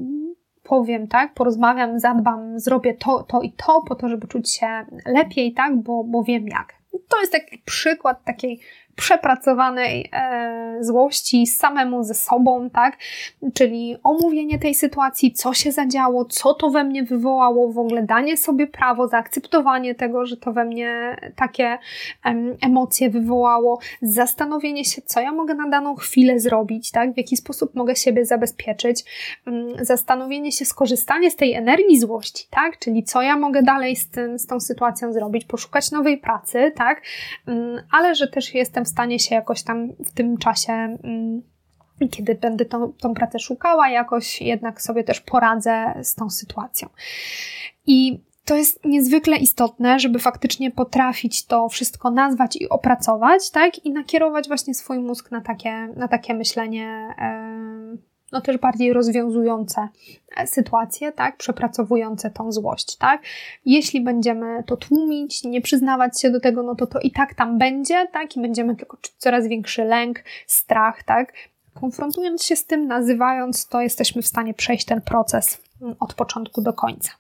powiem, 0.68 1.09
tak, 1.09 1.34
porozmawiam, 1.34 2.01
zadbam, 2.01 2.61
zrobię 2.61 2.95
to, 2.95 3.22
to 3.22 3.41
i 3.41 3.53
to 3.53 3.82
po 3.89 3.95
to, 3.95 4.09
żeby 4.09 4.26
czuć 4.26 4.51
się 4.51 4.66
lepiej, 5.07 5.53
tak, 5.53 5.76
bo, 5.76 6.05
bo 6.05 6.22
wiem 6.22 6.49
jak. 6.49 6.74
To 7.09 7.20
jest 7.20 7.32
taki 7.32 7.59
przykład 7.59 8.24
takiej 8.24 8.61
przepracowanej 8.99 10.09
e, 10.12 10.78
złości 10.80 11.46
samemu 11.46 12.03
ze 12.03 12.14
sobą, 12.14 12.70
tak? 12.70 12.96
Czyli 13.55 13.96
omówienie 14.05 14.59
tej 14.59 14.74
sytuacji, 14.74 15.32
co 15.32 15.55
się 15.55 15.72
zadziało, 15.72 16.24
co 16.24 16.55
to 16.55 16.70
we 16.70 16.84
mnie 16.84 17.03
wywołało, 17.03 17.72
w 17.72 17.78
ogóle 17.78 18.03
danie 18.03 18.36
sobie 18.36 18.66
prawo, 18.66 19.09
zaakceptowanie 19.09 19.94
tego, 19.94 20.26
że 20.26 20.36
to 20.36 20.53
we 20.53 20.64
mnie 20.64 21.16
takie 21.36 21.78
em, 22.24 22.57
emocje 22.62 23.11
wywołało, 23.11 23.78
zastanowienie 24.03 24.84
się, 24.84 25.03
co 25.03 25.20
ja 25.20 25.32
mogę 25.32 25.55
na 25.55 25.68
daną 25.68 25.94
chwilę 25.94 26.40
zrobić, 26.40 26.90
tak? 26.90 27.14
W 27.14 27.16
jaki 27.16 27.36
sposób 27.36 27.74
mogę 27.74 27.96
siebie 27.96 28.24
zabezpieczyć, 28.26 29.05
um, 29.46 29.84
zastanowienie 29.84 30.53
się, 30.53 30.64
skorzystanie 30.64 31.30
z 31.30 31.36
tej 31.36 31.55
energii 31.55 32.01
złości, 32.01 32.46
tak? 32.51 32.78
Czyli 32.78 33.05
co 33.05 33.22
ja 33.22 33.36
mogę 33.36 33.62
dalej 33.62 33.96
z, 33.96 34.11
tym, 34.11 34.38
z 34.38 34.46
tą 34.46 34.61
sytuacją 34.61 35.12
zrobić, 35.12 35.44
poszukać 35.44 35.90
nowej 35.90 36.18
pracy, 36.18 36.72
tak? 36.76 37.03
Um, 37.46 37.82
ale 37.90 38.14
że 38.14 38.28
też 38.28 38.55
jestem 38.55 38.88
w 38.89 38.91
stanie 38.91 39.18
się 39.18 39.34
jakoś 39.34 39.62
tam 39.62 39.89
w 40.05 40.12
tym 40.12 40.39
czasie, 40.39 40.72
mm, 40.72 41.43
kiedy 42.11 42.34
będę 42.34 42.64
tą, 42.64 42.93
tą 42.93 43.14
pracę 43.14 43.39
szukała, 43.39 43.91
jakoś 43.91 44.43
jednak 44.43 44.82
sobie 44.82 45.05
też 45.05 45.20
poradzę 45.20 45.95
z 46.03 46.14
tą 46.14 46.30
sytuacją. 46.30 46.89
I 47.86 48.20
to 48.45 48.57
jest 48.57 48.84
niezwykle 48.84 49.36
istotne, 49.36 50.01
żeby 50.01 50.18
faktycznie 50.18 50.70
potrafić 50.70 51.47
to 51.47 51.68
wszystko 51.68 52.11
nazwać 52.11 52.57
i 52.57 52.68
opracować, 52.68 53.51
tak? 53.51 53.84
I 53.84 53.91
nakierować 53.91 54.49
właśnie 54.49 54.74
swój 54.74 54.99
mózg 54.99 55.30
na 55.30 55.41
takie, 55.41 55.89
na 55.97 56.09
takie 56.09 56.34
myślenie. 56.34 57.14
No 58.33 58.41
też 58.41 58.59
bardziej 58.59 58.93
rozwiązujące 58.93 59.89
sytuacje, 60.47 61.12
tak, 61.12 61.37
przepracowujące 61.37 62.31
tą 62.31 62.53
złość, 62.53 62.97
tak. 62.97 63.22
Jeśli 63.64 64.01
będziemy 64.01 64.62
to 64.66 64.76
tłumić, 64.76 65.45
nie 65.45 65.61
przyznawać 65.61 66.20
się 66.20 66.31
do 66.31 66.41
tego, 66.41 66.62
no 66.62 66.74
to 66.74 66.87
to 66.87 67.01
i 67.01 67.11
tak 67.11 67.35
tam 67.35 67.59
będzie, 67.59 68.09
tak, 68.12 68.37
i 68.37 68.41
będziemy 68.41 68.76
tylko 68.76 68.97
czuć 68.97 69.14
coraz 69.18 69.47
większy 69.47 69.85
lęk, 69.85 70.24
strach, 70.47 71.03
tak. 71.03 71.33
Konfrontując 71.74 72.45
się 72.45 72.57
z 72.57 72.64
tym, 72.64 72.87
nazywając 72.87 73.66
to, 73.66 73.81
jesteśmy 73.81 74.22
w 74.22 74.26
stanie 74.26 74.55
przejść 74.55 74.85
ten 74.85 75.01
proces 75.01 75.61
mm, 75.83 75.95
od 76.01 76.14
początku 76.14 76.62
do 76.62 76.72
końca. 76.72 77.11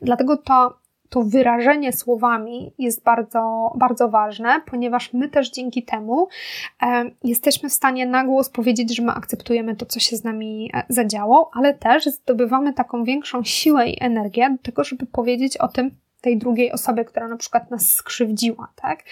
Dlatego 0.00 0.36
to 0.36 0.78
to 1.08 1.22
wyrażenie 1.22 1.92
słowami 1.92 2.72
jest 2.78 3.02
bardzo, 3.04 3.72
bardzo 3.76 4.08
ważne, 4.08 4.60
ponieważ 4.66 5.12
my 5.12 5.28
też 5.28 5.50
dzięki 5.50 5.82
temu 5.82 6.28
e, 6.82 7.10
jesteśmy 7.24 7.68
w 7.68 7.72
stanie 7.72 8.06
na 8.06 8.24
głos 8.24 8.50
powiedzieć, 8.50 8.96
że 8.96 9.02
my 9.02 9.12
akceptujemy 9.12 9.76
to, 9.76 9.86
co 9.86 10.00
się 10.00 10.16
z 10.16 10.24
nami 10.24 10.70
e, 10.74 10.82
zadziało, 10.88 11.50
ale 11.54 11.74
też 11.74 12.04
zdobywamy 12.04 12.72
taką 12.72 13.04
większą 13.04 13.44
siłę 13.44 13.88
i 13.88 14.02
energię 14.04 14.50
do 14.50 14.62
tego, 14.62 14.84
żeby 14.84 15.06
powiedzieć 15.06 15.56
o 15.56 15.68
tym 15.68 15.90
tej 16.20 16.38
drugiej 16.38 16.72
osobie, 16.72 17.04
która 17.04 17.28
na 17.28 17.36
przykład 17.36 17.70
nas 17.70 17.92
skrzywdziła, 17.92 18.72
tak? 18.76 19.04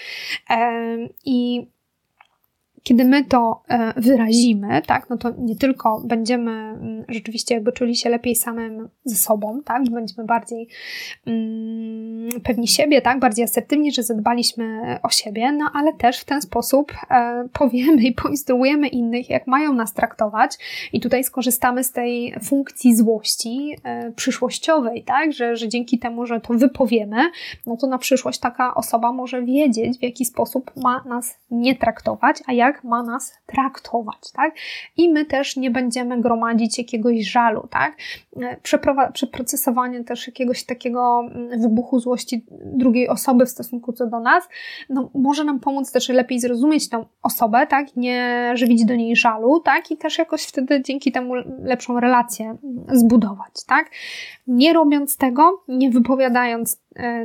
E, 0.51 0.97
I 1.25 1.67
kiedy 2.85 3.05
my 3.05 3.25
to 3.25 3.63
e, 3.69 4.01
wyrazimy, 4.01 4.83
tak, 4.87 5.11
no 5.11 5.17
to 5.17 5.31
nie 5.39 5.57
tylko 5.57 6.03
będziemy 6.05 6.51
mm, 6.51 7.05
rzeczywiście 7.09 7.55
jakby 7.55 7.73
czuli 7.73 7.97
się 7.97 8.11
lepiej 8.11 8.37
samym 8.37 8.89
ze 9.05 9.17
sobą, 9.17 9.61
tak, 9.65 9.91
będziemy 9.91 10.27
bardziej 10.27 10.69
mm, 11.27 12.41
pewni 12.43 12.69
siebie, 12.69 13.03
tak, 13.03 13.21
bardziej 13.21 13.45
asertywni, 13.45 13.93
że 13.93 14.03
zadbaliśmy 14.03 14.99
o 15.03 15.11
siebie, 15.11 15.53
no 15.53 15.71
ale 15.75 15.93
też 15.93 16.19
w 16.19 16.25
ten 16.25 16.43
sposób 16.43 16.93
e, 17.11 17.49
powiemy 17.53 18.03
i 18.03 18.13
poinstruujemy 18.13 18.89
innych, 18.89 19.31
jak 19.31 19.47
mają 19.47 19.73
nas 19.73 19.95
traktować. 19.95 20.59
I 20.93 21.01
tutaj 21.01 21.25
skorzystamy 21.25 21.85
z 21.85 21.93
tej 21.93 22.35
funkcji 22.43 22.97
złości 22.97 23.77
e, 23.85 24.13
przyszłościowej, 24.13 25.05
tak, 25.05 25.33
że, 25.33 25.57
że 25.57 25.69
dzięki 25.69 25.99
temu, 25.99 26.27
że 26.27 26.41
to 26.41 26.55
wypowiemy, 26.55 27.17
no 27.67 27.77
to 27.77 27.87
na 27.87 27.99
przyszłość 27.99 28.39
taka 28.39 28.75
osoba 28.75 29.13
może 29.13 29.43
wiedzieć, 29.43 29.99
w 29.99 30.03
jaki 30.03 30.25
sposób 30.25 30.71
ma 30.77 31.05
nas 31.07 31.39
nie 31.51 31.75
traktować, 31.75 32.37
a 32.47 32.53
jak 32.53 32.74
ma 32.85 33.03
nas 33.03 33.33
traktować, 33.47 34.33
tak? 34.33 34.55
I 34.97 35.09
my 35.09 35.25
też 35.25 35.57
nie 35.57 35.71
będziemy 35.71 36.21
gromadzić 36.21 36.79
jakiegoś 36.79 37.31
żalu, 37.31 37.69
tak? 37.71 37.97
przeprocesowanie 39.13 40.05
też 40.05 40.27
jakiegoś 40.27 40.65
takiego 40.65 41.21
mm, 41.21 41.61
wybuchu 41.61 42.01
złości 42.01 42.45
drugiej 42.65 43.09
osoby 43.09 43.47
w 43.47 43.51
stosunku 43.51 43.93
co 43.93 44.07
do 44.07 44.21
nas, 44.21 44.49
no, 44.89 45.11
może 45.15 45.45
nam 45.45 45.61
pomóc 45.61 45.93
też 45.93 46.09
lepiej 46.09 46.41
zrozumieć 46.41 46.89
tą 46.89 47.07
osobę, 47.23 47.67
tak? 47.67 47.97
Nie 47.97 48.53
żywić 48.55 48.85
do 48.85 48.95
niej 48.95 49.17
żalu, 49.17 49.61
tak? 49.61 49.91
I 49.91 49.97
też 49.97 50.19
jakoś 50.19 50.43
wtedy 50.43 50.83
dzięki 50.83 51.13
temu 51.13 51.35
lepszą 51.63 52.01
relację 52.01 52.47
mm, 52.47 52.85
zbudować, 52.93 53.65
tak? 53.67 53.91
Nie 54.47 54.73
robiąc 54.73 55.17
tego, 55.17 55.63
nie 55.69 55.91
wypowiadając 55.91 56.75
e, 56.75 56.79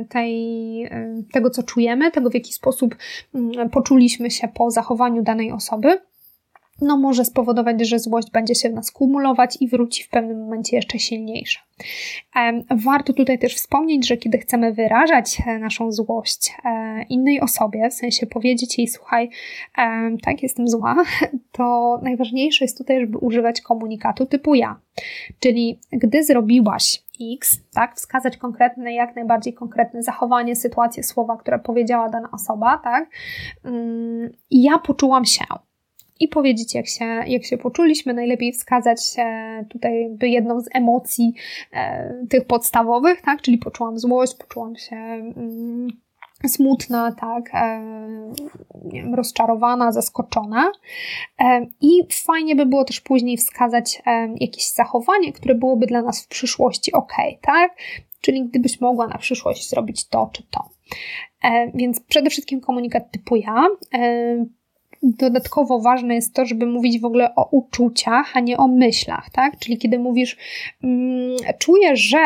tej, 0.08 0.84
e, 0.84 1.22
tego, 1.32 1.50
co 1.50 1.62
czujemy, 1.62 2.10
tego, 2.10 2.30
w 2.30 2.34
jaki 2.34 2.52
sposób 2.52 2.96
mm, 3.34 3.70
poczuliśmy 3.70 4.30
się 4.30 4.48
po 4.48 4.70
zachowaniu 4.70 5.22
danej 5.22 5.52
osoby, 5.52 6.00
no 6.82 6.96
może 6.96 7.24
spowodować, 7.24 7.88
że 7.88 7.98
złość 7.98 8.30
będzie 8.30 8.54
się 8.54 8.68
w 8.68 8.74
nas 8.74 8.90
kumulować 8.90 9.56
i 9.60 9.68
wróci 9.68 10.02
w 10.04 10.08
pewnym 10.08 10.40
momencie 10.40 10.76
jeszcze 10.76 10.98
silniejsza. 10.98 11.60
Warto 12.70 13.12
tutaj 13.12 13.38
też 13.38 13.54
wspomnieć, 13.54 14.08
że 14.08 14.16
kiedy 14.16 14.38
chcemy 14.38 14.72
wyrażać 14.72 15.42
e, 15.46 15.58
naszą 15.58 15.92
złość 15.92 16.52
e, 16.64 17.02
innej 17.02 17.40
osobie, 17.40 17.90
w 17.90 17.94
sensie 17.94 18.26
powiedzieć 18.26 18.78
jej, 18.78 18.88
słuchaj, 18.88 19.30
tak, 20.22 20.42
jestem 20.42 20.68
zła, 20.68 20.96
to 21.52 21.98
najważniejsze 22.02 22.64
jest 22.64 22.78
tutaj, 22.78 23.00
żeby 23.00 23.18
używać 23.18 23.60
komunikatu 23.60 24.26
typu 24.26 24.54
ja. 24.54 24.80
Czyli 25.40 25.78
gdy 25.92 26.24
zrobiłaś 26.24 27.02
X, 27.36 27.60
tak, 27.74 27.96
wskazać 27.96 28.36
konkretne, 28.36 28.94
jak 28.94 29.16
najbardziej 29.16 29.54
konkretne 29.54 30.02
zachowanie, 30.02 30.56
sytuację, 30.56 31.02
słowa, 31.02 31.36
które 31.36 31.58
powiedziała 31.58 32.08
dana 32.08 32.28
osoba, 32.32 32.80
tak, 32.84 33.10
mm, 33.64 34.30
i 34.50 34.62
ja 34.62 34.78
poczułam 34.78 35.24
się 35.24 35.44
i 36.20 36.28
powiedzieć, 36.28 36.74
jak 36.74 36.86
się, 36.86 37.04
jak 37.04 37.44
się 37.44 37.58
poczuliśmy. 37.58 38.14
Najlepiej 38.14 38.52
wskazać 38.52 39.00
tutaj 39.70 40.02
jakby 40.02 40.28
jedną 40.28 40.60
z 40.60 40.68
emocji 40.74 41.34
e, 41.72 42.14
tych 42.30 42.46
podstawowych, 42.46 43.22
tak? 43.22 43.42
Czyli 43.42 43.58
poczułam 43.58 43.98
złość, 43.98 44.34
poczułam 44.34 44.76
się 44.76 44.96
mm, 44.96 45.88
smutna, 46.48 47.12
tak, 47.12 47.50
e, 47.54 47.80
wiem, 48.84 49.14
rozczarowana, 49.14 49.92
zaskoczona. 49.92 50.72
E, 51.38 51.66
I 51.80 52.06
fajnie 52.10 52.56
by 52.56 52.66
było 52.66 52.84
też 52.84 53.00
później 53.00 53.36
wskazać 53.36 54.02
e, 54.06 54.34
jakieś 54.40 54.72
zachowanie, 54.72 55.32
które 55.32 55.54
byłoby 55.54 55.86
dla 55.86 56.02
nas 56.02 56.24
w 56.24 56.28
przyszłości 56.28 56.92
ok, 56.92 57.12
tak? 57.42 57.76
Czyli 58.20 58.44
gdybyś 58.44 58.80
mogła 58.80 59.06
na 59.06 59.18
przyszłość 59.18 59.70
zrobić 59.70 60.08
to 60.08 60.30
czy 60.32 60.42
to. 60.50 60.70
Więc 61.74 62.00
przede 62.00 62.30
wszystkim 62.30 62.60
komunikat 62.60 63.10
typu 63.10 63.36
ja. 63.36 63.66
Dodatkowo 65.02 65.80
ważne 65.80 66.14
jest 66.14 66.34
to, 66.34 66.46
żeby 66.46 66.66
mówić 66.66 67.00
w 67.00 67.04
ogóle 67.04 67.34
o 67.34 67.48
uczuciach, 67.50 68.36
a 68.36 68.40
nie 68.40 68.56
o 68.56 68.68
myślach, 68.68 69.30
tak? 69.30 69.58
Czyli 69.58 69.78
kiedy 69.78 69.98
mówisz, 69.98 70.36
mm, 70.84 71.36
czuję, 71.58 71.96
że 71.96 72.18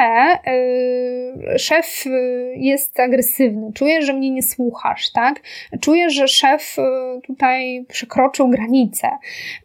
y, 1.54 1.58
szef 1.58 2.06
y, 2.06 2.54
jest 2.56 3.00
agresywny, 3.00 3.72
czuję, 3.74 4.02
że 4.02 4.12
mnie 4.12 4.30
nie 4.30 4.42
słuchasz, 4.42 5.12
tak? 5.12 5.42
Czuję, 5.80 6.10
że 6.10 6.28
szef 6.28 6.76
y, 6.78 7.20
tutaj 7.26 7.84
przekroczył 7.88 8.48
granicę. 8.48 9.08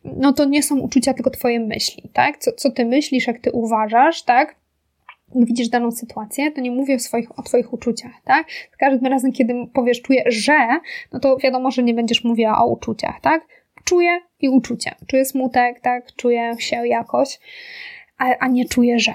No 0.04 0.34
to 0.34 0.46
nie 0.46 0.64
są 0.64 0.80
uczucia, 0.80 1.14
tylko 1.14 1.30
twoje 1.30 1.60
myśli, 1.60 2.10
tak? 2.14 2.38
Co, 2.38 2.52
co 2.52 2.72
ty 2.72 2.86
myślisz, 2.86 3.28
jak 3.28 3.40
ty 3.40 3.52
uważasz, 3.52 4.24
tak? 4.24 4.59
Widzisz 5.36 5.70
daną 5.70 5.92
sytuację, 5.92 6.52
to 6.52 6.62
nie 6.62 6.72
mówię 6.72 6.96
o, 6.96 7.00
swoich, 7.00 7.40
o 7.40 7.44
Twoich 7.44 7.74
uczuciach, 7.74 8.12
tak? 8.24 8.48
Każdym 8.80 9.06
razem, 9.06 9.32
kiedy 9.32 9.54
powiesz, 9.74 10.02
czuję, 10.02 10.24
że, 10.28 10.68
no 11.14 11.20
to 11.20 11.38
wiadomo, 11.38 11.72
że 11.72 11.84
nie 11.84 11.94
będziesz 11.94 12.24
mówiła 12.24 12.64
o 12.64 12.68
uczuciach, 12.68 13.22
tak? 13.22 13.48
Czuję 13.84 14.20
i 14.40 14.50
uczucie. 14.50 14.96
Czuję 15.08 15.26
smutek, 15.26 15.80
tak? 15.80 16.16
Czuję 16.16 16.56
się 16.60 16.88
jakoś, 16.88 17.40
a, 18.18 18.38
a 18.40 18.48
nie 18.48 18.66
czuję, 18.66 19.00
że. 19.00 19.14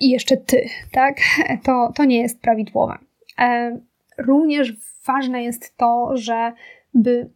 I 0.00 0.10
jeszcze 0.10 0.36
Ty, 0.36 0.68
tak? 0.92 1.16
To, 1.64 1.92
to 1.94 2.04
nie 2.04 2.20
jest 2.20 2.40
prawidłowe. 2.40 2.98
E, 3.38 3.78
również 4.18 4.72
ważne 5.06 5.42
jest 5.42 5.76
to, 5.76 6.10
że 6.14 6.52
by 6.94 7.30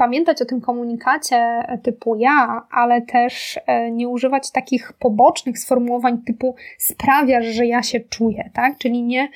pamiętać 0.00 0.42
o 0.42 0.44
tym 0.44 0.60
komunikacie 0.60 1.64
typu 1.82 2.16
ja, 2.16 2.66
ale 2.70 3.02
też 3.02 3.60
e, 3.66 3.90
nie 3.90 4.08
używać 4.08 4.50
takich 4.50 4.92
pobocznych 4.92 5.58
sformułowań 5.58 6.18
typu 6.26 6.54
sprawiasz, 6.78 7.46
że 7.46 7.66
ja 7.66 7.82
się 7.82 8.00
czuję, 8.00 8.50
tak? 8.54 8.78
Czyli 8.78 9.02
nie 9.02 9.28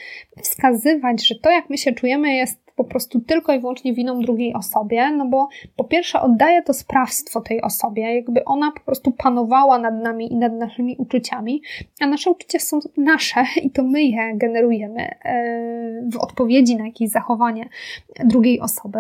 wskazywać, 0.42 1.26
że 1.26 1.34
to, 1.34 1.50
jak 1.50 1.70
my 1.70 1.78
się 1.78 1.92
czujemy, 1.92 2.34
jest 2.34 2.63
po 2.77 2.85
prostu 2.85 3.20
tylko 3.20 3.53
i 3.53 3.61
wyłącznie 3.61 3.95
winą 3.95 4.20
drugiej 4.20 4.55
osobie, 4.55 5.11
no 5.11 5.27
bo 5.27 5.49
po 5.77 5.85
pierwsze 5.85 6.20
oddaje 6.20 6.62
to 6.62 6.75
sprawstwo 6.75 7.41
tej 7.41 7.62
osobie, 7.62 8.14
jakby 8.14 8.45
ona 8.45 8.72
po 8.72 8.81
prostu 8.81 9.12
panowała 9.12 9.79
nad 9.79 9.95
nami 9.95 10.33
i 10.33 10.37
nad 10.37 10.53
naszymi 10.53 10.97
uczuciami, 10.99 11.62
a 12.01 12.07
nasze 12.07 12.31
uczucia 12.31 12.59
są 12.59 12.79
nasze 12.97 13.45
i 13.62 13.70
to 13.70 13.83
my 13.83 14.03
je 14.03 14.37
generujemy 14.37 15.03
e, 15.03 16.09
w 16.12 16.16
odpowiedzi 16.16 16.77
na 16.77 16.87
jakieś 16.87 17.11
zachowanie 17.11 17.68
drugiej 18.25 18.61
osoby. 18.61 18.99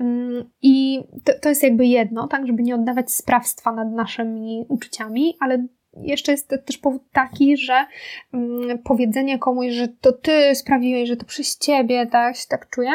Mm, 0.00 0.50
I 0.62 1.04
to, 1.24 1.32
to 1.42 1.48
jest 1.48 1.62
jakby 1.62 1.86
jedno, 1.86 2.28
tak, 2.28 2.46
żeby 2.46 2.62
nie 2.62 2.74
oddawać 2.74 3.12
sprawstwa 3.12 3.72
nad 3.72 3.92
naszymi 3.92 4.66
uczuciami, 4.68 5.36
ale 5.40 5.66
jeszcze 6.02 6.32
jest 6.32 6.54
też 6.66 6.78
powód 6.78 7.02
taki, 7.12 7.56
że 7.56 7.86
mm, 8.34 8.78
powiedzenie 8.78 9.38
komuś, 9.38 9.72
że 9.72 9.88
to 9.88 10.12
ty 10.12 10.54
sprawiłeś, 10.54 11.08
że 11.08 11.16
to 11.16 11.24
przez 11.24 11.58
ciebie, 11.58 12.06
tak, 12.06 12.36
się 12.36 12.46
tak 12.48 12.70
czuję, 12.70 12.90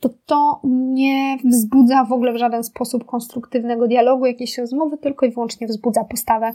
to 0.00 0.08
to 0.26 0.60
nie 0.64 1.36
wzbudza 1.44 2.04
w 2.04 2.12
ogóle 2.12 2.32
w 2.32 2.36
żaden 2.36 2.64
sposób 2.64 3.04
konstruktywnego 3.04 3.88
dialogu, 3.88 4.26
jakiejś 4.26 4.58
rozmowy, 4.58 4.98
tylko 4.98 5.26
i 5.26 5.30
wyłącznie 5.30 5.66
wzbudza 5.66 6.04
postawę 6.04 6.52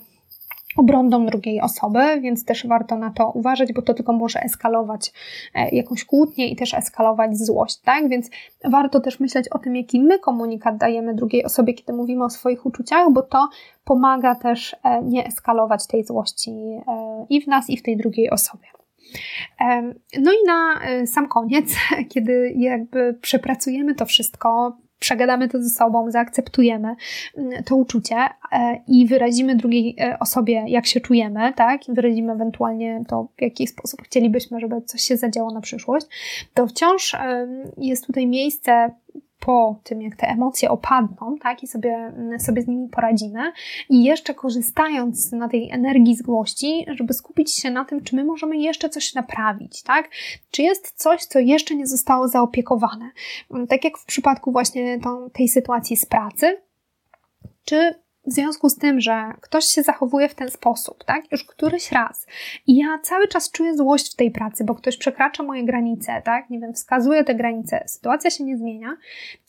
obronną 0.77 1.25
drugiej 1.25 1.61
osoby, 1.61 2.21
więc 2.21 2.45
też 2.45 2.67
warto 2.67 2.95
na 2.95 3.11
to 3.11 3.31
uważać, 3.31 3.73
bo 3.73 3.81
to 3.81 3.93
tylko 3.93 4.13
może 4.13 4.39
eskalować 4.39 5.13
e, 5.53 5.75
jakąś 5.75 6.05
kłótnię 6.05 6.47
i 6.47 6.55
też 6.55 6.73
eskalować 6.73 7.37
złość, 7.37 7.77
tak? 7.77 8.09
Więc 8.09 8.29
warto 8.63 8.99
też 8.99 9.19
myśleć 9.19 9.49
o 9.49 9.59
tym, 9.59 9.75
jaki 9.75 10.01
my 10.01 10.19
komunikat 10.19 10.77
dajemy 10.77 11.15
drugiej 11.15 11.45
osobie, 11.45 11.73
kiedy 11.73 11.93
mówimy 11.93 12.23
o 12.23 12.29
swoich 12.29 12.65
uczuciach, 12.65 13.11
bo 13.11 13.21
to 13.21 13.49
pomaga 13.83 14.35
też 14.35 14.75
e, 14.83 15.03
nie 15.03 15.25
eskalować 15.25 15.87
tej 15.87 16.03
złości 16.03 16.51
e, 16.51 17.25
i 17.29 17.41
w 17.41 17.47
nas, 17.47 17.69
i 17.69 17.77
w 17.77 17.83
tej 17.83 17.97
drugiej 17.97 18.29
osobie. 18.29 18.67
No 20.19 20.31
i 20.31 20.47
na 20.47 20.79
sam 21.05 21.27
koniec, 21.27 21.75
kiedy 22.13 22.53
jakby 22.57 23.17
przepracujemy 23.21 23.95
to 23.95 24.05
wszystko, 24.05 24.77
przegadamy 24.99 25.49
to 25.49 25.61
ze 25.61 25.69
sobą, 25.69 26.11
zaakceptujemy 26.11 26.95
mm, 27.37 27.63
to 27.63 27.75
uczucie 27.75 28.15
e, 28.51 28.83
i 28.87 29.07
wyrazimy 29.07 29.55
drugiej 29.55 29.95
e, 29.99 30.19
osobie, 30.19 30.63
jak 30.67 30.85
się 30.85 30.99
czujemy, 30.99 31.53
tak? 31.55 31.89
I 31.89 31.93
wyrazimy 31.93 32.33
ewentualnie 32.33 33.01
to, 33.07 33.27
w 33.37 33.41
jaki 33.41 33.67
sposób 33.67 34.01
chcielibyśmy, 34.01 34.59
żeby 34.59 34.81
coś 34.81 35.01
się 35.01 35.17
zadziało 35.17 35.53
na 35.53 35.61
przyszłość, 35.61 36.05
to 36.53 36.67
wciąż 36.67 37.15
jest 37.77 38.07
tutaj 38.07 38.27
miejsce 38.27 38.89
po 39.45 39.79
tym, 39.83 40.01
jak 40.01 40.15
te 40.15 40.27
emocje 40.27 40.69
opadną, 40.69 41.37
tak, 41.41 41.63
i 41.63 41.67
sobie, 41.67 42.13
sobie 42.39 42.61
z 42.61 42.67
nimi 42.67 42.89
poradzimy, 42.89 43.51
i 43.89 44.03
jeszcze 44.03 44.33
korzystając 44.33 45.31
na 45.31 45.49
tej 45.49 45.71
energii 45.71 46.15
złości, 46.15 46.85
żeby 46.87 47.13
skupić 47.13 47.53
się 47.53 47.71
na 47.71 47.85
tym, 47.85 48.03
czy 48.03 48.15
my 48.15 48.23
możemy 48.23 48.57
jeszcze 48.57 48.89
coś 48.89 49.13
naprawić, 49.13 49.83
tak? 49.83 50.09
Czy 50.51 50.61
jest 50.61 50.93
coś, 50.95 51.25
co 51.25 51.39
jeszcze 51.39 51.75
nie 51.75 51.87
zostało 51.87 52.27
zaopiekowane? 52.27 53.11
Tak 53.69 53.83
jak 53.83 53.97
w 53.97 54.05
przypadku 54.05 54.51
właśnie 54.51 54.99
tą, 54.99 55.29
tej 55.29 55.47
sytuacji 55.47 55.97
z 55.97 56.05
pracy, 56.05 56.57
czy 57.65 58.04
w 58.27 58.31
związku 58.31 58.69
z 58.69 58.77
tym, 58.77 59.01
że 59.01 59.33
ktoś 59.41 59.65
się 59.65 59.83
zachowuje 59.83 60.29
w 60.29 60.35
ten 60.35 60.49
sposób, 60.49 61.03
tak, 61.03 61.31
już 61.31 61.43
któryś 61.43 61.91
raz 61.91 62.27
i 62.67 62.75
ja 62.75 62.99
cały 63.03 63.27
czas 63.27 63.51
czuję 63.51 63.77
złość 63.77 64.13
w 64.13 64.15
tej 64.15 64.31
pracy, 64.31 64.63
bo 64.63 64.75
ktoś 64.75 64.97
przekracza 64.97 65.43
moje 65.43 65.63
granice, 65.63 66.21
tak, 66.25 66.49
nie 66.49 66.59
wiem, 66.59 66.73
wskazuje 66.73 67.23
te 67.23 67.35
granice, 67.35 67.83
sytuacja 67.87 68.29
się 68.29 68.43
nie 68.43 68.57
zmienia, 68.57 68.97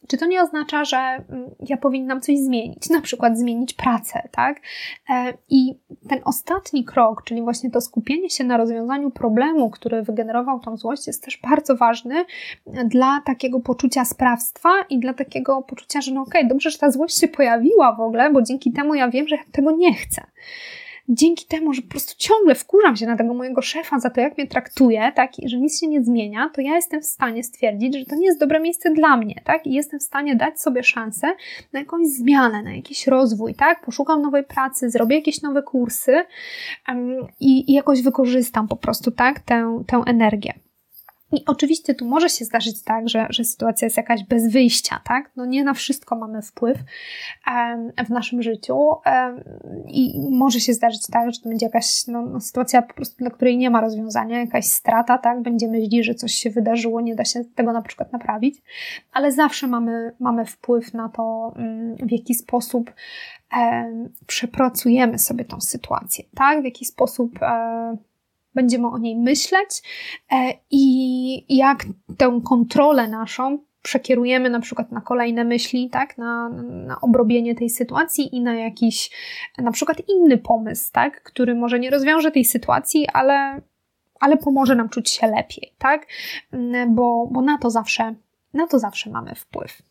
czy 0.08 0.18
to 0.18 0.26
nie 0.26 0.42
oznacza, 0.42 0.84
że 0.84 0.96
mm, 0.96 1.50
ja 1.68 1.76
powinnam 1.76 2.20
coś 2.20 2.38
zmienić, 2.38 2.90
na 2.90 3.00
przykład 3.00 3.38
zmienić 3.38 3.74
pracę, 3.74 4.28
tak? 4.32 4.60
E, 5.10 5.32
I 5.50 5.74
ten 6.08 6.20
ostatni 6.24 6.84
krok, 6.84 7.22
czyli 7.24 7.42
właśnie 7.42 7.70
to 7.70 7.80
skupienie 7.80 8.30
się 8.30 8.44
na 8.44 8.56
rozwiązaniu 8.56 9.10
problemu, 9.10 9.70
który 9.70 10.02
wygenerował 10.02 10.60
tą 10.60 10.76
złość, 10.76 11.06
jest 11.06 11.24
też 11.24 11.40
bardzo 11.42 11.76
ważny 11.76 12.24
dla 12.84 13.20
takiego 13.24 13.60
poczucia 13.60 14.04
sprawstwa 14.04 14.70
i 14.90 14.98
dla 14.98 15.14
takiego 15.14 15.62
poczucia, 15.62 16.00
że 16.00 16.12
no 16.12 16.22
okej, 16.22 16.40
okay, 16.40 16.48
dobrze, 16.48 16.70
że 16.70 16.78
ta 16.78 16.90
złość 16.90 17.20
się 17.20 17.28
pojawiła 17.28 17.96
w 17.96 18.00
ogóle, 18.00 18.30
bo 18.30 18.42
dzięki 18.42 18.65
temu 18.72 18.94
ja 18.94 19.08
wiem, 19.08 19.28
że 19.28 19.36
tego 19.52 19.70
nie 19.70 19.94
chcę. 19.94 20.22
Dzięki 21.08 21.46
temu, 21.46 21.72
że 21.72 21.82
po 21.82 21.88
prostu 21.88 22.14
ciągle 22.18 22.54
wkurzam 22.54 22.96
się 22.96 23.06
na 23.06 23.16
tego 23.16 23.34
mojego 23.34 23.62
szefa 23.62 23.98
za 23.98 24.10
to, 24.10 24.20
jak 24.20 24.38
mnie 24.38 24.46
traktuje, 24.46 25.12
tak, 25.14 25.38
i 25.38 25.48
że 25.48 25.56
nic 25.56 25.80
się 25.80 25.88
nie 25.88 26.02
zmienia, 26.02 26.50
to 26.54 26.60
ja 26.60 26.74
jestem 26.74 27.02
w 27.02 27.06
stanie 27.06 27.44
stwierdzić, 27.44 27.96
że 27.98 28.04
to 28.04 28.16
nie 28.16 28.26
jest 28.26 28.40
dobre 28.40 28.60
miejsce 28.60 28.90
dla 28.90 29.16
mnie, 29.16 29.40
tak, 29.44 29.66
i 29.66 29.72
jestem 29.72 30.00
w 30.00 30.02
stanie 30.02 30.36
dać 30.36 30.60
sobie 30.60 30.82
szansę 30.82 31.26
na 31.72 31.80
jakąś 31.80 32.06
zmianę, 32.06 32.62
na 32.62 32.74
jakiś 32.74 33.06
rozwój, 33.06 33.54
tak, 33.54 33.84
poszukam 33.84 34.22
nowej 34.22 34.44
pracy, 34.44 34.90
zrobię 34.90 35.16
jakieś 35.16 35.42
nowe 35.42 35.62
kursy 35.62 36.24
um, 36.88 37.26
i, 37.40 37.70
i 37.70 37.74
jakoś 37.74 38.02
wykorzystam 38.02 38.68
po 38.68 38.76
prostu, 38.76 39.10
tak, 39.10 39.40
tę, 39.40 39.82
tę 39.86 40.02
energię. 40.06 40.65
I 41.32 41.44
oczywiście 41.46 41.94
tu 41.94 42.04
może 42.04 42.28
się 42.28 42.44
zdarzyć 42.44 42.82
tak, 42.82 43.08
że, 43.08 43.26
że 43.30 43.44
sytuacja 43.44 43.86
jest 43.86 43.96
jakaś 43.96 44.24
bez 44.24 44.52
wyjścia, 44.52 45.00
tak? 45.04 45.30
No 45.36 45.46
nie 45.46 45.64
na 45.64 45.74
wszystko 45.74 46.16
mamy 46.16 46.42
wpływ 46.42 46.78
w 48.06 48.10
naszym 48.10 48.42
życiu 48.42 48.78
i 49.88 50.20
może 50.30 50.60
się 50.60 50.74
zdarzyć 50.74 51.06
tak, 51.06 51.32
że 51.32 51.40
to 51.40 51.48
będzie 51.48 51.66
jakaś 51.66 52.06
no, 52.06 52.22
no, 52.22 52.40
sytuacja 52.40 52.82
po 52.82 52.94
prostu, 52.94 53.16
dla 53.18 53.30
której 53.30 53.58
nie 53.58 53.70
ma 53.70 53.80
rozwiązania, 53.80 54.40
jakaś 54.40 54.66
strata, 54.66 55.18
tak? 55.18 55.42
Będziemy 55.42 55.78
myśli, 55.78 56.04
że 56.04 56.14
coś 56.14 56.32
się 56.32 56.50
wydarzyło, 56.50 57.00
nie 57.00 57.14
da 57.14 57.24
się 57.24 57.44
tego 57.44 57.72
na 57.72 57.82
przykład 57.82 58.12
naprawić, 58.12 58.62
ale 59.12 59.32
zawsze 59.32 59.66
mamy, 59.66 60.12
mamy 60.20 60.44
wpływ 60.44 60.94
na 60.94 61.08
to, 61.08 61.52
um, 61.56 61.96
w 61.96 62.12
jaki 62.12 62.34
sposób 62.34 62.90
przepracujemy 64.26 65.18
sobie 65.18 65.44
tą 65.44 65.60
sytuację, 65.60 66.24
tak? 66.34 66.62
W 66.62 66.64
jaki 66.64 66.84
sposób 66.84 67.38
będziemy 68.56 68.88
o 68.88 68.98
niej 68.98 69.16
myśleć 69.16 69.82
e, 70.32 70.52
i 70.70 71.56
jak 71.56 71.84
tę 72.18 72.40
kontrolę 72.44 73.08
naszą 73.08 73.58
przekierujemy 73.82 74.50
na 74.50 74.60
przykład 74.60 74.92
na 74.92 75.00
kolejne 75.00 75.44
myśli, 75.44 75.90
tak, 75.90 76.18
na, 76.18 76.48
na 76.86 77.00
obrobienie 77.00 77.54
tej 77.54 77.70
sytuacji 77.70 78.36
i 78.36 78.40
na 78.40 78.54
jakiś 78.54 79.10
na 79.58 79.72
przykład 79.72 80.02
inny 80.08 80.38
pomysł, 80.38 80.92
tak, 80.92 81.22
który 81.22 81.54
może 81.54 81.78
nie 81.78 81.90
rozwiąże 81.90 82.30
tej 82.30 82.44
sytuacji, 82.44 83.08
ale, 83.12 83.60
ale 84.20 84.36
pomoże 84.36 84.74
nam 84.74 84.88
czuć 84.88 85.10
się 85.10 85.26
lepiej, 85.26 85.72
tak, 85.78 86.06
bo, 86.88 87.28
bo 87.32 87.42
na 87.42 87.58
to 87.58 87.70
zawsze, 87.70 88.14
na 88.54 88.66
to 88.66 88.78
zawsze 88.78 89.10
mamy 89.10 89.34
wpływ. 89.34 89.82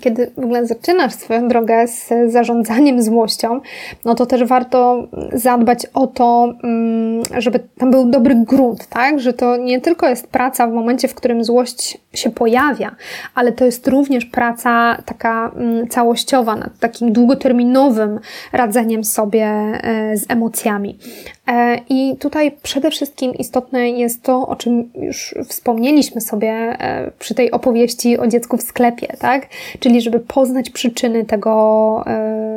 Kiedy 0.00 0.30
w 0.36 0.38
ogóle 0.38 0.66
zaczynasz 0.66 1.14
swoją 1.14 1.48
drogę 1.48 1.88
z 1.88 2.10
zarządzaniem 2.26 3.02
złością, 3.02 3.60
no 4.04 4.14
to 4.14 4.26
też 4.26 4.44
warto 4.44 5.06
zadbać 5.32 5.86
o 5.94 6.06
to, 6.06 6.54
mm, 6.64 7.22
żeby 7.38 7.60
tam 7.78 7.90
był 7.90 8.10
dobry 8.10 8.34
grunt, 8.34 8.86
tak? 8.86 9.20
Że 9.20 9.32
to 9.32 9.56
nie 9.56 9.80
tylko 9.80 10.08
jest 10.08 10.26
praca 10.26 10.66
w 10.66 10.72
momencie, 10.72 11.08
w 11.08 11.14
którym 11.14 11.44
złość 11.44 11.98
się 12.14 12.30
pojawia, 12.30 12.96
ale 13.34 13.52
to 13.52 13.64
jest 13.64 13.88
również 13.88 14.24
praca 14.24 14.98
taka 15.04 15.52
mm, 15.56 15.88
całościowa 15.88 16.56
nad 16.56 16.78
takim 16.78 17.12
długoterminowym 17.12 18.20
radzeniem 18.52 19.04
sobie 19.04 19.46
e, 19.46 20.16
z 20.16 20.30
emocjami. 20.30 20.98
E, 21.46 21.80
I 21.88 22.16
tutaj 22.16 22.52
przede 22.62 22.90
wszystkim 22.90 23.34
istotne 23.34 23.90
jest 23.90 24.22
to, 24.22 24.46
o 24.46 24.56
czym 24.56 24.90
już 24.94 25.34
wspomnieliśmy 25.48 26.20
sobie 26.20 26.50
e, 26.50 27.10
przy 27.18 27.34
tej 27.34 27.50
opowieści 27.50 28.18
o 28.18 28.26
dziecku 28.26 28.56
w 28.56 28.62
sklepie, 28.62 29.06
tak? 29.18 29.48
Czyli 29.80 30.00
żeby 30.00 30.20
poznać 30.20 30.70
przyczyny 30.70 31.24
tego, 31.24 32.04
e, 32.06 32.51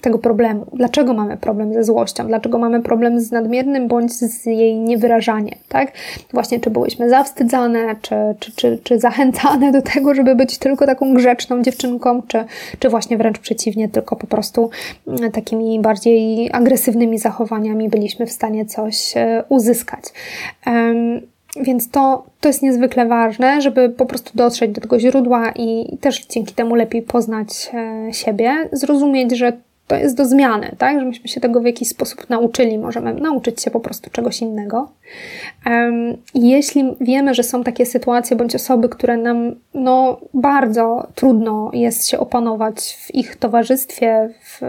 tego 0.00 0.18
problemu. 0.18 0.66
Dlaczego 0.72 1.14
mamy 1.14 1.36
problem 1.36 1.74
ze 1.74 1.84
złością? 1.84 2.26
Dlaczego 2.26 2.58
mamy 2.58 2.82
problem 2.82 3.20
z 3.20 3.30
nadmiernym 3.32 3.88
bądź 3.88 4.12
z 4.12 4.46
jej 4.46 4.80
niewyrażaniem, 4.80 5.58
tak? 5.68 5.92
Właśnie 6.32 6.60
czy 6.60 6.70
byłyśmy 6.70 7.10
zawstydzane, 7.10 7.96
czy, 8.02 8.14
czy, 8.40 8.52
czy, 8.56 8.78
czy 8.82 8.98
zachęcane 8.98 9.72
do 9.72 9.82
tego, 9.82 10.14
żeby 10.14 10.34
być 10.34 10.58
tylko 10.58 10.86
taką 10.86 11.14
grzeczną 11.14 11.62
dziewczynką, 11.62 12.22
czy, 12.22 12.44
czy 12.78 12.88
właśnie 12.88 13.18
wręcz 13.18 13.38
przeciwnie, 13.38 13.88
tylko 13.88 14.16
po 14.16 14.26
prostu 14.26 14.70
takimi 15.32 15.80
bardziej 15.80 16.50
agresywnymi 16.52 17.18
zachowaniami 17.18 17.88
byli 17.88 18.04
byliśmy 18.04 18.26
w 18.26 18.32
stanie 18.32 18.66
coś 18.66 19.16
e, 19.16 19.44
uzyskać. 19.48 20.04
Więc 21.60 21.90
to, 21.90 22.26
to 22.40 22.48
jest 22.48 22.62
niezwykle 22.62 23.06
ważne, 23.06 23.60
żeby 23.60 23.90
po 23.90 24.06
prostu 24.06 24.30
dotrzeć 24.34 24.70
do 24.70 24.80
tego 24.80 25.00
źródła 25.00 25.52
i 25.56 25.98
też 26.00 26.26
dzięki 26.26 26.54
temu 26.54 26.74
lepiej 26.74 27.02
poznać 27.02 27.70
e, 27.74 28.12
siebie, 28.12 28.68
zrozumieć, 28.72 29.36
że 29.36 29.52
to 29.86 29.96
jest 29.96 30.16
do 30.16 30.24
zmiany, 30.24 30.74
tak? 30.78 31.00
Że 31.00 31.06
myśmy 31.06 31.28
się 31.28 31.40
tego 31.40 31.60
w 31.60 31.64
jakiś 31.64 31.88
sposób 31.88 32.30
nauczyli, 32.30 32.78
możemy 32.78 33.14
nauczyć 33.14 33.62
się 33.62 33.70
po 33.70 33.80
prostu 33.80 34.10
czegoś 34.10 34.40
innego. 34.40 34.88
Um, 35.66 36.16
jeśli 36.34 36.96
wiemy, 37.00 37.34
że 37.34 37.42
są 37.42 37.64
takie 37.64 37.86
sytuacje 37.86 38.36
bądź 38.36 38.54
osoby, 38.54 38.88
które 38.88 39.16
nam 39.16 39.54
no, 39.74 40.20
bardzo 40.34 41.06
trudno 41.14 41.70
jest 41.72 42.08
się 42.08 42.18
opanować 42.18 42.98
w 43.00 43.14
ich 43.14 43.36
towarzystwie, 43.36 44.30
w, 44.44 44.60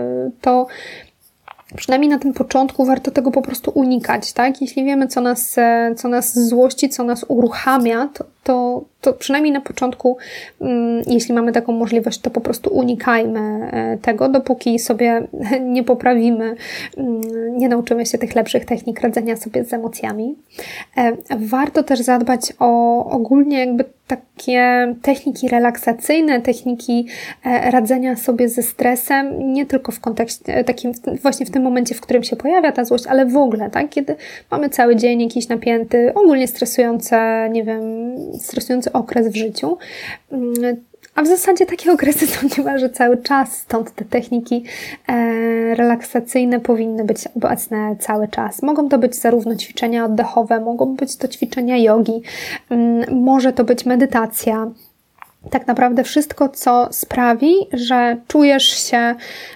to 0.41 0.67
przynajmniej 1.75 2.09
na 2.09 2.19
tym 2.19 2.33
początku 2.33 2.85
warto 2.85 3.11
tego 3.11 3.31
po 3.31 3.41
prostu 3.41 3.71
unikać, 3.71 4.33
tak? 4.33 4.61
Jeśli 4.61 4.85
wiemy, 4.85 5.07
co 5.07 5.21
nas, 5.21 5.57
e, 5.57 5.95
co 5.97 6.07
nas 6.07 6.47
złości, 6.47 6.89
co 6.89 7.03
nas 7.03 7.25
uruchamia, 7.27 8.09
to, 8.13 8.25
to, 8.45 8.83
to 9.01 9.13
przynajmniej 9.13 9.53
na 9.53 9.61
początku, 9.61 10.17
mm, 10.61 11.03
jeśli 11.07 11.33
mamy 11.33 11.51
taką 11.51 11.71
możliwość, 11.71 12.19
to 12.19 12.29
po 12.29 12.41
prostu 12.41 12.69
unikajmy 12.73 13.69
e, 13.71 13.97
tego, 13.97 14.29
dopóki 14.29 14.79
sobie 14.79 15.27
nie 15.75 15.83
poprawimy, 15.83 16.55
mm, 16.97 17.21
nie 17.57 17.69
nauczymy 17.69 18.05
się 18.05 18.17
tych 18.17 18.35
lepszych 18.35 18.65
technik 18.65 19.01
radzenia 19.01 19.35
sobie 19.35 19.63
z 19.63 19.73
emocjami. 19.73 20.35
E, 20.97 21.11
warto 21.39 21.83
też 21.83 21.99
zadbać 21.99 22.53
o 22.59 23.05
ogólnie 23.09 23.59
jakby 23.59 23.85
takie 24.07 24.93
techniki 25.01 25.47
relaksacyjne, 25.47 26.41
techniki 26.41 27.07
e, 27.45 27.71
radzenia 27.71 28.15
sobie 28.15 28.49
ze 28.49 28.63
stresem, 28.63 29.53
nie 29.53 29.65
tylko 29.65 29.91
w 29.91 29.99
kontekście 29.99 30.63
takim, 30.63 30.91
właśnie 31.21 31.45
w 31.45 31.51
tym 31.51 31.63
momencie, 31.63 31.95
w 31.95 32.01
którym 32.01 32.23
się 32.23 32.35
pojawia 32.35 32.71
ta 32.71 32.85
złość, 32.85 33.07
ale 33.07 33.25
w 33.25 33.37
ogóle, 33.37 33.69
tak? 33.69 33.89
Kiedy 33.89 34.15
mamy 34.51 34.69
cały 34.69 34.95
dzień 34.95 35.21
jakiś 35.21 35.47
napięty, 35.47 36.13
ogólnie 36.13 36.47
stresujące, 36.47 37.49
nie 37.51 37.63
wiem, 37.63 37.83
stresujący 38.39 38.91
okres 38.91 39.27
w 39.27 39.35
życiu. 39.35 39.77
A 41.15 41.21
w 41.21 41.27
zasadzie 41.27 41.65
takie 41.65 41.91
okresy 41.93 42.27
są 42.27 42.47
niemalże 42.57 42.89
cały 42.89 43.17
czas, 43.17 43.57
stąd 43.57 43.95
te 43.95 44.05
techniki 44.05 44.63
e, 45.07 45.75
relaksacyjne 45.75 46.59
powinny 46.59 47.03
być 47.03 47.27
obecne 47.35 47.95
cały 47.99 48.27
czas. 48.27 48.61
Mogą 48.61 48.89
to 48.89 48.97
być 48.97 49.15
zarówno 49.15 49.55
ćwiczenia 49.55 50.05
oddechowe, 50.05 50.59
mogą 50.59 50.95
być 50.95 51.17
to 51.17 51.27
ćwiczenia 51.27 51.77
jogi, 51.77 52.21
może 53.11 53.53
to 53.53 53.63
być 53.63 53.85
medytacja, 53.85 54.71
tak 55.49 55.67
naprawdę 55.67 56.03
wszystko, 56.03 56.49
co 56.49 56.87
sprawi, 56.91 57.53
że 57.73 58.17
czujesz 58.27 58.63
się 58.63 59.15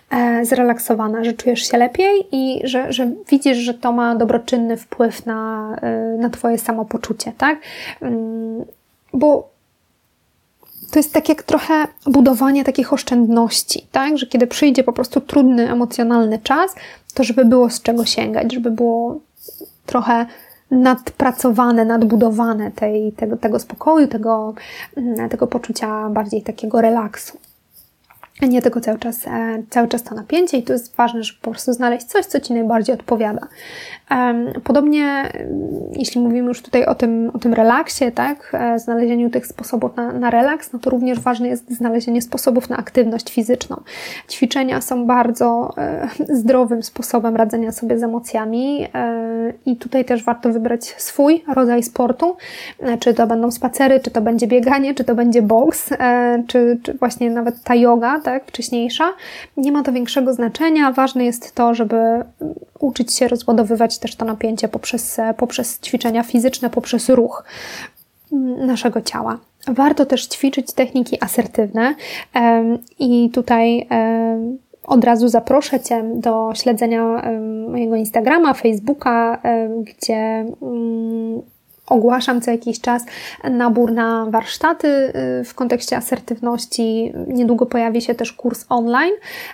e, 0.09 0.45
zrelaksowana, 0.45 1.23
że 1.23 1.33
czujesz 1.33 1.71
się 1.71 1.77
lepiej 1.77 2.27
i 2.31 2.61
że, 2.63 2.93
że 2.93 3.11
widzisz, 3.29 3.57
że 3.57 3.73
to 3.73 3.91
ma 3.91 4.15
dobroczynny 4.15 4.77
wpływ 4.77 5.25
na, 5.25 5.75
e, 5.81 6.17
na 6.17 6.29
Twoje 6.29 6.57
samopoczucie, 6.57 7.31
tak? 7.37 7.59
Mm, 8.01 8.65
bo 9.13 9.49
to 10.91 10.99
jest 10.99 11.13
tak 11.13 11.29
jak 11.29 11.43
trochę 11.43 11.87
budowanie 12.05 12.63
takich 12.63 12.93
oszczędności, 12.93 13.87
tak? 13.91 14.17
Że 14.17 14.25
kiedy 14.25 14.47
przyjdzie 14.47 14.83
po 14.83 14.93
prostu 14.93 15.21
trudny, 15.21 15.71
emocjonalny 15.71 16.39
czas, 16.39 16.75
to 17.13 17.23
żeby 17.23 17.45
było 17.45 17.69
z 17.69 17.81
czego 17.81 18.05
sięgać, 18.05 18.53
żeby 18.53 18.71
było 18.71 19.19
trochę 19.85 20.25
nadpracowane, 20.71 21.85
nadbudowane 21.85 22.71
tej, 22.71 23.11
tego, 23.11 23.37
tego 23.37 23.59
spokoju, 23.59 24.07
tego, 24.07 24.53
mm, 24.97 25.29
tego 25.29 25.47
poczucia 25.47 26.09
bardziej 26.09 26.41
takiego 26.41 26.81
relaksu 26.81 27.37
nie 28.47 28.61
tylko 28.61 28.81
cały 28.81 28.99
czas, 28.99 29.27
e, 29.27 29.63
cały 29.69 29.87
czas 29.87 30.03
to 30.03 30.15
napięcie 30.15 30.57
i 30.57 30.63
tu 30.63 30.73
jest 30.73 30.95
ważne, 30.95 31.23
żeby 31.23 31.39
po 31.41 31.51
prostu 31.51 31.73
znaleźć 31.73 32.05
coś, 32.05 32.25
co 32.25 32.39
Ci 32.39 32.53
najbardziej 32.53 32.95
odpowiada. 32.95 33.47
Podobnie, 34.63 35.03
mm, 35.03 35.59
jeśli 35.91 36.21
mówimy 36.21 36.47
już 36.47 36.61
tutaj 36.61 36.85
o 36.85 36.95
tym, 36.95 37.31
o 37.33 37.39
tym 37.39 37.53
relaksie, 37.53 38.11
tak, 38.11 38.51
e, 38.53 38.79
znalezieniu 38.79 39.29
tych 39.29 39.47
sposobów 39.47 39.95
na, 39.95 40.13
na 40.13 40.29
relaks, 40.29 40.73
no 40.73 40.79
to 40.79 40.89
również 40.89 41.19
ważne 41.19 41.47
jest 41.47 41.71
znalezienie 41.71 42.21
sposobów 42.21 42.69
na 42.69 42.77
aktywność 42.77 43.33
fizyczną. 43.33 43.81
Ćwiczenia 44.29 44.81
są 44.81 45.05
bardzo 45.05 45.73
e, 45.77 46.07
zdrowym 46.41 46.83
sposobem 46.83 47.35
radzenia 47.35 47.71
sobie 47.71 47.99
z 47.99 48.03
emocjami 48.03 48.87
i 49.65 49.75
tutaj 49.75 50.05
też 50.05 50.23
warto 50.23 50.49
wybrać 50.49 50.85
swój 50.85 51.43
rodzaj 51.55 51.83
sportu, 51.83 52.37
czy 52.99 53.13
to 53.13 53.27
będą 53.27 53.51
spacery, 53.51 53.99
czy 53.99 54.11
to 54.11 54.21
będzie 54.21 54.47
bieganie, 54.47 54.93
czy 54.93 55.03
to 55.03 55.15
będzie 55.15 55.41
boks, 55.41 55.89
czy, 56.47 56.79
czy 56.83 56.93
właśnie 56.93 57.29
nawet 57.29 57.63
ta 57.63 57.75
yoga, 57.75 58.19
tak, 58.29 58.45
wcześniejsza. 58.45 59.13
Nie 59.57 59.71
ma 59.71 59.83
to 59.83 59.91
większego 59.91 60.33
znaczenia. 60.33 60.91
Ważne 60.91 61.25
jest 61.25 61.55
to, 61.55 61.73
żeby 61.73 61.95
uczyć 62.79 63.13
się 63.13 63.27
rozładowywać 63.27 63.97
też 63.97 64.15
to 64.15 64.25
napięcie 64.25 64.67
poprzez, 64.67 65.17
poprzez 65.37 65.79
ćwiczenia 65.79 66.23
fizyczne, 66.23 66.69
poprzez 66.69 67.09
ruch 67.09 67.43
naszego 68.57 69.01
ciała. 69.01 69.37
Warto 69.67 70.05
też 70.05 70.27
ćwiczyć 70.27 70.71
techniki 70.73 71.23
asertywne 71.23 71.95
i 72.99 73.29
tutaj 73.29 73.87
od 74.83 75.03
razu 75.03 75.27
zaproszę 75.27 75.79
Cię 75.79 76.03
do 76.15 76.51
śledzenia 76.55 77.31
mojego 77.69 77.95
Instagrama, 77.95 78.53
Facebooka, 78.53 79.41
gdzie 79.83 80.45
mm, 80.61 81.41
ogłaszam 81.89 82.41
co 82.41 82.51
jakiś 82.51 82.81
czas 82.81 83.03
nabór 83.43 83.91
na 83.91 84.25
warsztaty 84.25 84.87
y, 85.41 85.43
w 85.43 85.53
kontekście 85.55 85.97
asertywności. 85.97 87.13
Niedługo 87.27 87.65
pojawi 87.65 88.01
się 88.01 88.15
też 88.15 88.33
kurs 88.33 88.65
online 88.69 89.13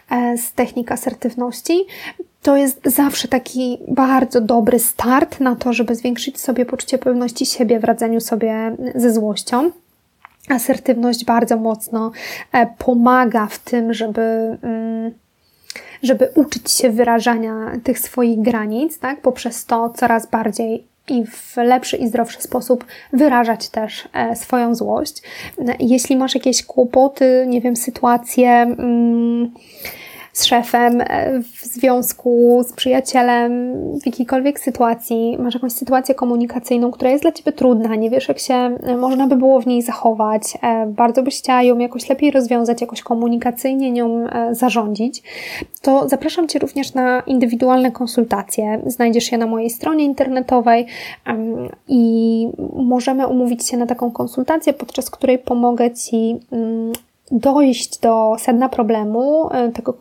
e, 0.09 0.37
z 0.37 0.53
technik 0.53 0.91
asertywności. 0.91 1.85
To 2.41 2.57
jest 2.57 2.81
zawsze 2.85 3.27
taki 3.27 3.77
bardzo 3.87 4.41
dobry 4.41 4.79
start 4.79 5.39
na 5.39 5.55
to, 5.55 5.73
żeby 5.73 5.95
zwiększyć 5.95 6.39
sobie 6.41 6.65
poczucie 6.65 6.97
pewności 6.97 7.45
siebie 7.45 7.79
w 7.79 7.83
radzeniu 7.83 8.21
sobie 8.21 8.75
ze 8.95 9.13
złością. 9.13 9.71
Asertywność 10.49 11.25
bardzo 11.25 11.57
mocno 11.57 12.11
e, 12.51 12.67
pomaga 12.77 13.47
w 13.47 13.59
tym, 13.59 13.93
żeby 13.93 14.57
mm, 14.61 15.11
żeby 16.03 16.29
uczyć 16.35 16.71
się 16.71 16.89
wyrażania 16.89 17.71
tych 17.83 17.99
swoich 17.99 18.41
granic, 18.41 18.99
tak? 18.99 19.21
poprzez 19.21 19.65
to 19.65 19.89
coraz 19.89 20.29
bardziej 20.29 20.87
i 21.09 21.25
w 21.25 21.57
lepszy 21.57 21.97
i 21.97 22.07
zdrowszy 22.07 22.41
sposób 22.41 22.85
wyrażać 23.13 23.69
też 23.69 24.09
e, 24.13 24.35
swoją 24.35 24.75
złość. 24.75 25.21
Jeśli 25.79 26.17
masz 26.17 26.35
jakieś 26.35 26.65
kłopoty, 26.65 27.45
nie 27.47 27.61
wiem, 27.61 27.75
sytuacje, 27.75 28.49
mm, 28.49 29.51
z 30.35 30.45
szefem, 30.45 31.01
e, 31.01 31.39
w 31.41 31.65
związku 31.65 32.63
z 32.67 32.73
przyjacielem, 32.73 33.73
w 33.99 34.05
jakiejkolwiek 34.05 34.59
sytuacji, 34.59 35.37
masz 35.39 35.53
jakąś 35.53 35.71
sytuację 35.71 36.15
komunikacyjną, 36.15 36.91
która 36.91 37.11
jest 37.11 37.23
dla 37.23 37.31
Ciebie 37.31 37.51
trudna, 37.51 37.95
nie 37.95 38.09
wiesz 38.09 38.27
jak 38.27 38.39
się 38.39 38.53
e, 38.53 38.97
można 38.97 39.27
by 39.27 39.35
było 39.35 39.61
w 39.61 39.67
niej 39.67 39.81
zachować, 39.81 40.57
bardzo 40.87 41.23
byś 41.23 41.37
chciała 41.37 41.63
ją 41.63 41.77
jakoś 41.77 42.09
lepiej 42.09 42.31
rozwiązać, 42.31 42.81
jakoś 42.81 43.01
komunikacyjnie 43.01 43.91
nią 43.91 44.27
zarządzić, 44.51 45.23
to 45.81 46.09
zapraszam 46.09 46.47
Cię 46.47 46.59
również 46.59 46.93
na 46.93 47.19
indywidualne 47.19 47.91
konsultacje. 47.91 48.81
Znajdziesz 48.85 49.31
je 49.31 49.37
na 49.37 49.47
mojej 49.47 49.69
stronie 49.69 50.05
internetowej 50.05 50.85
i 51.87 52.47
możemy 52.73 53.27
umówić 53.27 53.67
się 53.67 53.77
na 53.77 53.85
taką 53.85 54.11
konsultację, 54.11 54.73
podczas 54.73 55.09
której 55.09 55.37
pomogę 55.39 55.91
Ci 55.91 56.39
mm, 56.51 56.93
dojść 57.35 57.99
do 57.99 58.35
sedna 58.39 58.69
problemu, 58.69 59.49
e, 59.51 59.71
tego, 59.71 59.93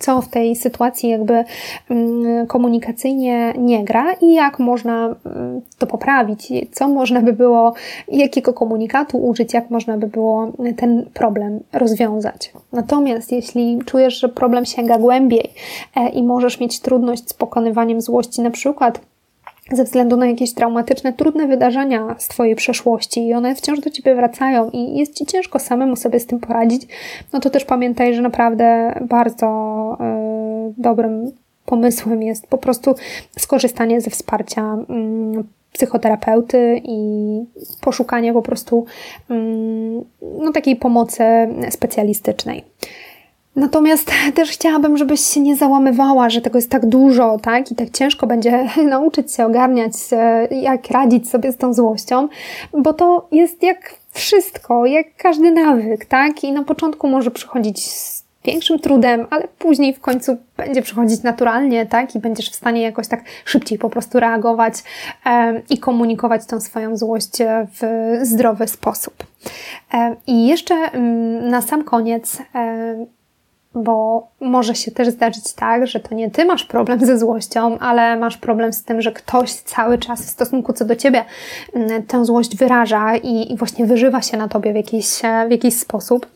co 0.00 0.20
w 0.20 0.28
tej 0.28 0.56
sytuacji 0.56 1.08
jakby 1.08 1.44
mm, 1.90 2.46
komunikacyjnie 2.46 3.54
nie 3.58 3.84
gra 3.84 4.12
i 4.12 4.32
jak 4.32 4.58
można 4.58 5.14
mm, 5.26 5.60
to 5.78 5.86
poprawić, 5.86 6.52
co 6.72 6.88
można 6.88 7.20
by 7.20 7.32
było, 7.32 7.74
jakiego 8.08 8.54
komunikatu 8.54 9.18
użyć, 9.18 9.54
jak 9.54 9.70
można 9.70 9.98
by 9.98 10.06
było 10.06 10.52
ten 10.76 11.06
problem 11.14 11.60
rozwiązać. 11.72 12.52
Natomiast 12.72 13.32
jeśli 13.32 13.78
czujesz, 13.84 14.20
że 14.20 14.28
problem 14.28 14.64
sięga 14.64 14.98
głębiej 14.98 15.50
e, 15.96 16.08
i 16.08 16.22
możesz 16.22 16.60
mieć 16.60 16.80
trudność 16.80 17.28
z 17.28 17.34
pokonywaniem 17.34 18.00
złości, 18.00 18.40
na 18.42 18.50
przykład 18.50 19.00
ze 19.70 19.84
względu 19.84 20.16
na 20.16 20.26
jakieś 20.26 20.54
traumatyczne, 20.54 21.12
trudne 21.12 21.46
wydarzenia 21.46 22.14
z 22.18 22.28
Twojej 22.28 22.56
przeszłości 22.56 23.26
i 23.26 23.34
one 23.34 23.54
wciąż 23.54 23.80
do 23.80 23.90
Ciebie 23.90 24.14
wracają 24.14 24.70
i 24.70 24.98
jest 24.98 25.14
Ci 25.14 25.26
ciężko 25.26 25.58
samemu 25.58 25.96
sobie 25.96 26.20
z 26.20 26.26
tym 26.26 26.40
poradzić, 26.40 26.82
no 27.32 27.40
to 27.40 27.50
też 27.50 27.64
pamiętaj, 27.64 28.14
że 28.14 28.22
naprawdę 28.22 28.94
bardzo 29.08 29.48
y, 30.00 30.74
dobrym 30.78 31.32
pomysłem 31.66 32.22
jest 32.22 32.46
po 32.46 32.58
prostu 32.58 32.94
skorzystanie 33.38 34.00
ze 34.00 34.10
wsparcia 34.10 34.76
y, 35.40 35.62
psychoterapeuty 35.72 36.80
i 36.84 36.98
poszukanie 37.80 38.32
po 38.32 38.42
prostu 38.42 38.84
y, 39.30 39.34
no, 40.38 40.52
takiej 40.52 40.76
pomocy 40.76 41.24
specjalistycznej. 41.70 42.64
Natomiast 43.56 44.10
też 44.34 44.50
chciałabym, 44.50 44.96
żebyś 44.96 45.20
się 45.20 45.40
nie 45.40 45.56
załamywała, 45.56 46.30
że 46.30 46.40
tego 46.40 46.58
jest 46.58 46.70
tak 46.70 46.86
dużo, 46.86 47.38
tak? 47.42 47.72
I 47.72 47.74
tak 47.74 47.90
ciężko 47.90 48.26
będzie 48.26 48.68
nauczyć 48.88 49.34
się 49.34 49.46
ogarniać, 49.46 49.92
jak 50.50 50.90
radzić 50.90 51.30
sobie 51.30 51.52
z 51.52 51.56
tą 51.56 51.74
złością, 51.74 52.28
bo 52.78 52.94
to 52.94 53.28
jest 53.32 53.62
jak 53.62 53.94
wszystko, 54.10 54.86
jak 54.86 55.06
każdy 55.16 55.50
nawyk, 55.50 56.04
tak? 56.04 56.44
I 56.44 56.52
na 56.52 56.64
początku 56.64 57.08
może 57.08 57.30
przychodzić 57.30 57.90
z 57.90 58.22
większym 58.44 58.78
trudem, 58.78 59.26
ale 59.30 59.48
później 59.58 59.94
w 59.94 60.00
końcu 60.00 60.36
będzie 60.56 60.82
przychodzić 60.82 61.22
naturalnie, 61.22 61.86
tak? 61.86 62.14
I 62.14 62.18
będziesz 62.18 62.50
w 62.50 62.54
stanie 62.54 62.82
jakoś 62.82 63.08
tak 63.08 63.24
szybciej 63.44 63.78
po 63.78 63.90
prostu 63.90 64.20
reagować 64.20 64.74
e, 65.26 65.62
i 65.70 65.78
komunikować 65.78 66.46
tą 66.46 66.60
swoją 66.60 66.96
złość 66.96 67.38
w 67.80 68.18
zdrowy 68.22 68.68
sposób. 68.68 69.14
E, 69.94 70.16
I 70.26 70.46
jeszcze 70.46 70.74
mm, 70.74 71.48
na 71.48 71.62
sam 71.62 71.84
koniec 71.84 72.38
e, 72.54 73.06
bo 73.74 74.28
może 74.40 74.74
się 74.74 74.90
też 74.90 75.08
zdarzyć 75.08 75.52
tak, 75.52 75.86
że 75.86 76.00
to 76.00 76.14
nie 76.14 76.30
ty 76.30 76.44
masz 76.44 76.64
problem 76.64 77.06
ze 77.06 77.18
złością, 77.18 77.78
ale 77.78 78.16
masz 78.16 78.36
problem 78.36 78.72
z 78.72 78.84
tym, 78.84 79.02
że 79.02 79.12
ktoś 79.12 79.52
cały 79.52 79.98
czas 79.98 80.26
w 80.26 80.30
stosunku 80.30 80.72
co 80.72 80.84
do 80.84 80.96
ciebie 80.96 81.24
mm, 81.74 82.02
tę 82.02 82.24
złość 82.24 82.56
wyraża 82.56 83.16
i, 83.16 83.52
i 83.52 83.56
właśnie 83.56 83.86
wyżywa 83.86 84.22
się 84.22 84.36
na 84.36 84.48
tobie 84.48 84.72
w 84.72 84.76
jakiś, 84.76 85.06
w 85.48 85.50
jakiś 85.50 85.74
sposób. 85.74 86.26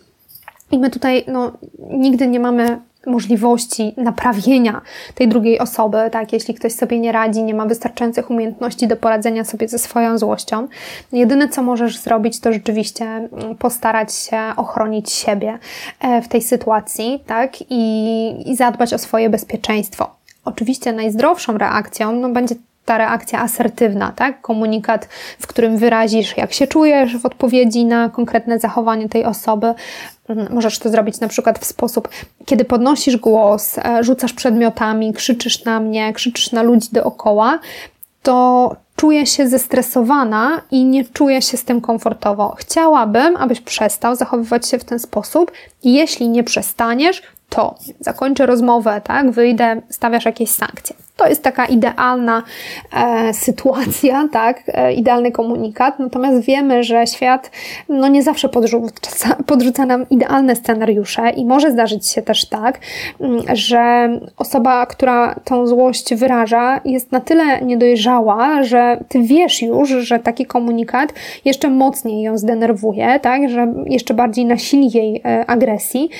I 0.70 0.78
my 0.78 0.90
tutaj 0.90 1.24
no, 1.28 1.52
nigdy 1.90 2.28
nie 2.28 2.40
mamy 2.40 2.78
możliwości 3.06 3.94
naprawienia 3.96 4.80
tej 5.14 5.28
drugiej 5.28 5.58
osoby, 5.58 5.98
tak, 6.12 6.32
jeśli 6.32 6.54
ktoś 6.54 6.72
sobie 6.72 6.98
nie 6.98 7.12
radzi, 7.12 7.42
nie 7.42 7.54
ma 7.54 7.66
wystarczających 7.66 8.30
umiejętności 8.30 8.88
do 8.88 8.96
poradzenia 8.96 9.44
sobie 9.44 9.68
ze 9.68 9.78
swoją 9.78 10.18
złością. 10.18 10.68
Jedyne, 11.12 11.48
co 11.48 11.62
możesz 11.62 11.98
zrobić, 11.98 12.40
to 12.40 12.52
rzeczywiście 12.52 13.04
mm, 13.04 13.56
postarać 13.58 14.14
się 14.14 14.38
ochronić 14.56 15.12
siebie 15.12 15.58
e, 16.00 16.22
w 16.22 16.28
tej 16.28 16.42
sytuacji, 16.42 17.24
tak, 17.26 17.52
i, 17.70 18.50
i 18.50 18.56
zadbać 18.56 18.94
o 18.94 18.98
swoje 18.98 19.30
bezpieczeństwo. 19.30 20.10
Oczywiście 20.44 20.92
najzdrowszą 20.92 21.58
reakcją 21.58 22.12
no, 22.12 22.28
będzie 22.28 22.54
ta 22.86 22.98
reakcja 22.98 23.40
asertywna, 23.40 24.12
tak? 24.16 24.40
Komunikat, 24.40 25.08
w 25.38 25.46
którym 25.46 25.78
wyrazisz, 25.78 26.36
jak 26.36 26.52
się 26.52 26.66
czujesz 26.66 27.16
w 27.16 27.26
odpowiedzi 27.26 27.84
na 27.84 28.08
konkretne 28.08 28.58
zachowanie 28.58 29.08
tej 29.08 29.24
osoby. 29.24 29.74
Mhm, 30.28 30.54
możesz 30.54 30.78
to 30.78 30.88
zrobić 30.88 31.20
na 31.20 31.28
przykład 31.28 31.58
w 31.58 31.64
sposób, 31.64 32.08
kiedy 32.46 32.64
podnosisz 32.64 33.16
głos, 33.16 33.78
e, 33.78 34.04
rzucasz 34.04 34.32
przedmiotami, 34.32 35.12
krzyczysz 35.12 35.64
na 35.64 35.80
mnie, 35.80 36.12
krzyczysz 36.12 36.52
na 36.52 36.62
ludzi 36.62 36.88
dookoła, 36.92 37.58
to 38.22 38.76
czuję 38.96 39.26
się 39.26 39.48
zestresowana 39.48 40.60
i 40.70 40.84
nie 40.84 41.04
czuję 41.04 41.42
się 41.42 41.56
z 41.56 41.64
tym 41.64 41.80
komfortowo. 41.80 42.54
Chciałabym, 42.58 43.36
abyś 43.36 43.60
przestał 43.60 44.16
zachowywać 44.16 44.68
się 44.68 44.78
w 44.78 44.84
ten 44.84 44.98
sposób. 44.98 45.52
Jeśli 45.84 46.28
nie 46.28 46.44
przestaniesz, 46.44 47.22
to 47.48 47.74
zakończę 48.00 48.46
rozmowę, 48.46 49.00
tak? 49.04 49.30
Wyjdę, 49.30 49.82
stawiasz 49.90 50.24
jakieś 50.24 50.50
sankcje. 50.50 51.05
To 51.16 51.28
jest 51.28 51.42
taka 51.42 51.66
idealna 51.66 52.42
e, 52.92 53.34
sytuacja, 53.34 54.28
tak, 54.32 54.62
e, 54.66 54.92
idealny 54.92 55.32
komunikat. 55.32 55.98
Natomiast 55.98 56.46
wiemy, 56.46 56.84
że 56.84 57.06
świat 57.06 57.50
no, 57.88 58.08
nie 58.08 58.22
zawsze 58.22 58.48
podrzuca, 58.48 59.36
podrzuca 59.46 59.86
nam 59.86 60.08
idealne 60.10 60.56
scenariusze 60.56 61.30
i 61.30 61.44
może 61.44 61.70
zdarzyć 61.70 62.08
się 62.08 62.22
też 62.22 62.48
tak, 62.48 62.78
mm, 63.20 63.42
że 63.52 64.08
osoba, 64.36 64.86
która 64.86 65.34
tą 65.44 65.66
złość 65.66 66.14
wyraża, 66.14 66.80
jest 66.84 67.12
na 67.12 67.20
tyle 67.20 67.60
niedojrzała, 67.60 68.62
że 68.62 69.04
ty 69.08 69.22
wiesz 69.22 69.62
już, 69.62 69.88
że 69.88 70.18
taki 70.18 70.46
komunikat 70.46 71.12
jeszcze 71.44 71.68
mocniej 71.70 72.22
ją 72.22 72.38
zdenerwuje, 72.38 73.20
tak, 73.20 73.48
że 73.48 73.74
jeszcze 73.86 74.14
bardziej 74.14 74.44
nasili 74.44 74.90
jej 74.98 75.22
e, 75.24 75.46
agresji. 75.46 76.10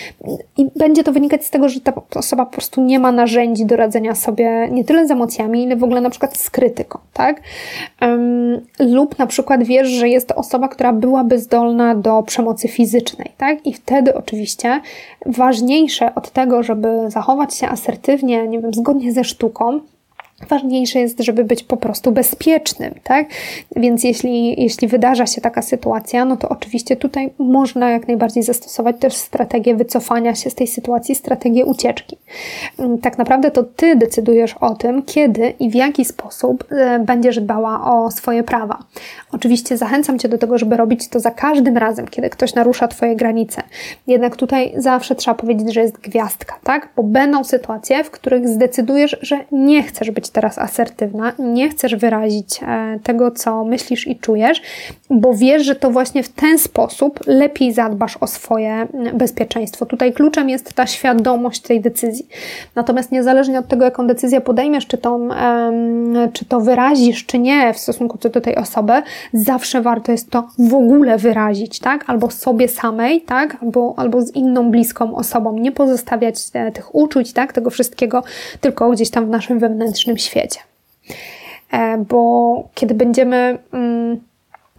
I 0.57 0.66
będzie 0.76 1.05
to 1.05 1.12
wynikać 1.12 1.44
z 1.44 1.51
tego, 1.51 1.68
że 1.68 1.80
ta 1.80 1.92
osoba 2.14 2.47
po 2.47 2.53
prostu 2.53 2.84
nie 2.84 2.99
ma 2.99 3.12
narzędzi 3.12 3.66
do 3.66 3.76
radzenia 3.76 4.14
sobie 4.14 4.68
nie 4.70 4.84
tyle 4.87 5.07
z 5.07 5.11
emocjami, 5.11 5.62
ile 5.62 5.76
w 5.76 5.84
ogóle 5.84 6.01
na 6.01 6.11
przykład 6.11 6.37
z 6.37 6.51
krytyką, 6.51 6.99
tak? 7.12 7.41
Lub 8.80 9.18
na 9.18 9.26
przykład 9.26 9.64
wiesz, 9.64 9.89
że 9.89 10.09
jest 10.09 10.28
to 10.28 10.34
osoba, 10.34 10.68
która 10.68 10.93
byłaby 10.93 11.39
zdolna 11.39 11.95
do 11.95 12.22
przemocy 12.22 12.68
fizycznej, 12.68 13.32
tak? 13.37 13.66
I 13.66 13.72
wtedy 13.72 14.14
oczywiście 14.14 14.80
ważniejsze 15.26 16.14
od 16.14 16.30
tego, 16.30 16.62
żeby 16.62 16.89
zachować 17.09 17.55
się 17.55 17.68
asertywnie, 17.68 18.49
nie 18.49 18.61
wiem, 18.61 18.74
zgodnie 18.74 19.12
ze 19.12 19.24
sztuką, 19.24 19.80
Ważniejsze 20.49 20.99
jest, 20.99 21.20
żeby 21.20 21.45
być 21.45 21.62
po 21.62 21.76
prostu 21.76 22.12
bezpiecznym, 22.12 22.95
tak? 23.03 23.26
Więc 23.76 24.05
jeśli, 24.05 24.62
jeśli 24.62 24.89
wydarza 24.89 25.26
się 25.26 25.41
taka 25.41 25.62
sytuacja, 25.62 26.24
no 26.24 26.37
to 26.37 26.49
oczywiście 26.49 26.97
tutaj 26.97 27.30
można 27.39 27.91
jak 27.91 28.09
najbardziej 28.09 28.43
zastosować 28.43 28.97
też 29.01 29.14
strategię 29.14 29.74
wycofania 29.74 30.34
się 30.34 30.51
z 30.51 30.55
tej 30.55 30.66
sytuacji, 30.66 31.14
strategię 31.14 31.64
ucieczki. 31.64 32.16
Mm, 32.78 32.99
tak 32.99 33.18
naprawdę 33.18 33.51
to 33.51 33.62
ty 33.62 33.97
decydujesz 33.97 34.55
o 34.61 34.74
tym, 34.74 35.03
kiedy 35.03 35.55
i 35.61 35.70
w 35.70 35.74
jaki 35.74 36.05
sposób 36.05 36.64
e, 36.70 36.99
będziesz 36.99 37.41
dbała 37.41 37.93
o 37.93 38.11
swoje 38.11 38.43
prawa. 38.43 38.78
Oczywiście 39.32 39.76
zachęcam 39.76 40.18
cię 40.18 40.28
do 40.28 40.39
tego, 40.39 40.59
żeby 40.59 40.76
robić 40.76 41.09
to 41.09 41.20
za 41.20 41.30
każdym 41.30 41.76
razem, 41.76 42.09
kiedy 42.09 42.30
ktoś 42.30 42.55
narusza 42.55 42.89
twoje 42.89 43.16
granice. 43.16 43.62
Jednak 44.07 44.37
tutaj 44.37 44.72
zawsze 44.76 45.14
trzeba 45.14 45.34
powiedzieć, 45.34 45.74
że 45.74 45.80
jest 45.80 45.99
gwiazdka, 45.99 46.59
tak? 46.64 46.89
Bo 46.97 47.03
będą 47.03 47.45
sytuacje, 47.45 48.05
w 48.05 48.11
których 48.11 48.49
zdecydujesz, 48.49 49.16
że 49.22 49.45
nie 49.53 49.82
chcesz 49.82 50.11
być 50.11 50.26
być 50.27 50.31
teraz 50.31 50.59
asertywna, 50.59 51.33
nie 51.39 51.68
chcesz 51.68 51.97
wyrazić 51.97 52.61
e, 52.62 52.99
tego, 53.03 53.31
co 53.31 53.64
myślisz 53.64 54.07
i 54.07 54.16
czujesz, 54.16 54.62
bo 55.11 55.35
wiesz, 55.35 55.64
że 55.64 55.74
to 55.74 55.91
właśnie 55.91 56.22
w 56.22 56.29
ten 56.29 56.59
sposób 56.59 57.20
lepiej 57.27 57.72
zadbasz 57.72 58.16
o 58.16 58.27
swoje 58.27 58.87
bezpieczeństwo. 59.14 59.87
Tutaj 59.87 60.12
kluczem 60.12 60.49
jest 60.49 60.72
ta 60.72 60.87
świadomość 60.87 61.61
tej 61.61 61.81
decyzji. 61.81 62.27
Natomiast 62.74 63.12
niezależnie 63.12 63.59
od 63.59 63.68
tego, 63.68 63.85
jaką 63.85 64.07
decyzję 64.07 64.41
podejmiesz, 64.41 64.87
czy 64.87 64.99
to, 64.99 65.20
czy 66.33 66.45
to 66.45 66.61
wyrazisz, 66.61 67.27
czy 67.27 67.39
nie 67.39 67.74
w 67.74 67.79
stosunku 67.79 68.18
do 68.18 68.41
tej 68.41 68.57
osoby, 68.57 68.93
zawsze 69.33 69.83
warto 69.83 70.12
jest 70.12 70.31
to 70.31 70.49
w 70.59 70.74
ogóle 70.74 71.18
wyrazić, 71.18 71.79
tak? 71.79 72.05
Albo 72.07 72.31
sobie 72.31 72.68
samej, 72.68 73.20
tak? 73.20 73.57
Albo, 73.62 73.95
albo 73.97 74.22
z 74.22 74.35
inną 74.35 74.70
bliską 74.70 75.16
osobą. 75.16 75.59
Nie 75.59 75.72
pozostawiać 75.72 76.37
e, 76.53 76.72
tych 76.72 76.95
uczuć, 76.95 77.33
tak? 77.33 77.53
Tego 77.53 77.70
wszystkiego 77.70 78.22
tylko 78.61 78.91
gdzieś 78.91 79.11
tam 79.11 79.27
w 79.27 79.29
naszym 79.29 79.59
wewnętrznym 79.59 80.16
świecie. 80.19 80.61
E, 81.73 81.99
bo 81.99 82.69
kiedy 82.75 82.95
będziemy 82.95 83.59
mm, 83.73 84.21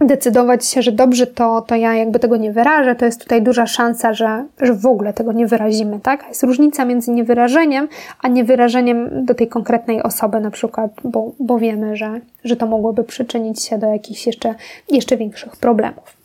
decydować 0.02 0.66
się, 0.66 0.82
że 0.82 0.92
dobrze, 0.92 1.28
to, 1.28 1.62
to 1.62 1.76
ja 1.76 1.96
jakby 1.96 2.20
tego 2.20 2.38
nie 2.38 2.52
wyrażę, 2.52 2.96
to 2.96 3.06
jest 3.06 3.22
tutaj 3.24 3.42
duża 3.42 3.66
szansa, 3.68 4.14
że, 4.14 4.46
że 4.62 4.74
w 4.74 4.86
ogóle 4.86 5.14
tego 5.14 5.32
nie 5.32 5.48
wyrazimy, 5.48 6.00
tak? 6.00 6.26
Jest 6.30 6.44
różnica 6.44 6.86
między 6.86 7.12
niewyrażeniem, 7.12 7.88
a 8.22 8.28
niewyrażeniem 8.28 9.26
do 9.26 9.36
tej 9.36 9.48
konkretnej 9.48 10.04
osoby 10.04 10.40
na 10.40 10.52
przykład, 10.52 10.92
bo, 11.04 11.32
bo 11.40 11.60
wiemy, 11.60 11.96
że, 11.96 12.20
że 12.44 12.56
to 12.56 12.68
mogłoby 12.68 13.04
przyczynić 13.04 13.64
się 13.64 13.78
do 13.78 13.88
jakichś 13.88 14.28
jeszcze, 14.28 14.56
jeszcze 14.90 15.18
większych 15.18 15.56
problemów. 15.56 16.18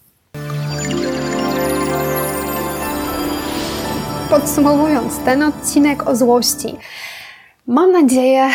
podsumowując 4.32 5.18
ten 5.18 5.42
odcinek 5.42 6.08
o 6.08 6.16
złości, 6.16 6.76
mam 7.66 7.92
nadzieję, 7.92 8.48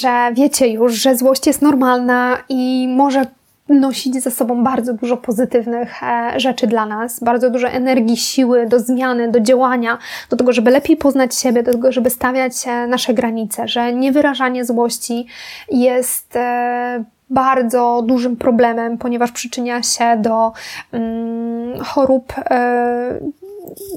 że 0.00 0.30
wiecie 0.32 0.68
już, 0.68 0.92
że 0.92 1.16
złość 1.16 1.46
jest 1.46 1.62
normalna 1.62 2.38
i 2.48 2.88
może 2.96 3.26
nosić 3.68 4.22
ze 4.22 4.30
sobą 4.30 4.64
bardzo 4.64 4.94
dużo 4.94 5.16
pozytywnych 5.16 6.02
e, 6.02 6.40
rzeczy 6.40 6.66
dla 6.66 6.86
nas, 6.86 7.20
bardzo 7.20 7.50
dużo 7.50 7.68
energii, 7.68 8.16
siły 8.16 8.66
do 8.66 8.80
zmiany, 8.80 9.30
do 9.30 9.40
działania, 9.40 9.98
do 10.30 10.36
tego, 10.36 10.52
żeby 10.52 10.70
lepiej 10.70 10.96
poznać 10.96 11.34
siebie, 11.34 11.62
do 11.62 11.72
tego, 11.72 11.92
żeby 11.92 12.10
stawiać 12.10 12.52
e, 12.66 12.86
nasze 12.86 13.14
granice, 13.14 13.68
że 13.68 13.92
niewyrażanie 13.92 14.64
złości 14.64 15.26
jest 15.70 16.36
e, 16.36 17.04
bardzo 17.30 18.02
dużym 18.06 18.36
problemem, 18.36 18.98
ponieważ 18.98 19.32
przyczynia 19.32 19.82
się 19.82 20.16
do 20.16 20.52
mm, 20.92 21.84
chorób 21.84 22.32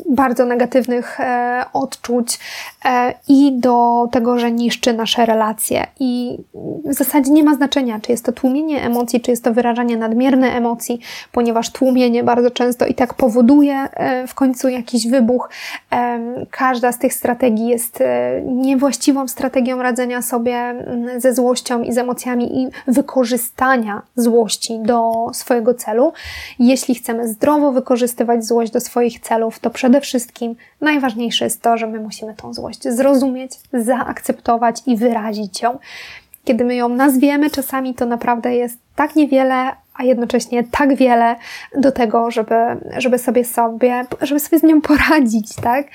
bardzo 0.09 0.45
negatywnych 0.45 1.19
e, 1.19 1.65
odczuć 1.73 2.39
e, 2.85 3.13
i 3.27 3.51
do 3.59 4.07
tego, 4.11 4.39
że 4.39 4.51
niszczy 4.51 4.93
nasze 4.93 5.25
relacje. 5.25 5.87
I 5.99 6.37
w 6.85 6.93
zasadzie 6.93 7.31
nie 7.31 7.43
ma 7.43 7.55
znaczenia, 7.55 7.99
czy 7.99 8.11
jest 8.11 8.25
to 8.25 8.31
tłumienie 8.31 8.83
emocji, 8.83 9.21
czy 9.21 9.31
jest 9.31 9.43
to 9.43 9.53
wyrażanie 9.53 9.97
nadmierne 9.97 10.47
emocji, 10.47 10.99
ponieważ 11.31 11.71
tłumienie 11.71 12.23
bardzo 12.23 12.51
często 12.51 12.85
i 12.85 12.93
tak 12.93 13.13
powoduje 13.13 13.75
e, 13.75 14.27
w 14.27 14.35
końcu 14.35 14.69
jakiś 14.69 15.07
wybuch. 15.07 15.49
Każda 16.51 16.91
z 16.91 16.99
tych 16.99 17.13
strategii 17.13 17.67
jest 17.67 18.03
niewłaściwą 18.45 19.27
strategią 19.27 19.81
radzenia 19.81 20.21
sobie 20.21 20.55
mm, 20.55 21.21
ze 21.21 21.33
złością 21.33 21.81
i 21.81 21.93
z 21.93 21.97
emocjami 21.97 22.61
i 22.63 22.67
wykorzystania 22.87 24.01
złości 24.15 24.79
do 24.79 25.29
swojego 25.33 25.73
celu. 25.73 26.13
Jeśli 26.59 26.95
chcemy 26.95 27.27
zdrowo 27.27 27.71
wykorzystywać 27.71 28.45
złość 28.45 28.71
do 28.71 28.79
swoich 28.79 29.19
celów, 29.19 29.56
to 29.59 29.69
przede 29.69 30.01
wszystkim 30.01 30.55
najważniejsze 30.81 31.45
jest 31.45 31.61
to, 31.61 31.77
że 31.77 31.87
my 31.87 31.99
musimy 31.99 32.33
tą 32.33 32.53
złość 32.53 32.83
zrozumieć, 32.83 33.51
zaakceptować 33.73 34.81
i 34.85 34.97
wyrazić 34.97 35.61
ją. 35.61 35.79
Kiedy 36.43 36.65
my 36.65 36.75
ją 36.75 36.89
nazwiemy, 36.89 37.49
czasami 37.49 37.93
to 37.93 38.05
naprawdę 38.05 38.55
jest 38.55 38.79
tak 38.95 39.15
niewiele, 39.15 39.71
a 39.93 40.03
jednocześnie 40.03 40.63
tak 40.63 40.95
wiele 40.95 41.35
do 41.77 41.91
tego, 41.91 42.31
żeby, 42.31 42.55
żeby 42.97 43.17
sobie 43.17 43.45
sobie, 43.45 44.05
żeby 44.21 44.39
sobie 44.39 44.59
z 44.59 44.63
nią 44.63 44.81
poradzić, 44.81 45.55
tak? 45.55 45.87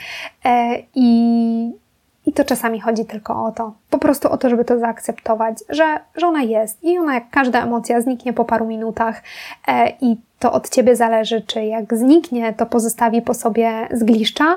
E, 0.45 0.79
I, 0.95 1.82
i 2.27 2.33
to 2.33 2.45
czasami 2.45 2.81
chodzi 2.81 3.05
tylko 3.05 3.45
o 3.45 3.53
to, 3.53 3.73
po 3.91 3.99
prostu 3.99 4.31
o 4.31 4.39
to, 4.39 4.49
żeby 4.49 4.65
to 4.65 4.79
zaakceptować, 4.79 5.59
że, 5.69 6.01
że 6.15 6.27
ona 6.27 6.43
jest 6.43 6.85
i 6.85 6.99
ona 6.99 7.15
jak 7.15 7.31
każda 7.31 7.63
emocja 7.63 8.01
zniknie 8.01 8.33
po 8.33 8.45
paru 8.45 8.67
minutach 8.67 9.23
e, 9.67 9.93
i 10.01 10.17
to 10.39 10.53
od 10.53 10.69
Ciebie 10.69 10.97
zależy, 10.97 11.41
czy 11.41 11.65
jak 11.65 11.95
zniknie, 11.95 12.53
to 12.53 12.67
pozostawi 12.67 13.23
po 13.23 13.35
sobie 13.35 13.89
zgliszcza, 13.93 14.57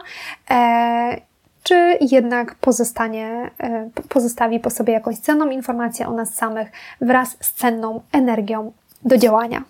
e, 0.49 1.17
czy 1.63 1.97
jednak 2.01 2.55
pozostanie, 2.55 3.49
e, 3.59 3.89
pozostawi 4.09 4.59
po 4.59 4.69
sobie 4.69 4.93
jakąś 4.93 5.17
cenną 5.17 5.49
informację 5.49 6.07
o 6.07 6.11
nas 6.11 6.33
samych 6.35 6.71
wraz 7.01 7.37
z 7.41 7.53
cenną 7.53 8.01
energią 8.11 8.71
do 9.03 9.17
działania. 9.17 9.63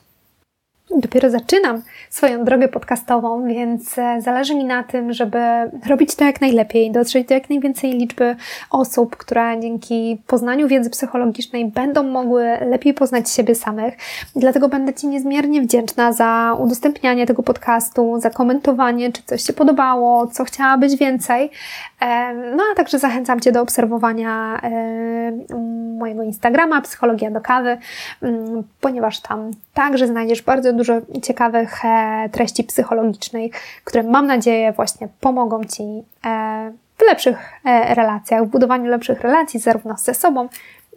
Dopiero 0.91 1.29
zaczynam 1.29 1.81
swoją 2.09 2.43
drogę 2.43 2.67
podcastową, 2.67 3.47
więc 3.47 3.97
e, 3.97 4.21
zależy 4.21 4.55
mi 4.55 4.65
na 4.65 4.83
tym, 4.83 5.13
żeby 5.13 5.37
robić 5.87 6.15
to 6.15 6.25
jak 6.25 6.41
najlepiej, 6.41 6.91
dotrzeć 6.91 7.27
do 7.27 7.33
jak 7.33 7.49
najwięcej 7.49 7.91
liczby 7.91 8.35
osób, 8.71 9.15
które 9.15 9.59
dzięki 9.61 10.21
poznaniu 10.27 10.67
wiedzy 10.67 10.89
psychologicznej 10.89 11.65
będą 11.65 12.03
mogły 12.03 12.43
lepiej 12.61 12.93
poznać 12.93 13.29
siebie 13.29 13.55
samych. 13.55 13.93
Dlatego 14.35 14.69
będę 14.69 14.93
Ci 14.93 15.07
niezmiernie 15.07 15.61
wdzięczna 15.61 16.11
za 16.13 16.57
udostępnianie 16.59 17.25
tego 17.25 17.43
podcastu, 17.43 18.19
za 18.19 18.29
komentowanie, 18.29 19.11
czy 19.11 19.21
coś 19.25 19.43
się 19.43 19.53
podobało, 19.53 20.27
co 20.27 20.43
chciałabyś 20.43 20.95
więcej. 20.95 21.51
No 22.55 22.63
a 22.71 22.75
także 22.75 22.99
zachęcam 22.99 23.39
Cię 23.39 23.51
do 23.51 23.61
obserwowania 23.61 24.61
mojego 25.97 26.23
Instagrama, 26.23 26.81
Psychologia 26.81 27.31
do 27.31 27.41
Kawy, 27.41 27.77
mm, 28.21 28.63
ponieważ 28.81 29.19
tam 29.19 29.51
także 29.73 30.07
znajdziesz 30.07 30.41
bardzo 30.41 30.73
dużo 30.73 30.84
ciekawych 31.23 31.85
e, 31.85 32.29
treści 32.31 32.63
psychologicznych, 32.63 33.51
które 33.83 34.03
mam 34.03 34.27
nadzieję 34.27 34.71
właśnie 34.71 35.07
pomogą 35.19 35.63
Ci 35.63 35.83
e, 35.83 36.71
w 36.97 37.01
lepszych 37.01 37.37
e, 37.65 37.95
relacjach, 37.95 38.45
w 38.45 38.49
budowaniu 38.49 38.85
lepszych 38.85 39.21
relacji 39.21 39.59
zarówno 39.59 39.97
ze 39.97 40.13
sobą, 40.13 40.49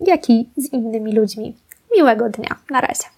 jak 0.06 0.30
i 0.30 0.50
z 0.56 0.72
innymi 0.72 1.12
ludźmi. 1.12 1.56
Miłego 1.96 2.28
dnia. 2.28 2.56
Na 2.70 2.80
razie. 2.80 3.17